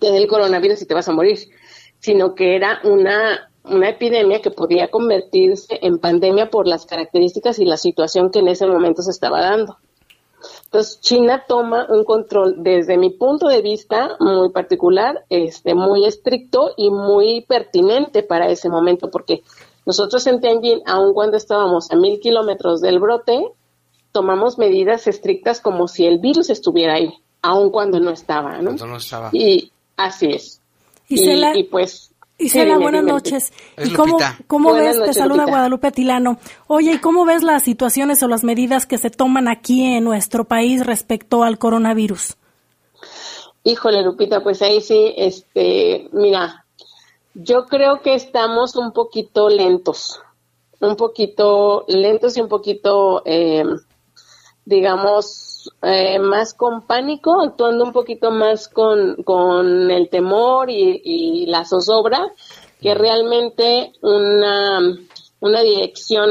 te 0.00 0.10
dé 0.10 0.16
el 0.16 0.26
coronavirus 0.26 0.82
y 0.82 0.86
te 0.86 0.94
vas 0.94 1.08
a 1.08 1.12
morir, 1.12 1.38
sino 2.00 2.34
que 2.34 2.56
era 2.56 2.80
una, 2.82 3.50
una 3.64 3.90
epidemia 3.90 4.40
que 4.40 4.50
podía 4.50 4.88
convertirse 4.88 5.78
en 5.82 5.98
pandemia 5.98 6.50
por 6.50 6.66
las 6.66 6.86
características 6.86 7.58
y 7.58 7.66
la 7.66 7.76
situación 7.76 8.30
que 8.30 8.38
en 8.38 8.48
ese 8.48 8.66
momento 8.66 9.02
se 9.02 9.10
estaba 9.10 9.42
dando. 9.42 9.76
Entonces, 10.64 11.00
China 11.00 11.44
toma 11.46 11.86
un 11.88 12.04
control, 12.04 12.62
desde 12.62 12.96
mi 12.96 13.10
punto 13.10 13.48
de 13.48 13.60
vista, 13.60 14.16
muy 14.18 14.50
particular, 14.50 15.24
este, 15.28 15.74
muy 15.74 16.06
estricto 16.06 16.72
y 16.76 16.90
muy 16.90 17.42
pertinente 17.42 18.22
para 18.22 18.48
ese 18.48 18.68
momento, 18.68 19.10
porque 19.10 19.42
nosotros 19.84 20.26
en 20.26 20.40
Tianjin, 20.40 20.82
aun 20.86 21.14
cuando 21.14 21.36
estábamos 21.36 21.90
a 21.90 21.96
mil 21.96 22.18
kilómetros 22.18 22.80
del 22.80 22.98
brote, 22.98 23.52
tomamos 24.16 24.56
medidas 24.56 25.06
estrictas 25.08 25.60
como 25.60 25.88
si 25.88 26.06
el 26.06 26.20
virus 26.20 26.48
estuviera 26.48 26.94
ahí, 26.94 27.12
aun 27.42 27.68
cuando 27.68 28.00
no 28.00 28.12
estaba, 28.12 28.62
¿no? 28.62 28.72
no 28.72 28.96
estaba. 28.96 29.28
Y 29.30 29.70
así 29.94 30.28
es. 30.28 30.62
Y, 31.06 31.64
pues... 31.64 32.12
Isela, 32.38 32.78
buenas 32.78 33.04
noches. 33.04 33.52
¿Y 33.76 33.92
cómo, 33.92 34.16
cómo 34.46 34.72
ves? 34.72 34.98
te 35.04 35.12
saluda 35.12 35.44
Guadalupe 35.44 35.88
Atilano. 35.88 36.38
Oye, 36.66 36.94
¿y 36.94 36.98
cómo 36.98 37.26
ves 37.26 37.42
las 37.42 37.62
situaciones 37.62 38.22
o 38.22 38.28
las 38.28 38.42
medidas 38.42 38.86
que 38.86 38.96
se 38.96 39.10
toman 39.10 39.48
aquí 39.48 39.84
en 39.84 40.04
nuestro 40.04 40.44
país 40.44 40.86
respecto 40.86 41.42
al 41.42 41.58
coronavirus? 41.58 42.38
Híjole, 43.64 44.02
Lupita, 44.02 44.42
pues 44.42 44.62
ahí 44.62 44.80
sí, 44.80 45.12
este, 45.18 46.08
mira, 46.12 46.64
yo 47.34 47.66
creo 47.66 48.00
que 48.00 48.14
estamos 48.14 48.76
un 48.76 48.92
poquito 48.92 49.50
lentos, 49.50 50.22
un 50.80 50.96
poquito 50.96 51.84
lentos 51.86 52.38
y 52.38 52.40
un 52.40 52.48
poquito 52.48 53.20
eh, 53.26 53.62
digamos, 54.66 55.70
eh, 55.82 56.18
más 56.18 56.52
con 56.52 56.86
pánico, 56.86 57.40
actuando 57.40 57.84
un 57.84 57.92
poquito 57.92 58.32
más 58.32 58.68
con, 58.68 59.22
con 59.22 59.90
el 59.90 60.10
temor 60.10 60.68
y, 60.68 61.46
la 61.46 61.64
zozobra, 61.64 62.32
que 62.80 62.94
realmente 62.94 63.92
una, 64.02 64.80
una 65.40 65.60
dirección 65.62 66.30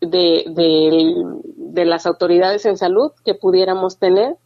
de, 0.00 0.44
de, 0.48 1.84
las 1.84 2.06
autoridades 2.06 2.64
en 2.64 2.78
salud 2.78 3.12
que 3.24 3.34
pudiéramos 3.34 3.98
tener, 3.98 4.36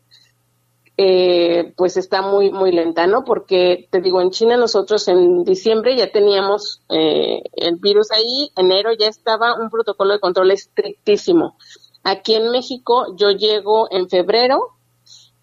eh, 0.96 1.72
pues 1.76 1.96
está 1.96 2.22
muy, 2.22 2.50
muy 2.50 2.72
lenta, 2.72 3.06
¿no? 3.06 3.24
Porque, 3.24 3.88
te 3.90 4.00
digo, 4.00 4.20
en 4.20 4.30
China 4.30 4.56
nosotros 4.56 5.06
en 5.06 5.44
diciembre 5.44 5.96
ya 5.96 6.10
teníamos 6.10 6.82
eh, 6.88 7.42
el 7.52 7.76
virus 7.76 8.10
ahí, 8.10 8.50
enero 8.56 8.90
ya 8.92 9.06
estaba 9.06 9.54
un 9.54 9.70
protocolo 9.70 10.14
de 10.14 10.20
control 10.20 10.50
estrictísimo. 10.50 11.56
Aquí 12.02 12.34
en 12.34 12.50
México 12.50 13.14
yo 13.16 13.30
llego 13.30 13.88
en 13.90 14.08
febrero 14.08 14.70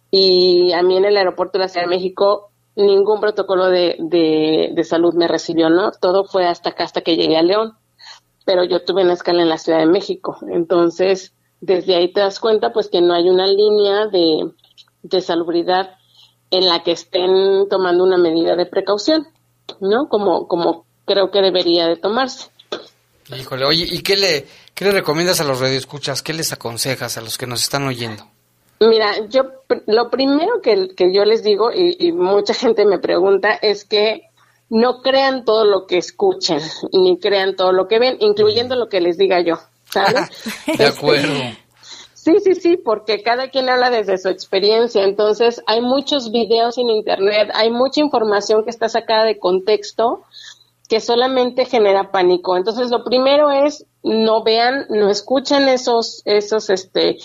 y 0.09 0.71
a 0.73 0.81
mí 0.81 0.97
en 0.97 1.05
el 1.05 1.17
aeropuerto 1.17 1.57
de 1.57 1.65
la 1.65 1.69
Ciudad 1.69 1.85
de 1.85 1.95
México 1.95 2.49
ningún 2.75 3.19
protocolo 3.19 3.69
de, 3.69 3.97
de, 3.99 4.83
salud 4.83 5.13
me 5.15 5.27
recibió, 5.27 5.69
¿no? 5.69 5.91
Todo 5.91 6.25
fue 6.25 6.45
hasta 6.45 6.69
acá, 6.69 6.83
hasta 6.83 7.01
que 7.01 7.15
llegué 7.15 7.35
a 7.35 7.41
León, 7.41 7.73
pero 8.45 8.63
yo 8.63 8.85
tuve 8.85 9.03
una 9.03 9.13
escala 9.13 9.41
en 9.41 9.49
la 9.49 9.57
Ciudad 9.57 9.79
de 9.79 9.87
México, 9.87 10.37
entonces 10.51 11.33
desde 11.59 11.95
ahí 11.95 12.13
te 12.13 12.19
das 12.19 12.39
cuenta 12.39 12.71
pues 12.71 12.87
que 12.87 13.01
no 13.01 13.15
hay 13.15 13.29
una 13.29 13.47
línea 13.47 14.05
de, 14.05 15.21
salubridad 15.21 15.95
en 16.51 16.67
la 16.67 16.83
que 16.83 16.91
estén 16.91 17.67
tomando 17.67 18.03
una 18.03 18.17
medida 18.17 18.55
de 18.55 18.67
precaución, 18.67 19.25
¿no? 19.81 20.07
Como 20.07 20.85
creo 21.05 21.31
que 21.31 21.41
debería 21.41 21.87
de 21.87 21.95
tomarse. 21.95 22.51
Híjole, 23.35 23.65
oye, 23.65 23.85
¿y 23.89 24.01
qué 24.01 24.15
le, 24.15 24.45
qué 24.73 24.85
le 24.85 24.91
recomiendas 24.91 25.41
a 25.41 25.43
los 25.43 25.59
radioescuchas? 25.59 26.21
¿Qué 26.21 26.33
les 26.33 26.53
aconsejas 26.53 27.17
a 27.17 27.21
los 27.21 27.37
que 27.37 27.47
nos 27.47 27.61
están 27.61 27.85
oyendo? 27.85 28.25
Mira, 28.79 29.27
yo 29.27 29.43
lo 29.87 30.09
primero 30.09 30.61
que, 30.61 30.89
que 30.95 31.13
yo 31.13 31.25
les 31.25 31.43
digo, 31.43 31.71
y, 31.73 32.11
mucha 32.11 32.53
gente 32.53 32.85
me 32.85 32.99
pregunta, 32.99 33.53
es 33.53 33.85
que 33.85 34.29
no 34.69 35.01
crean 35.01 35.45
todo 35.45 35.65
lo 35.65 35.87
que 35.87 35.97
escuchen, 35.97 36.59
ni 36.93 37.17
crean 37.19 37.55
todo 37.55 37.71
lo 37.71 37.87
que 37.87 37.99
ven, 37.99 38.17
incluyendo 38.19 38.75
lo 38.75 38.87
que 38.87 39.01
les 39.01 39.17
diga 39.17 39.41
yo, 39.41 39.59
¿sabes? 39.91 40.29
de 40.77 40.85
acuerdo. 40.85 41.33
Sí, 42.13 42.35
sí, 42.43 42.55
sí, 42.55 42.77
porque 42.77 43.23
cada 43.23 43.49
quien 43.49 43.69
habla 43.69 43.89
desde 43.89 44.17
su 44.17 44.27
experiencia. 44.27 45.03
Entonces, 45.03 45.63
hay 45.65 45.81
muchos 45.81 46.31
videos 46.31 46.77
en 46.77 46.89
Internet, 46.89 47.49
hay 47.53 47.71
mucha 47.71 48.01
información 48.01 48.63
que 48.63 48.69
está 48.69 48.89
sacada 48.89 49.23
de 49.23 49.39
contexto 49.39 50.25
que 50.87 50.99
solamente 50.99 51.65
genera 51.65 52.11
pánico. 52.11 52.55
Entonces, 52.55 52.89
lo 52.89 53.03
primero 53.03 53.51
es 53.51 53.85
no 54.03 54.43
vean, 54.43 54.85
no 54.89 55.09
escuchen 55.09 55.67
esos, 55.67 56.21
esos, 56.25 56.69
este, 56.69 57.17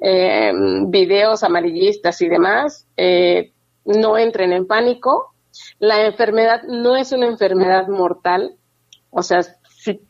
eh, 0.00 0.52
videos 0.86 1.42
amarillistas 1.42 2.20
y 2.22 2.28
demás, 2.28 2.86
eh, 2.96 3.52
no 3.84 4.16
entren 4.16 4.52
en 4.52 4.66
pánico. 4.66 5.34
La 5.80 6.06
enfermedad 6.06 6.62
no 6.68 6.96
es 6.96 7.10
una 7.12 7.26
enfermedad 7.26 7.88
mortal. 7.88 8.56
O 9.10 9.22
sea, 9.22 9.40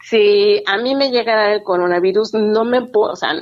si, 0.02 0.62
a 0.66 0.76
mí 0.78 0.94
me 0.94 1.10
llega 1.10 1.32
a 1.32 1.36
dar 1.36 1.50
el 1.52 1.62
coronavirus, 1.62 2.34
no 2.34 2.64
me 2.64 2.82
puedo, 2.82 3.12
o 3.12 3.16
sea, 3.16 3.34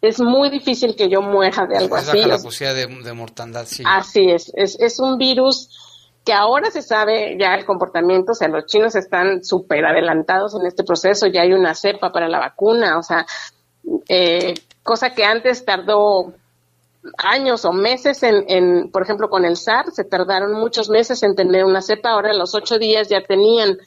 es 0.00 0.20
muy 0.20 0.50
difícil 0.50 0.94
que 0.94 1.08
yo 1.08 1.22
muera 1.22 1.66
de 1.66 1.76
algo 1.76 1.96
así. 1.96 2.18
La 2.24 2.38
posibilidad 2.38 2.74
de, 2.74 3.02
de, 3.02 3.12
mortandad, 3.12 3.64
sí. 3.66 3.82
Así 3.86 4.30
es, 4.30 4.52
es, 4.54 4.78
es 4.80 5.00
un 5.00 5.18
virus 5.18 5.70
que 6.28 6.34
ahora 6.34 6.70
se 6.70 6.82
sabe 6.82 7.38
ya 7.40 7.54
el 7.54 7.64
comportamiento, 7.64 8.32
o 8.32 8.34
sea, 8.34 8.48
los 8.48 8.66
chinos 8.66 8.94
están 8.94 9.42
súper 9.42 9.86
adelantados 9.86 10.54
en 10.60 10.66
este 10.66 10.84
proceso, 10.84 11.26
ya 11.26 11.40
hay 11.40 11.54
una 11.54 11.74
cepa 11.74 12.12
para 12.12 12.28
la 12.28 12.38
vacuna, 12.38 12.98
o 12.98 13.02
sea, 13.02 13.24
eh, 14.10 14.52
cosa 14.82 15.14
que 15.14 15.24
antes 15.24 15.64
tardó 15.64 16.34
años 17.16 17.64
o 17.64 17.72
meses 17.72 18.22
en, 18.22 18.90
por 18.90 19.04
ejemplo, 19.04 19.30
con 19.30 19.46
el 19.46 19.56
SARS, 19.56 19.94
se 19.94 20.04
tardaron 20.04 20.52
muchos 20.52 20.90
meses 20.90 21.22
en 21.22 21.34
tener 21.34 21.64
una 21.64 21.80
cepa, 21.80 22.10
ahora 22.10 22.32
a 22.32 22.36
los 22.36 22.54
ocho 22.54 22.78
días 22.78 23.08
ya 23.08 23.22
tenían 23.22 23.78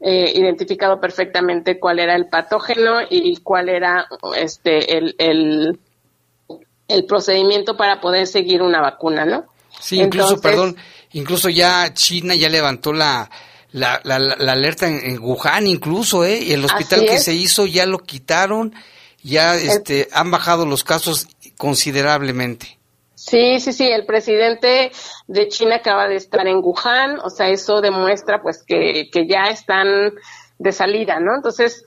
eh, 0.00 0.32
identificado 0.34 1.00
perfectamente 1.00 1.78
cuál 1.78 2.00
era 2.00 2.16
el 2.16 2.28
patógeno 2.28 3.02
y 3.08 3.36
cuál 3.36 3.68
era 3.68 4.08
este 4.36 4.98
el, 4.98 5.14
el, 5.16 7.04
procedimiento 7.06 7.76
para 7.76 8.00
poder 8.00 8.26
seguir 8.26 8.62
una 8.62 8.80
vacuna, 8.80 9.24
¿no? 9.24 9.44
Sí, 9.78 10.00
incluso, 10.00 10.40
perdón, 10.40 10.76
incluso 11.12 11.48
ya 11.48 11.92
China 11.94 12.34
ya 12.34 12.48
levantó 12.48 12.92
la, 12.92 13.30
la, 13.72 14.00
la, 14.04 14.52
alerta 14.52 14.86
en, 14.88 15.18
Wuhan 15.20 15.66
incluso, 15.66 16.24
¿eh? 16.24 16.38
Y 16.38 16.52
el 16.52 16.64
hospital 16.64 17.04
que 17.04 17.18
se 17.18 17.34
hizo 17.34 17.66
ya 17.66 17.86
lo 17.86 17.98
quitaron 17.98 18.74
ya 19.22 19.56
este, 19.56 20.08
han 20.12 20.30
bajado 20.30 20.66
los 20.66 20.84
casos 20.84 21.28
considerablemente. 21.56 22.78
Sí, 23.14 23.60
sí, 23.60 23.72
sí, 23.72 23.86
el 23.86 24.06
presidente 24.06 24.92
de 25.26 25.48
China 25.48 25.76
acaba 25.76 26.08
de 26.08 26.16
estar 26.16 26.46
en 26.46 26.58
Wuhan, 26.58 27.18
o 27.22 27.30
sea, 27.30 27.48
eso 27.48 27.80
demuestra 27.80 28.40
pues 28.40 28.62
que, 28.62 29.10
que 29.12 29.26
ya 29.26 29.50
están 29.50 30.14
de 30.58 30.72
salida, 30.72 31.18
¿no? 31.20 31.34
Entonces, 31.34 31.84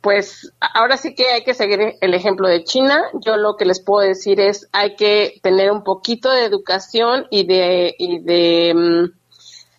pues 0.00 0.52
ahora 0.60 0.96
sí 0.96 1.14
que 1.14 1.28
hay 1.28 1.44
que 1.44 1.54
seguir 1.54 1.96
el 2.00 2.14
ejemplo 2.14 2.48
de 2.48 2.64
China. 2.64 3.02
Yo 3.24 3.36
lo 3.36 3.56
que 3.56 3.66
les 3.66 3.82
puedo 3.82 4.06
decir 4.06 4.40
es 4.40 4.68
hay 4.72 4.96
que 4.96 5.40
tener 5.42 5.70
un 5.70 5.84
poquito 5.84 6.30
de 6.30 6.44
educación 6.44 7.26
y 7.30 7.46
de, 7.46 7.94
y 7.98 8.20
de 8.20 8.74
mm, 8.74 9.20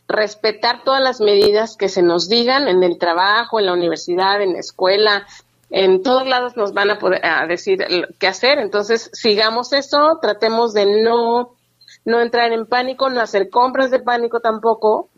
respetar 0.08 0.84
todas 0.84 1.02
las 1.02 1.22
medidas 1.22 1.76
que 1.76 1.90
se 1.90 2.04
nos 2.04 2.30
digan 2.30 2.68
en 2.68 2.84
el 2.84 3.00
trabajo, 3.00 3.60
en 3.60 3.66
la 3.66 3.74
universidad, 3.74 4.42
en 4.42 4.54
la 4.54 4.60
escuela, 4.60 5.26
en 5.72 6.04
todos 6.04 6.28
lados 6.28 6.58
nos 6.58 6.74
van 6.74 6.92
a 6.92 7.00
poder 7.00 7.22
decir 7.48 7.80
qué 8.20 8.28
hacer, 8.28 8.60
entonces 8.60 9.10
sigamos 9.14 9.72
eso, 9.72 10.20
tratemos 10.22 10.74
de 10.74 11.02
no, 11.02 11.56
no 12.04 12.20
entrar 12.20 12.52
en 12.52 12.66
pánico, 12.66 13.10
no 13.10 13.22
hacer 13.22 13.50
compras 13.50 13.90
de 13.90 14.00
pánico 14.00 14.42
tampoco, 14.42 15.10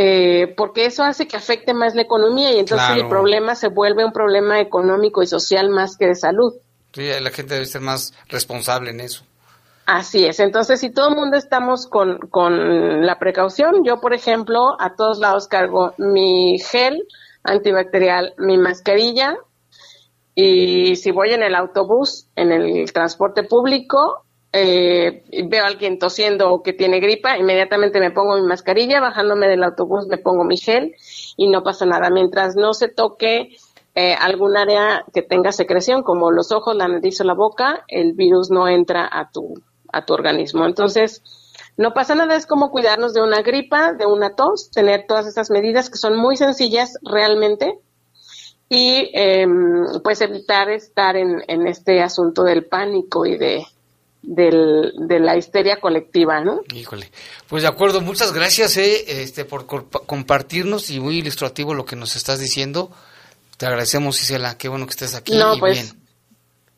eh, 0.00 0.54
porque 0.56 0.86
eso 0.86 1.02
hace 1.02 1.26
que 1.26 1.36
afecte 1.36 1.74
más 1.74 1.96
la 1.96 2.02
economía 2.02 2.52
y 2.52 2.60
entonces 2.60 2.88
el 2.90 3.08
problema 3.08 3.56
se 3.56 3.66
vuelve 3.66 4.04
un 4.04 4.12
problema 4.12 4.60
económico 4.60 5.24
y 5.24 5.26
social 5.26 5.70
más 5.70 5.96
que 5.96 6.06
de 6.06 6.14
salud. 6.14 6.54
Sí, 6.92 7.08
la 7.20 7.30
gente 7.30 7.54
debe 7.54 7.66
ser 7.66 7.80
más 7.80 8.14
responsable 8.28 8.90
en 8.90 9.00
eso. 9.00 9.24
Así 9.86 10.24
es, 10.24 10.38
entonces 10.38 10.78
si 10.78 10.90
todo 10.90 11.08
el 11.08 11.16
mundo 11.16 11.36
estamos 11.36 11.88
con, 11.88 12.18
con 12.30 13.04
la 13.04 13.18
precaución, 13.18 13.82
yo 13.84 14.00
por 14.00 14.14
ejemplo 14.14 14.80
a 14.80 14.94
todos 14.94 15.18
lados 15.18 15.48
cargo 15.48 15.94
mi 15.98 16.60
gel 16.60 17.02
antibacterial, 17.42 18.34
mi 18.38 18.56
mascarilla, 18.56 19.34
y 20.36 20.94
si 20.94 21.10
voy 21.10 21.32
en 21.32 21.42
el 21.42 21.56
autobús, 21.56 22.28
en 22.36 22.52
el 22.52 22.92
transporte 22.92 23.42
público, 23.42 24.24
eh, 24.52 25.24
veo 25.48 25.64
a 25.64 25.66
alguien 25.66 25.98
tosiendo 25.98 26.50
o 26.50 26.62
que 26.62 26.72
tiene 26.72 27.00
gripa, 27.00 27.36
inmediatamente 27.36 28.00
me 28.00 28.10
pongo 28.10 28.36
mi 28.36 28.46
mascarilla, 28.46 29.00
bajándome 29.00 29.48
del 29.48 29.62
autobús 29.62 30.06
me 30.06 30.18
pongo 30.18 30.44
mi 30.44 30.56
gel 30.56 30.94
y 31.36 31.48
no 31.48 31.62
pasa 31.62 31.84
nada. 31.84 32.10
Mientras 32.10 32.56
no 32.56 32.72
se 32.72 32.88
toque 32.88 33.56
eh, 33.94 34.14
algún 34.14 34.56
área 34.56 35.04
que 35.12 35.22
tenga 35.22 35.52
secreción, 35.52 36.02
como 36.02 36.30
los 36.30 36.52
ojos, 36.52 36.76
la 36.76 36.88
nariz 36.88 37.20
o 37.20 37.24
la 37.24 37.34
boca, 37.34 37.84
el 37.88 38.14
virus 38.14 38.50
no 38.50 38.68
entra 38.68 39.08
a 39.10 39.30
tu, 39.30 39.54
a 39.92 40.06
tu 40.06 40.14
organismo. 40.14 40.64
Entonces, 40.66 41.22
no 41.76 41.92
pasa 41.94 42.14
nada, 42.14 42.36
es 42.36 42.46
como 42.46 42.70
cuidarnos 42.70 43.12
de 43.12 43.22
una 43.22 43.42
gripa, 43.42 43.92
de 43.92 44.06
una 44.06 44.34
tos, 44.34 44.70
tener 44.70 45.06
todas 45.06 45.26
esas 45.26 45.50
medidas 45.50 45.90
que 45.90 45.98
son 45.98 46.16
muy 46.16 46.36
sencillas 46.36 46.98
realmente, 47.02 47.78
y 48.68 49.10
em, 49.14 49.84
pues 50.02 50.20
evitar 50.20 50.68
estar 50.70 51.16
en, 51.16 51.42
en, 51.48 51.66
este 51.66 52.02
asunto 52.02 52.42
del 52.44 52.66
pánico 52.66 53.24
y 53.24 53.38
de, 53.38 53.64
de 54.28 55.20
la 55.20 55.36
histeria 55.36 55.80
colectiva, 55.80 56.40
¿no? 56.40 56.60
Híjole, 56.74 57.10
pues 57.48 57.62
de 57.62 57.68
acuerdo, 57.68 58.00
muchas 58.00 58.32
gracias 58.32 58.76
eh, 58.76 59.22
este, 59.22 59.44
por 59.44 59.66
compartirnos 59.66 60.90
y 60.90 61.00
muy 61.00 61.18
ilustrativo 61.18 61.74
lo 61.74 61.86
que 61.86 61.96
nos 61.96 62.14
estás 62.14 62.38
diciendo. 62.38 62.90
Te 63.56 63.66
agradecemos, 63.66 64.22
Isela, 64.22 64.58
qué 64.58 64.68
bueno 64.68 64.86
que 64.86 64.90
estés 64.90 65.14
aquí. 65.14 65.36
No, 65.36 65.58
pues, 65.58 65.94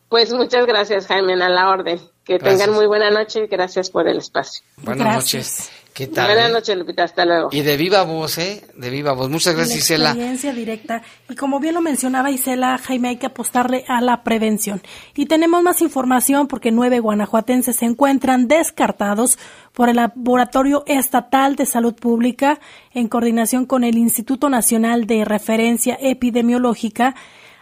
pues 0.09 0.33
muchas 0.33 0.65
gracias, 0.67 1.07
Jaime, 1.09 1.35
a 1.35 1.49
la 1.49 1.69
orden. 1.69 2.01
Que 2.25 2.39
tengan 2.39 2.73
muy 2.73 2.87
buena 2.87 3.11
noche 3.11 3.45
y 3.45 3.47
gracias 3.49 3.91
por 3.91 4.07
el 4.07 4.19
espacio. 4.19 4.63
Buenas 4.77 5.17
noches. 5.17 5.71
¿Qué 5.95 6.07
tal? 6.07 6.27
Buenas 6.27 6.51
eh? 6.51 6.53
noches, 6.53 6.77
Lupita. 6.77 7.05
Hasta 7.05 7.25
luego. 7.25 7.49
Y 7.53 7.63
de 7.63 7.77
viva 7.77 8.03
voz, 8.03 8.39
¿eh? 8.39 8.65
De 8.77 8.91
viva 8.91 9.13
voz. 9.13 9.29
Muchas 9.29 9.55
gracias, 9.55 9.79
Isela. 9.79 10.11
Experiencia 10.11 10.53
directa. 10.53 11.03
Y 11.29 11.35
como 11.35 11.61
bien 11.61 11.75
lo 11.75 11.81
mencionaba 11.81 12.31
Isela, 12.31 12.79
Jaime, 12.79 13.09
hay 13.09 13.17
que 13.17 13.27
apostarle 13.27 13.85
a 13.89 14.01
la 14.01 14.23
prevención. 14.23 14.83
Y 15.15 15.27
tenemos 15.27 15.63
más 15.63 15.83
información 15.83 16.47
porque 16.47 16.71
nueve 16.71 17.01
guanajuatenses 17.01 17.77
se 17.77 17.87
encuentran 17.87 18.49
descartados 18.49 19.39
por 19.73 19.89
el 19.89 19.97
Laboratorio 19.97 20.85
Estatal 20.87 21.57
de 21.57 21.67
Salud 21.67 21.95
Pública 21.95 22.61
en 22.93 23.09
coordinación 23.09 23.67
con 23.67 23.85
el 23.85 23.99
Instituto 23.99 24.49
Nacional 24.49 25.07
de 25.07 25.25
Referencia 25.25 25.99
Epidemiológica 26.01 27.15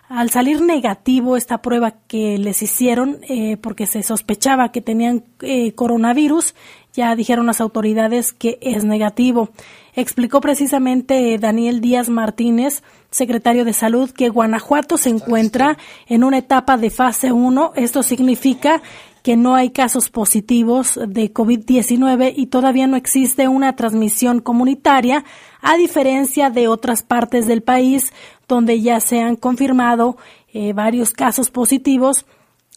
al 0.08 0.30
salir 0.30 0.62
negativo 0.62 1.36
esta 1.36 1.60
prueba 1.60 1.94
que 2.06 2.38
les 2.38 2.62
hicieron 2.62 3.18
eh, 3.28 3.58
porque 3.58 3.86
se 3.86 4.02
sospechaba 4.02 4.72
que 4.72 4.80
tenían 4.80 5.24
eh, 5.40 5.72
coronavirus, 5.72 6.54
ya 6.94 7.14
dijeron 7.14 7.46
las 7.46 7.60
autoridades 7.60 8.32
que 8.32 8.58
es 8.62 8.84
negativo. 8.84 9.50
Explicó 9.94 10.40
precisamente 10.40 11.36
Daniel 11.38 11.80
Díaz 11.80 12.08
Martínez, 12.08 12.82
secretario 13.10 13.64
de 13.64 13.72
Salud, 13.72 14.10
que 14.10 14.30
Guanajuato 14.30 14.96
se 14.96 15.10
encuentra 15.10 15.76
en 16.06 16.24
una 16.24 16.38
etapa 16.38 16.76
de 16.76 16.90
fase 16.90 17.32
1. 17.32 17.72
Esto 17.76 18.02
significa 18.02 18.80
que 19.22 19.36
no 19.36 19.56
hay 19.56 19.70
casos 19.70 20.08
positivos 20.08 20.98
de 21.06 21.32
COVID-19 21.34 22.32
y 22.34 22.46
todavía 22.46 22.86
no 22.86 22.96
existe 22.96 23.48
una 23.48 23.76
transmisión 23.76 24.40
comunitaria, 24.40 25.24
a 25.60 25.76
diferencia 25.76 26.50
de 26.50 26.68
otras 26.68 27.02
partes 27.02 27.46
del 27.46 27.62
país 27.62 28.12
donde 28.48 28.80
ya 28.80 29.00
se 29.00 29.20
han 29.20 29.36
confirmado 29.36 30.16
eh, 30.52 30.72
varios 30.72 31.12
casos 31.12 31.50
positivos 31.50 32.24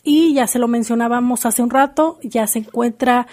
y 0.03 0.33
ya 0.33 0.47
se 0.47 0.59
lo 0.59 0.67
mencionábamos 0.67 1.45
hace 1.45 1.61
un 1.61 1.69
rato, 1.69 2.19
ya 2.23 2.47
se 2.47 2.59
encuentra 2.59 3.27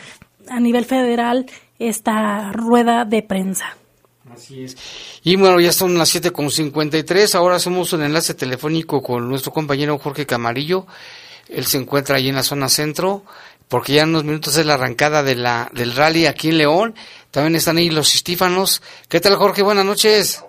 a 0.49 0.61
nivel 0.61 0.85
federal 0.85 1.47
esta 1.79 2.53
rueda 2.53 3.05
de 3.05 3.23
prensa. 3.23 3.77
Así 4.33 4.63
es. 4.65 4.77
Y 5.25 5.37
bueno, 5.37 5.59
ya 5.61 5.73
son 5.73 5.99
las 5.99 6.15
7.53, 6.15 7.35
ahora 7.35 7.57
hacemos 7.57 7.93
un 7.93 8.03
enlace 8.03 8.35
telefónico 8.35 9.03
con 9.03 9.29
nuestro 9.29 9.53
compañero 9.53 9.99
Jorge 9.99 10.27
Camarillo, 10.27 10.87
él 11.49 11.65
se 11.65 11.79
encuentra 11.79 12.17
ahí 12.17 12.29
en 12.29 12.37
la 12.37 12.43
zona 12.43 12.69
centro 12.69 13.25
porque 13.69 13.95
ya 13.95 14.03
en 14.03 14.11
unos 14.11 14.25
minutos 14.25 14.57
es 14.57 14.67
la 14.67 14.75
arrancada 14.75 15.23
de 15.23 15.35
la, 15.35 15.71
del 15.75 15.95
rally 15.95 16.27
aquí 16.27 16.49
en 16.49 16.59
León. 16.59 16.95
También 17.31 17.55
están 17.55 17.77
ahí 17.77 17.91
los 17.91 18.15
estífanos. 18.15 18.83
¿Qué 19.09 19.21
tal, 19.21 19.37
Jorge? 19.37 19.63
Buenas 19.63 19.85
noches. 19.85 20.43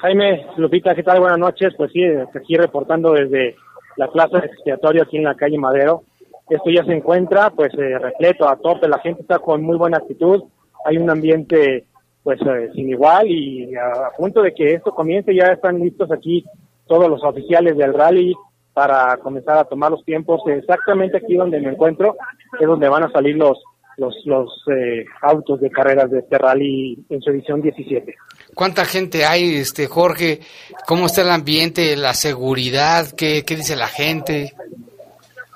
Jaime, 0.00 0.46
Lupita, 0.56 0.94
¿qué 0.94 1.02
tal? 1.02 1.18
Buenas 1.18 1.38
noches. 1.38 1.74
Pues 1.76 1.90
sí, 1.92 2.02
aquí 2.04 2.56
reportando 2.56 3.12
desde 3.12 3.56
la 3.96 4.08
plaza 4.08 4.38
de 4.38 4.46
expiatorio 4.46 5.02
aquí 5.02 5.16
en 5.16 5.24
la 5.24 5.34
calle 5.34 5.58
Madero. 5.58 6.04
Esto 6.48 6.70
ya 6.70 6.84
se 6.84 6.92
encuentra 6.92 7.50
pues 7.50 7.74
eh, 7.74 7.98
repleto 7.98 8.48
a 8.48 8.56
tope, 8.56 8.88
la 8.88 9.00
gente 9.00 9.22
está 9.22 9.38
con 9.38 9.62
muy 9.62 9.76
buena 9.76 9.98
actitud, 9.98 10.44
hay 10.84 10.96
un 10.96 11.10
ambiente 11.10 11.84
pues 12.22 12.40
eh, 12.42 12.70
sin 12.74 12.88
igual 12.88 13.26
y 13.28 13.74
a, 13.74 14.10
punto 14.16 14.40
de 14.40 14.54
que 14.54 14.74
esto 14.74 14.92
comience 14.92 15.34
ya 15.34 15.46
están 15.52 15.78
listos 15.78 16.10
aquí 16.10 16.44
todos 16.86 17.10
los 17.10 17.22
oficiales 17.22 17.76
del 17.76 17.92
rally 17.92 18.34
para 18.72 19.16
comenzar 19.18 19.58
a 19.58 19.64
tomar 19.64 19.90
los 19.90 20.04
tiempos 20.04 20.40
exactamente 20.46 21.18
aquí 21.18 21.34
donde 21.34 21.60
me 21.60 21.70
encuentro 21.70 22.16
es 22.58 22.66
donde 22.66 22.88
van 22.88 23.04
a 23.04 23.10
salir 23.10 23.36
los 23.36 23.62
los, 23.98 24.14
los 24.24 24.62
eh, 24.68 25.04
autos 25.22 25.60
de 25.60 25.70
carreras 25.70 26.10
de 26.10 26.20
este 26.20 26.38
rally 26.38 27.04
en 27.10 27.20
su 27.20 27.30
edición 27.30 27.60
17. 27.60 28.14
¿Cuánta 28.54 28.84
gente 28.84 29.24
hay, 29.24 29.56
este 29.56 29.86
Jorge? 29.86 30.40
¿Cómo 30.86 31.06
está 31.06 31.22
el 31.22 31.30
ambiente, 31.30 31.96
la 31.96 32.14
seguridad? 32.14 33.06
¿Qué, 33.16 33.44
qué 33.44 33.56
dice 33.56 33.76
la 33.76 33.88
gente? 33.88 34.52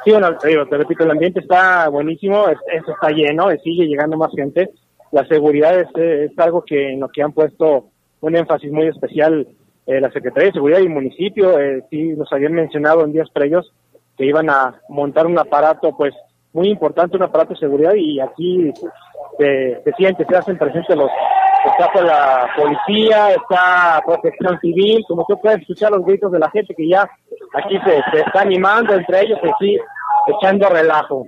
Sí, 0.05 0.11
bueno, 0.11 0.37
te, 0.39 0.49
digo, 0.49 0.67
te 0.67 0.77
repito, 0.77 1.05
el 1.05 1.13
ambiente 1.13 1.41
está 1.41 1.89
buenísimo, 1.89 2.49
eso 2.49 2.93
está 2.93 3.11
lleno, 3.11 3.49
sigue 3.63 3.87
llegando 3.87 4.17
más 4.17 4.33
gente. 4.35 4.71
La 5.13 5.27
seguridad 5.27 5.79
es, 5.79 5.89
es, 5.97 6.39
algo 6.39 6.65
que 6.65 6.93
en 6.93 7.01
lo 7.01 7.09
que 7.09 7.23
han 7.23 7.33
puesto 7.33 7.87
un 8.21 8.37
énfasis 8.37 8.73
muy 8.73 8.87
especial 8.89 9.47
eh, 9.87 10.01
la 10.01 10.11
Secretaría 10.11 10.49
de 10.49 10.55
Seguridad 10.55 10.81
y 10.81 10.85
el 10.85 10.91
municipio. 10.91 11.59
Eh, 11.59 11.85
sí, 11.91 12.03
nos 12.17 12.33
habían 12.33 12.55
mencionado 12.55 13.05
en 13.05 13.13
días 13.13 13.29
previos 13.31 13.73
que 14.17 14.27
iban 14.27 14.51
a 14.51 14.81
montar 14.89 15.27
un 15.27 15.39
aparato, 15.39 15.97
pues, 15.97 16.15
muy 16.53 16.69
importante, 16.69 17.17
un 17.17 17.23
aparato 17.23 17.55
de 17.55 17.61
seguridad 17.61 17.95
y 17.95 18.21
aquí 18.21 18.73
se, 19.39 19.83
se 19.85 19.93
siente, 19.93 20.25
se 20.29 20.37
hacen 20.37 20.59
presentes 20.59 20.97
los, 20.97 21.11
está 21.65 22.03
la 22.03 22.49
policía, 22.57 23.31
está 23.31 24.03
protección 24.05 24.59
civil, 24.61 25.05
como 25.09 25.25
tú 25.27 25.39
puedes 25.41 25.61
escuchar 25.61 25.93
los 25.93 26.05
gritos 26.05 26.33
de 26.33 26.39
la 26.39 26.51
gente 26.51 26.75
que 26.75 26.89
ya 26.89 27.09
aquí 27.55 27.79
se, 27.79 28.03
se 28.11 28.21
está 28.27 28.43
animando 28.43 28.95
entre 28.95 29.23
ellos, 29.23 29.39
pues 29.41 29.53
sí, 29.61 29.79
echando 30.27 30.69
relajo. 30.69 31.25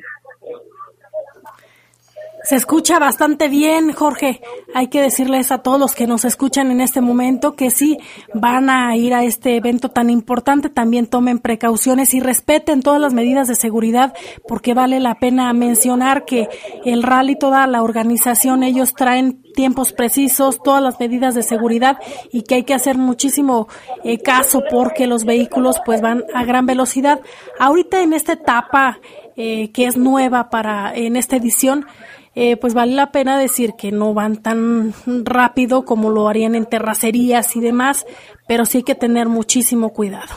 Se 2.44 2.56
escucha 2.56 2.98
bastante 2.98 3.48
bien, 3.48 3.92
Jorge. 3.92 4.42
Hay 4.74 4.88
que 4.88 5.00
decirles 5.00 5.50
a 5.50 5.58
todos 5.58 5.80
los 5.80 5.94
que 5.94 6.06
nos 6.06 6.26
escuchan 6.26 6.70
en 6.70 6.82
este 6.82 7.00
momento 7.00 7.56
que 7.56 7.70
sí 7.70 7.98
van 8.34 8.68
a 8.68 8.94
ir 8.96 9.14
a 9.14 9.24
este 9.24 9.56
evento 9.56 9.88
tan 9.88 10.10
importante, 10.10 10.68
también 10.68 11.06
tomen 11.06 11.38
precauciones 11.38 12.12
y 12.12 12.20
respeten 12.20 12.82
todas 12.82 13.00
las 13.00 13.14
medidas 13.14 13.48
de 13.48 13.54
seguridad, 13.54 14.12
porque 14.46 14.74
vale 14.74 15.00
la 15.00 15.14
pena 15.14 15.50
mencionar 15.54 16.26
que 16.26 16.48
el 16.84 17.02
rally, 17.02 17.38
toda 17.38 17.66
la 17.66 17.82
organización, 17.82 18.62
ellos 18.62 18.92
traen 18.92 19.43
tiempos 19.54 19.92
precisos, 19.92 20.62
todas 20.62 20.82
las 20.82 21.00
medidas 21.00 21.34
de 21.34 21.42
seguridad 21.42 21.98
y 22.30 22.42
que 22.42 22.56
hay 22.56 22.64
que 22.64 22.74
hacer 22.74 22.98
muchísimo 22.98 23.68
eh, 24.04 24.18
caso 24.18 24.62
porque 24.70 25.06
los 25.06 25.24
vehículos 25.24 25.80
pues 25.86 26.02
van 26.02 26.24
a 26.34 26.44
gran 26.44 26.66
velocidad. 26.66 27.20
Ahorita 27.58 28.02
en 28.02 28.12
esta 28.12 28.34
etapa 28.34 28.98
eh, 29.36 29.72
que 29.72 29.86
es 29.86 29.96
nueva 29.96 30.50
para 30.50 30.94
en 30.94 31.16
esta 31.16 31.36
edición, 31.36 31.86
eh, 32.34 32.56
pues 32.56 32.74
vale 32.74 32.92
la 32.92 33.12
pena 33.12 33.38
decir 33.38 33.74
que 33.78 33.92
no 33.92 34.12
van 34.12 34.42
tan 34.42 34.92
rápido 35.24 35.84
como 35.84 36.10
lo 36.10 36.28
harían 36.28 36.54
en 36.54 36.66
terracerías 36.66 37.56
y 37.56 37.60
demás, 37.60 38.06
pero 38.46 38.64
sí 38.64 38.78
hay 38.78 38.84
que 38.84 38.94
tener 38.94 39.28
muchísimo 39.28 39.90
cuidado. 39.92 40.34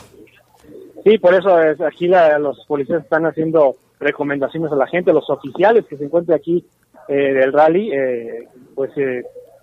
Sí, 1.04 1.18
por 1.18 1.34
eso 1.34 1.60
es, 1.60 1.80
aquí 1.80 2.08
los 2.08 2.64
policías 2.66 3.02
están 3.02 3.26
haciendo 3.26 3.76
recomendaciones 3.98 4.70
a 4.70 4.76
la 4.76 4.86
gente, 4.86 5.12
los 5.12 5.28
oficiales 5.30 5.84
que 5.86 5.96
se 5.96 6.04
encuentran 6.04 6.36
aquí 6.38 6.64
eh, 7.08 7.32
del 7.32 7.52
rally, 7.52 7.90
eh, 7.92 8.48
pues 8.74 8.90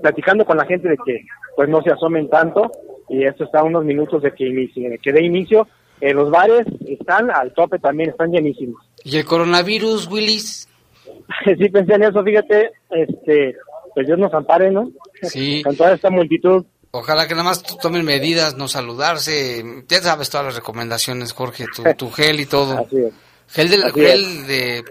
platicando 0.02 0.46
con 0.46 0.58
la 0.58 0.66
gente 0.66 0.89
de 0.89 0.98
que 1.06 1.26
pues 1.56 1.70
no 1.70 1.82
se 1.82 1.91
asomen 1.91 2.30
tanto 2.30 2.70
y 3.10 3.24
esto 3.24 3.46
está 3.46 3.60
a 3.60 3.64
unos 3.64 3.86
minutos 3.86 4.22
de 4.24 4.32
que 4.34 4.48
inicie, 4.48 5.00
que 5.02 5.14
dé 5.14 5.24
inicio. 5.24 5.68
los 6.02 6.30
bares 6.30 6.66
están 6.88 7.32
al 7.32 7.54
tope 7.54 7.80
también, 7.80 8.10
están 8.10 8.32
llenísimos. 8.32 8.82
¿Y 9.04 9.18
el 9.18 9.26
coronavirus, 9.26 10.08
Willis? 10.08 10.68
sí 11.46 11.70
pensé 11.70 11.93
en 11.93 12.04
eso, 12.04 12.24
fíjate, 12.24 12.72
este, 12.89 13.56
pues 13.93 14.08
Dios 14.08 14.20
nos 14.20 14.34
ampare, 14.34 14.72
¿no? 14.72 14.91
Sí. 15.24 15.62
Con 15.64 15.76
toda 15.76 15.93
esta 15.93 16.10
multitud. 16.10 16.66
Ojalá 16.91 17.28
que 17.28 17.34
nada 17.34 17.43
más 17.43 17.62
tomen 17.82 18.06
medidas, 18.06 18.56
no 18.56 18.68
saludarse. 18.68 19.64
Ya 19.88 20.02
sabes 20.02 20.30
todas 20.30 20.48
las 20.48 20.56
recomendaciones, 20.56 21.34
Jorge, 21.34 21.66
tu, 21.98 22.10
gel 22.12 22.39
y 22.39 22.46
todo. 22.46 22.80
Así 22.80 22.98
es. 22.98 23.14
Gel, 23.48 23.70
de, 23.70 23.78
gel 23.91 24.48
de, 24.48 24.84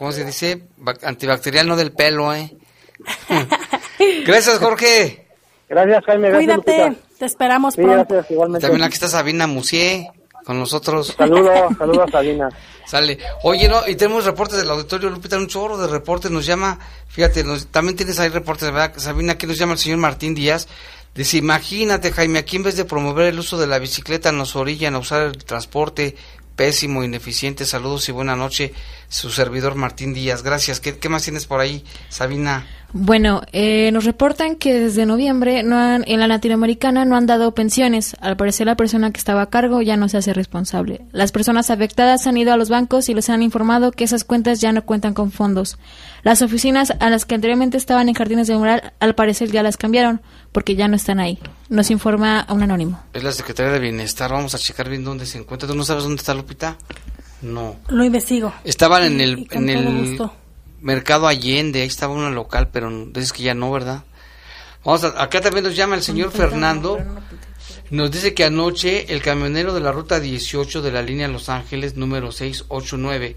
¿cómo 0.00 0.12
se 0.12 0.24
dice? 0.24 0.62
Antibacterial, 1.02 1.68
no 1.68 1.76
del 1.76 1.92
pelo, 1.92 2.34
¿eh? 2.34 2.56
Gracias, 4.26 4.58
Jorge. 4.58 5.26
Gracias, 5.68 6.04
Jaime. 6.06 6.32
Cuídate, 6.32 6.96
te 7.18 7.26
esperamos 7.26 7.74
sí, 7.74 7.82
pronto. 7.82 8.06
Gracias, 8.08 8.30
igualmente. 8.30 8.66
También 8.66 8.82
aquí 8.82 8.94
está 8.94 9.08
Sabina 9.08 9.46
Musier 9.46 10.06
con 10.46 10.58
nosotros. 10.58 11.14
Saludos, 11.18 11.52
saludos 11.78 12.10
Sabina. 12.10 12.48
Sale. 12.86 13.18
Oye, 13.42 13.68
no, 13.68 13.86
y 13.86 13.94
tenemos 13.94 14.24
reportes 14.24 14.56
del 14.56 14.70
auditorio, 14.70 15.10
Lupita, 15.10 15.36
un 15.36 15.48
chorro 15.48 15.76
de 15.76 15.86
reportes, 15.86 16.30
nos 16.30 16.46
llama, 16.46 16.78
fíjate, 17.08 17.44
también 17.70 17.94
tienes 17.94 18.18
ahí 18.20 18.30
reportes, 18.30 18.72
¿verdad? 18.72 18.94
Sabina, 18.96 19.34
aquí 19.34 19.46
nos 19.46 19.58
llama 19.58 19.74
el 19.74 19.78
señor 19.78 19.98
Martín 19.98 20.34
Díaz, 20.34 20.66
dice, 21.14 21.36
imagínate, 21.36 22.10
Jaime, 22.10 22.38
aquí 22.38 22.56
en 22.56 22.62
vez 22.62 22.76
de 22.76 22.86
promover 22.86 23.26
el 23.26 23.38
uso 23.38 23.58
de 23.58 23.66
la 23.66 23.78
bicicleta 23.78 24.32
nos 24.32 24.56
orillan 24.56 24.94
a 24.94 24.98
usar 24.98 25.26
el 25.26 25.44
transporte 25.44 26.16
pésimo, 26.60 27.02
ineficiente, 27.02 27.64
saludos 27.64 28.06
y 28.10 28.12
buena 28.12 28.36
noche, 28.36 28.74
su 29.08 29.30
servidor 29.30 29.76
Martín 29.76 30.12
Díaz, 30.12 30.42
gracias. 30.42 30.78
¿Qué, 30.78 31.08
más 31.08 31.22
tienes 31.22 31.46
por 31.46 31.58
ahí, 31.58 31.82
Sabina? 32.10 32.66
Bueno, 32.92 33.40
eh, 33.52 33.90
nos 33.92 34.04
reportan 34.04 34.56
que 34.56 34.78
desde 34.78 35.06
noviembre 35.06 35.62
no 35.62 35.78
han, 35.78 36.04
en 36.06 36.20
la 36.20 36.26
latinoamericana 36.26 37.06
no 37.06 37.16
han 37.16 37.24
dado 37.24 37.54
pensiones. 37.54 38.14
Al 38.20 38.36
parecer 38.36 38.66
la 38.66 38.76
persona 38.76 39.10
que 39.10 39.16
estaba 39.16 39.40
a 39.40 39.48
cargo 39.48 39.80
ya 39.80 39.96
no 39.96 40.10
se 40.10 40.18
hace 40.18 40.34
responsable. 40.34 41.00
Las 41.12 41.32
personas 41.32 41.70
afectadas 41.70 42.26
han 42.26 42.36
ido 42.36 42.52
a 42.52 42.58
los 42.58 42.68
bancos 42.68 43.08
y 43.08 43.14
les 43.14 43.30
han 43.30 43.42
informado 43.42 43.90
que 43.90 44.04
esas 44.04 44.24
cuentas 44.24 44.60
ya 44.60 44.72
no 44.72 44.84
cuentan 44.84 45.14
con 45.14 45.32
fondos. 45.32 45.78
Las 46.24 46.42
oficinas 46.42 46.92
a 47.00 47.08
las 47.08 47.24
que 47.24 47.36
anteriormente 47.36 47.78
estaban 47.78 48.10
en 48.10 48.14
Jardines 48.14 48.48
de 48.48 48.58
Mural 48.58 48.92
al 49.00 49.14
parecer 49.14 49.50
ya 49.50 49.62
las 49.62 49.78
cambiaron 49.78 50.20
porque 50.52 50.74
ya 50.74 50.88
no 50.88 50.96
están 50.96 51.20
ahí. 51.20 51.38
Nos 51.68 51.90
informa 51.90 52.46
un 52.48 52.62
anónimo. 52.62 53.02
Es 53.12 53.22
la 53.22 53.32
Secretaría 53.32 53.72
de 53.72 53.78
Bienestar. 53.78 54.32
Vamos 54.32 54.54
a 54.54 54.58
checar 54.58 54.88
bien 54.88 55.04
dónde 55.04 55.26
se 55.26 55.38
encuentra. 55.38 55.68
¿Tú 55.68 55.74
no 55.74 55.84
sabes 55.84 56.04
dónde 56.04 56.20
está 56.20 56.34
Lupita? 56.34 56.76
No. 57.42 57.76
Lo 57.88 58.04
investigo. 58.04 58.52
Estaban 58.64 59.04
en 59.04 59.20
el, 59.20 59.46
en 59.50 59.68
el 59.68 60.18
Mercado 60.80 61.26
Allende, 61.26 61.82
ahí 61.82 61.86
estaba 61.86 62.14
una 62.14 62.30
local, 62.30 62.68
pero 62.72 62.90
dices 63.06 63.32
que 63.32 63.42
ya 63.42 63.54
no, 63.54 63.70
¿verdad? 63.70 64.04
Vamos 64.84 65.04
a, 65.04 65.22
acá 65.22 65.40
también 65.40 65.64
nos 65.64 65.76
llama 65.76 65.94
el 65.94 66.02
señor 66.02 66.30
Fernando. 66.30 66.98
Nos 67.90 68.10
dice 68.10 68.34
que 68.34 68.44
anoche 68.44 69.12
el 69.12 69.20
camionero 69.20 69.74
de 69.74 69.80
la 69.80 69.92
ruta 69.92 70.20
18 70.20 70.80
de 70.80 70.92
la 70.92 71.02
línea 71.02 71.28
Los 71.28 71.48
Ángeles, 71.48 71.96
número 71.96 72.30
689, 72.32 73.36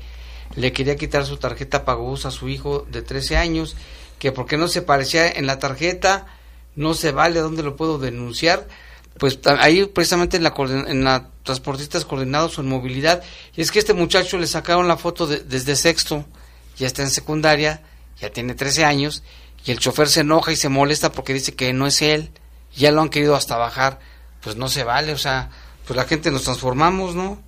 le 0.56 0.72
quería 0.72 0.96
quitar 0.96 1.26
su 1.26 1.38
tarjeta 1.38 1.86
Pagos 1.86 2.26
a 2.26 2.32
su 2.32 2.50
hijo 2.50 2.86
de 2.90 3.02
13 3.02 3.38
años, 3.38 3.76
que 4.20 4.32
porque 4.32 4.58
no 4.58 4.68
se 4.68 4.82
parecía 4.84 5.30
en 5.30 5.48
la 5.48 5.60
tarjeta, 5.60 6.28
no 6.76 6.94
se 6.94 7.12
vale, 7.12 7.40
¿dónde 7.40 7.64
lo 7.64 7.76
puedo 7.76 7.98
denunciar? 7.98 8.68
Pues 9.18 9.40
ahí 9.60 9.86
precisamente 9.86 10.38
en 10.38 10.44
la, 10.44 10.54
en 10.88 11.04
la 11.04 11.30
Transportistas 11.44 12.06
Coordinados 12.06 12.58
en 12.58 12.68
Movilidad, 12.68 13.22
y 13.56 13.62
es 13.62 13.72
que 13.72 13.80
este 13.80 13.94
muchacho 13.94 14.38
le 14.38 14.48
sacaron 14.48 14.88
la 14.88 14.98
foto 14.98 15.28
desde 15.28 15.76
sexto, 15.76 16.26
ya 16.78 16.88
está 16.88 17.04
en 17.04 17.10
secundaria, 17.10 17.84
ya 18.20 18.32
tiene 18.32 18.56
13 18.56 18.86
años, 18.86 19.24
y 19.66 19.72
el 19.72 19.80
chofer 19.80 20.10
se 20.10 20.22
enoja 20.22 20.52
y 20.52 20.56
se 20.56 20.70
molesta 20.70 21.12
porque 21.12 21.34
dice 21.34 21.54
que 21.54 21.74
no 21.74 21.86
es 21.86 22.02
él, 22.02 22.32
ya 22.76 22.92
lo 22.92 23.02
han 23.02 23.10
querido 23.10 23.36
hasta 23.36 23.58
bajar, 23.58 24.00
pues 24.42 24.56
no 24.56 24.68
se 24.68 24.84
vale, 24.84 25.14
o 25.14 25.18
sea, 25.18 25.50
pues 25.86 25.96
la 25.96 26.06
gente 26.06 26.32
nos 26.32 26.44
transformamos, 26.44 27.14
¿no? 27.16 27.42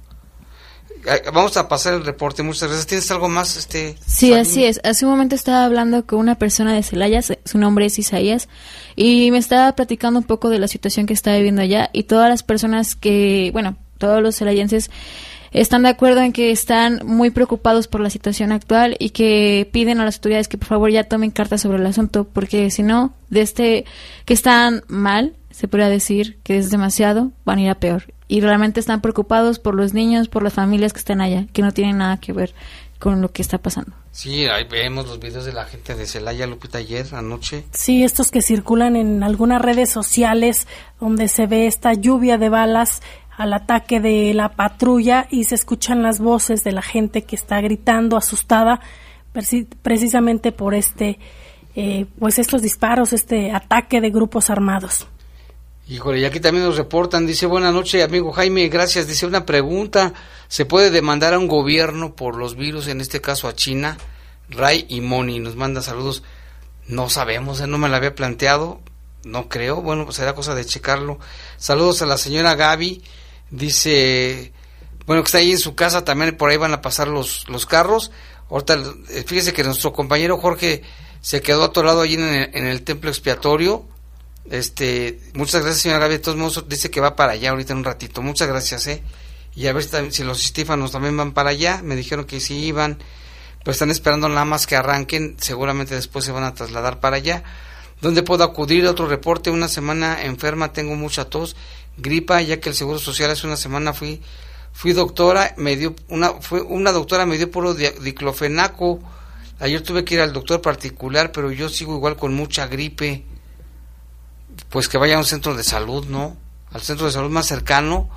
Vamos 1.33 1.57
a 1.57 1.67
pasar 1.67 1.93
el 1.93 2.05
reporte, 2.05 2.43
muchas 2.43 2.63
gracias. 2.63 2.87
¿Tienes 2.87 3.11
algo 3.11 3.29
más? 3.29 3.57
este 3.57 3.97
Sí, 4.05 4.33
así 4.33 4.65
es. 4.65 4.81
Hace 4.83 5.05
un 5.05 5.11
momento 5.11 5.35
estaba 5.35 5.65
hablando 5.65 6.05
con 6.05 6.19
una 6.19 6.35
persona 6.35 6.73
de 6.73 6.83
Celaya, 6.83 7.21
su 7.21 7.57
nombre 7.57 7.85
es 7.85 7.99
Isaías, 7.99 8.49
y 8.95 9.31
me 9.31 9.37
estaba 9.37 9.71
platicando 9.73 10.19
un 10.19 10.25
poco 10.25 10.49
de 10.49 10.59
la 10.59 10.67
situación 10.67 11.05
que 11.05 11.13
está 11.13 11.35
viviendo 11.35 11.61
allá 11.61 11.89
y 11.93 12.03
todas 12.03 12.29
las 12.29 12.43
personas 12.43 12.95
que, 12.95 13.49
bueno, 13.53 13.77
todos 13.97 14.21
los 14.21 14.35
celayenses 14.35 14.89
están 15.51 15.83
de 15.83 15.89
acuerdo 15.89 16.21
en 16.21 16.33
que 16.33 16.51
están 16.51 17.01
muy 17.05 17.29
preocupados 17.29 17.87
por 17.87 18.01
la 18.01 18.09
situación 18.09 18.51
actual 18.51 18.97
y 18.99 19.11
que 19.11 19.69
piden 19.71 20.01
a 20.01 20.05
las 20.05 20.15
autoridades 20.15 20.47
que 20.47 20.57
por 20.57 20.67
favor 20.67 20.91
ya 20.91 21.05
tomen 21.05 21.31
cartas 21.31 21.61
sobre 21.61 21.77
el 21.77 21.85
asunto, 21.85 22.25
porque 22.25 22.69
si 22.71 22.83
no, 22.83 23.13
de 23.29 23.41
este 23.41 23.85
que 24.25 24.33
están 24.33 24.83
mal, 24.87 25.33
se 25.51 25.67
podría 25.69 25.87
decir 25.87 26.37
que 26.43 26.57
es 26.57 26.69
demasiado, 26.69 27.31
van 27.45 27.59
a 27.59 27.61
ir 27.61 27.69
a 27.69 27.75
peor. 27.75 28.14
Y 28.27 28.41
realmente 28.41 28.79
están 28.79 29.01
preocupados 29.01 29.59
por 29.59 29.75
los 29.75 29.93
niños, 29.93 30.27
por 30.27 30.43
las 30.43 30.53
familias 30.53 30.93
que 30.93 30.99
están 30.99 31.21
allá, 31.21 31.45
que 31.53 31.61
no 31.61 31.71
tienen 31.71 31.99
nada 31.99 32.17
que 32.17 32.33
ver 32.33 32.53
con 32.99 33.21
lo 33.21 33.31
que 33.31 33.41
está 33.41 33.59
pasando. 33.59 33.91
Sí, 34.11 34.45
ahí 34.45 34.63
vemos 34.63 35.07
los 35.07 35.19
videos 35.19 35.45
de 35.45 35.53
la 35.53 35.65
gente 35.65 35.93
de 35.93 36.05
Celaya, 36.05 36.47
Lupita, 36.47 36.77
ayer 36.77 37.05
anoche. 37.13 37.65
Sí, 37.71 38.03
estos 38.03 38.31
que 38.31 38.41
circulan 38.41 38.95
en 38.95 39.23
algunas 39.23 39.61
redes 39.61 39.89
sociales 39.89 40.67
donde 40.99 41.27
se 41.27 41.47
ve 41.47 41.67
esta 41.67 41.93
lluvia 41.93 42.37
de 42.37 42.49
balas 42.49 43.01
al 43.37 43.53
ataque 43.53 43.99
de 43.99 44.33
la 44.33 44.53
patrulla 44.53 45.27
y 45.29 45.43
se 45.43 45.55
escuchan 45.55 46.01
las 46.01 46.19
voces 46.19 46.63
de 46.63 46.71
la 46.71 46.81
gente 46.81 47.23
que 47.23 47.35
está 47.35 47.59
gritando 47.59 48.15
asustada 48.15 48.79
precisamente 49.81 50.53
por 50.53 50.73
este, 50.73 51.19
eh, 51.75 52.05
pues 52.17 52.39
estos 52.39 52.61
disparos, 52.61 53.11
este 53.11 53.51
ataque 53.51 53.99
de 53.99 54.09
grupos 54.09 54.49
armados. 54.49 55.07
Híjole, 55.87 56.19
y 56.19 56.25
aquí 56.25 56.39
también 56.39 56.65
nos 56.65 56.77
reportan, 56.77 57.27
dice, 57.27 57.45
buena 57.45 57.71
noche, 57.71 58.01
amigo 58.01 58.31
Jaime, 58.31 58.67
gracias. 58.69 59.05
Dice 59.05 59.27
una 59.27 59.45
pregunta, 59.45 60.13
¿se 60.47 60.65
puede 60.65 60.89
demandar 60.89 61.35
a 61.35 61.39
un 61.39 61.47
gobierno 61.47 62.15
por 62.15 62.37
los 62.37 62.55
virus, 62.55 62.87
en 62.87 63.01
este 63.01 63.21
caso 63.21 63.47
a 63.47 63.53
China? 63.53 63.95
Ray 64.49 64.87
y 64.89 65.01
Moni 65.01 65.37
nos 65.37 65.55
manda 65.55 65.83
saludos. 65.83 66.23
No 66.87 67.07
sabemos, 67.07 67.61
¿eh? 67.61 67.67
no 67.67 67.77
me 67.77 67.87
la 67.87 67.97
había 67.97 68.15
planteado, 68.15 68.81
no 69.25 69.47
creo, 69.47 69.83
bueno, 69.83 70.05
pues 70.05 70.15
será 70.15 70.33
cosa 70.33 70.55
de 70.55 70.65
checarlo. 70.65 71.19
Saludos 71.57 72.01
a 72.01 72.07
la 72.07 72.17
señora 72.17 72.55
Gaby, 72.55 73.03
dice, 73.51 74.53
bueno, 75.05 75.21
que 75.21 75.27
está 75.27 75.37
ahí 75.37 75.51
en 75.51 75.59
su 75.59 75.75
casa, 75.75 76.03
también 76.03 76.35
por 76.35 76.49
ahí 76.49 76.57
van 76.57 76.73
a 76.73 76.81
pasar 76.81 77.07
los, 77.07 77.47
los 77.47 77.67
carros. 77.67 78.11
Ahorita, 78.49 78.81
eh, 79.09 79.23
fíjese 79.27 79.53
que 79.53 79.63
nuestro 79.63 79.93
compañero 79.93 80.39
Jorge 80.39 80.81
se 81.21 81.41
quedó 81.41 81.63
atorado 81.63 82.01
allí 82.01 82.15
en 82.15 82.65
el 82.65 82.81
templo 82.81 83.11
expiatorio 83.11 83.85
este, 84.49 85.19
muchas 85.33 85.61
gracias, 85.61 85.81
señora 85.81 85.99
Gaby. 86.01 86.13
De 86.15 86.19
todos 86.19 86.37
modos, 86.37 86.65
dice 86.67 86.91
que 86.91 87.01
va 87.01 87.15
para 87.15 87.33
allá 87.33 87.49
ahorita 87.49 87.73
en 87.73 87.79
un 87.79 87.85
ratito. 87.85 88.21
Muchas 88.21 88.47
gracias, 88.47 88.87
¿eh? 88.87 89.03
Y 89.55 89.67
a 89.67 89.73
ver 89.73 89.83
si, 90.11 90.23
los 90.23 90.43
estífanos 90.43 90.91
también 90.91 91.17
van 91.17 91.33
para 91.33 91.49
allá. 91.49 91.81
Me 91.83 91.95
dijeron 91.95 92.25
que 92.25 92.39
sí 92.39 92.55
iban. 92.65 92.99
Pues 93.63 93.75
están 93.75 93.89
esperando 93.89 94.29
nada 94.29 94.45
más 94.45 94.67
que 94.67 94.75
arranquen. 94.75 95.35
Seguramente 95.39 95.95
después 95.95 96.25
se 96.25 96.31
van 96.31 96.43
a 96.43 96.53
trasladar 96.53 96.99
para 96.99 97.15
allá. 97.17 97.43
¿Dónde 98.01 98.21
puedo 98.21 98.43
acudir? 98.43 98.85
Otro 98.85 99.07
reporte. 99.07 99.49
Una 99.49 99.67
semana 99.67 100.23
enferma, 100.23 100.73
tengo 100.73 100.95
mucha 100.95 101.25
tos, 101.25 101.55
gripa, 101.97 102.41
ya 102.41 102.59
que 102.59 102.69
el 102.69 102.75
Seguro 102.75 102.99
Social 102.99 103.31
hace 103.31 103.47
una 103.47 103.57
semana 103.57 103.93
fui 103.93 104.21
fui 104.73 104.91
doctora, 104.91 105.53
me 105.55 105.77
dio 105.77 105.95
una 106.09 106.33
fue 106.33 106.61
una 106.61 106.91
doctora 106.91 107.25
me 107.25 107.37
dio 107.37 107.49
puro 107.49 107.73
diclofenaco. 107.73 108.99
Ayer 109.59 109.81
tuve 109.81 110.03
que 110.03 110.15
ir 110.15 110.19
al 110.19 110.33
doctor 110.33 110.61
particular, 110.61 111.31
pero 111.31 111.49
yo 111.49 111.69
sigo 111.69 111.95
igual 111.95 112.17
con 112.17 112.33
mucha 112.33 112.67
gripe 112.67 113.23
pues 114.75 114.89
que 114.89 114.97
vaya 114.97 115.15
a 115.15 115.19
un 115.19 115.23
centro 115.23 115.55
de 115.55 115.63
salud, 115.63 116.05
¿no? 116.07 116.35
Al 116.73 116.81
centro 116.81 117.05
de 117.05 117.13
salud 117.13 117.29
más 117.29 117.45
cercano, 117.45 118.09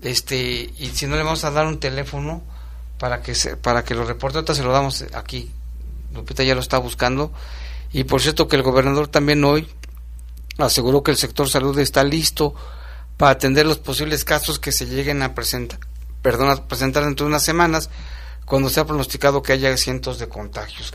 este, 0.00 0.72
y 0.78 0.92
si 0.94 1.08
no 1.08 1.16
le 1.16 1.24
vamos 1.24 1.42
a 1.42 1.50
dar 1.50 1.66
un 1.66 1.80
teléfono 1.80 2.44
para 2.96 3.22
que 3.22 3.34
se, 3.34 3.56
para 3.56 3.82
que 3.82 3.96
lo 3.96 4.04
reporte, 4.04 4.38
ahorita 4.38 4.54
se 4.54 4.62
lo 4.62 4.70
damos 4.70 5.04
aquí. 5.14 5.50
Lupita 6.14 6.44
ya 6.44 6.54
lo 6.54 6.60
está 6.60 6.78
buscando. 6.78 7.32
Y 7.92 8.04
por 8.04 8.22
cierto 8.22 8.46
que 8.46 8.54
el 8.54 8.62
gobernador 8.62 9.08
también 9.08 9.42
hoy 9.42 9.66
aseguró 10.58 11.02
que 11.02 11.10
el 11.10 11.16
sector 11.16 11.48
salud 11.48 11.76
está 11.80 12.04
listo 12.04 12.54
para 13.16 13.32
atender 13.32 13.66
los 13.66 13.78
posibles 13.78 14.24
casos 14.24 14.60
que 14.60 14.70
se 14.70 14.86
lleguen 14.86 15.24
a 15.24 15.34
presentar, 15.34 15.80
perdón, 16.22 16.50
a 16.50 16.68
presentar 16.68 17.04
dentro 17.04 17.26
de 17.26 17.30
unas 17.30 17.42
semanas 17.42 17.90
cuando 18.44 18.68
se 18.68 18.78
ha 18.78 18.84
pronosticado 18.84 19.42
que 19.42 19.54
haya 19.54 19.76
cientos 19.76 20.20
de 20.20 20.28
contagios. 20.28 20.94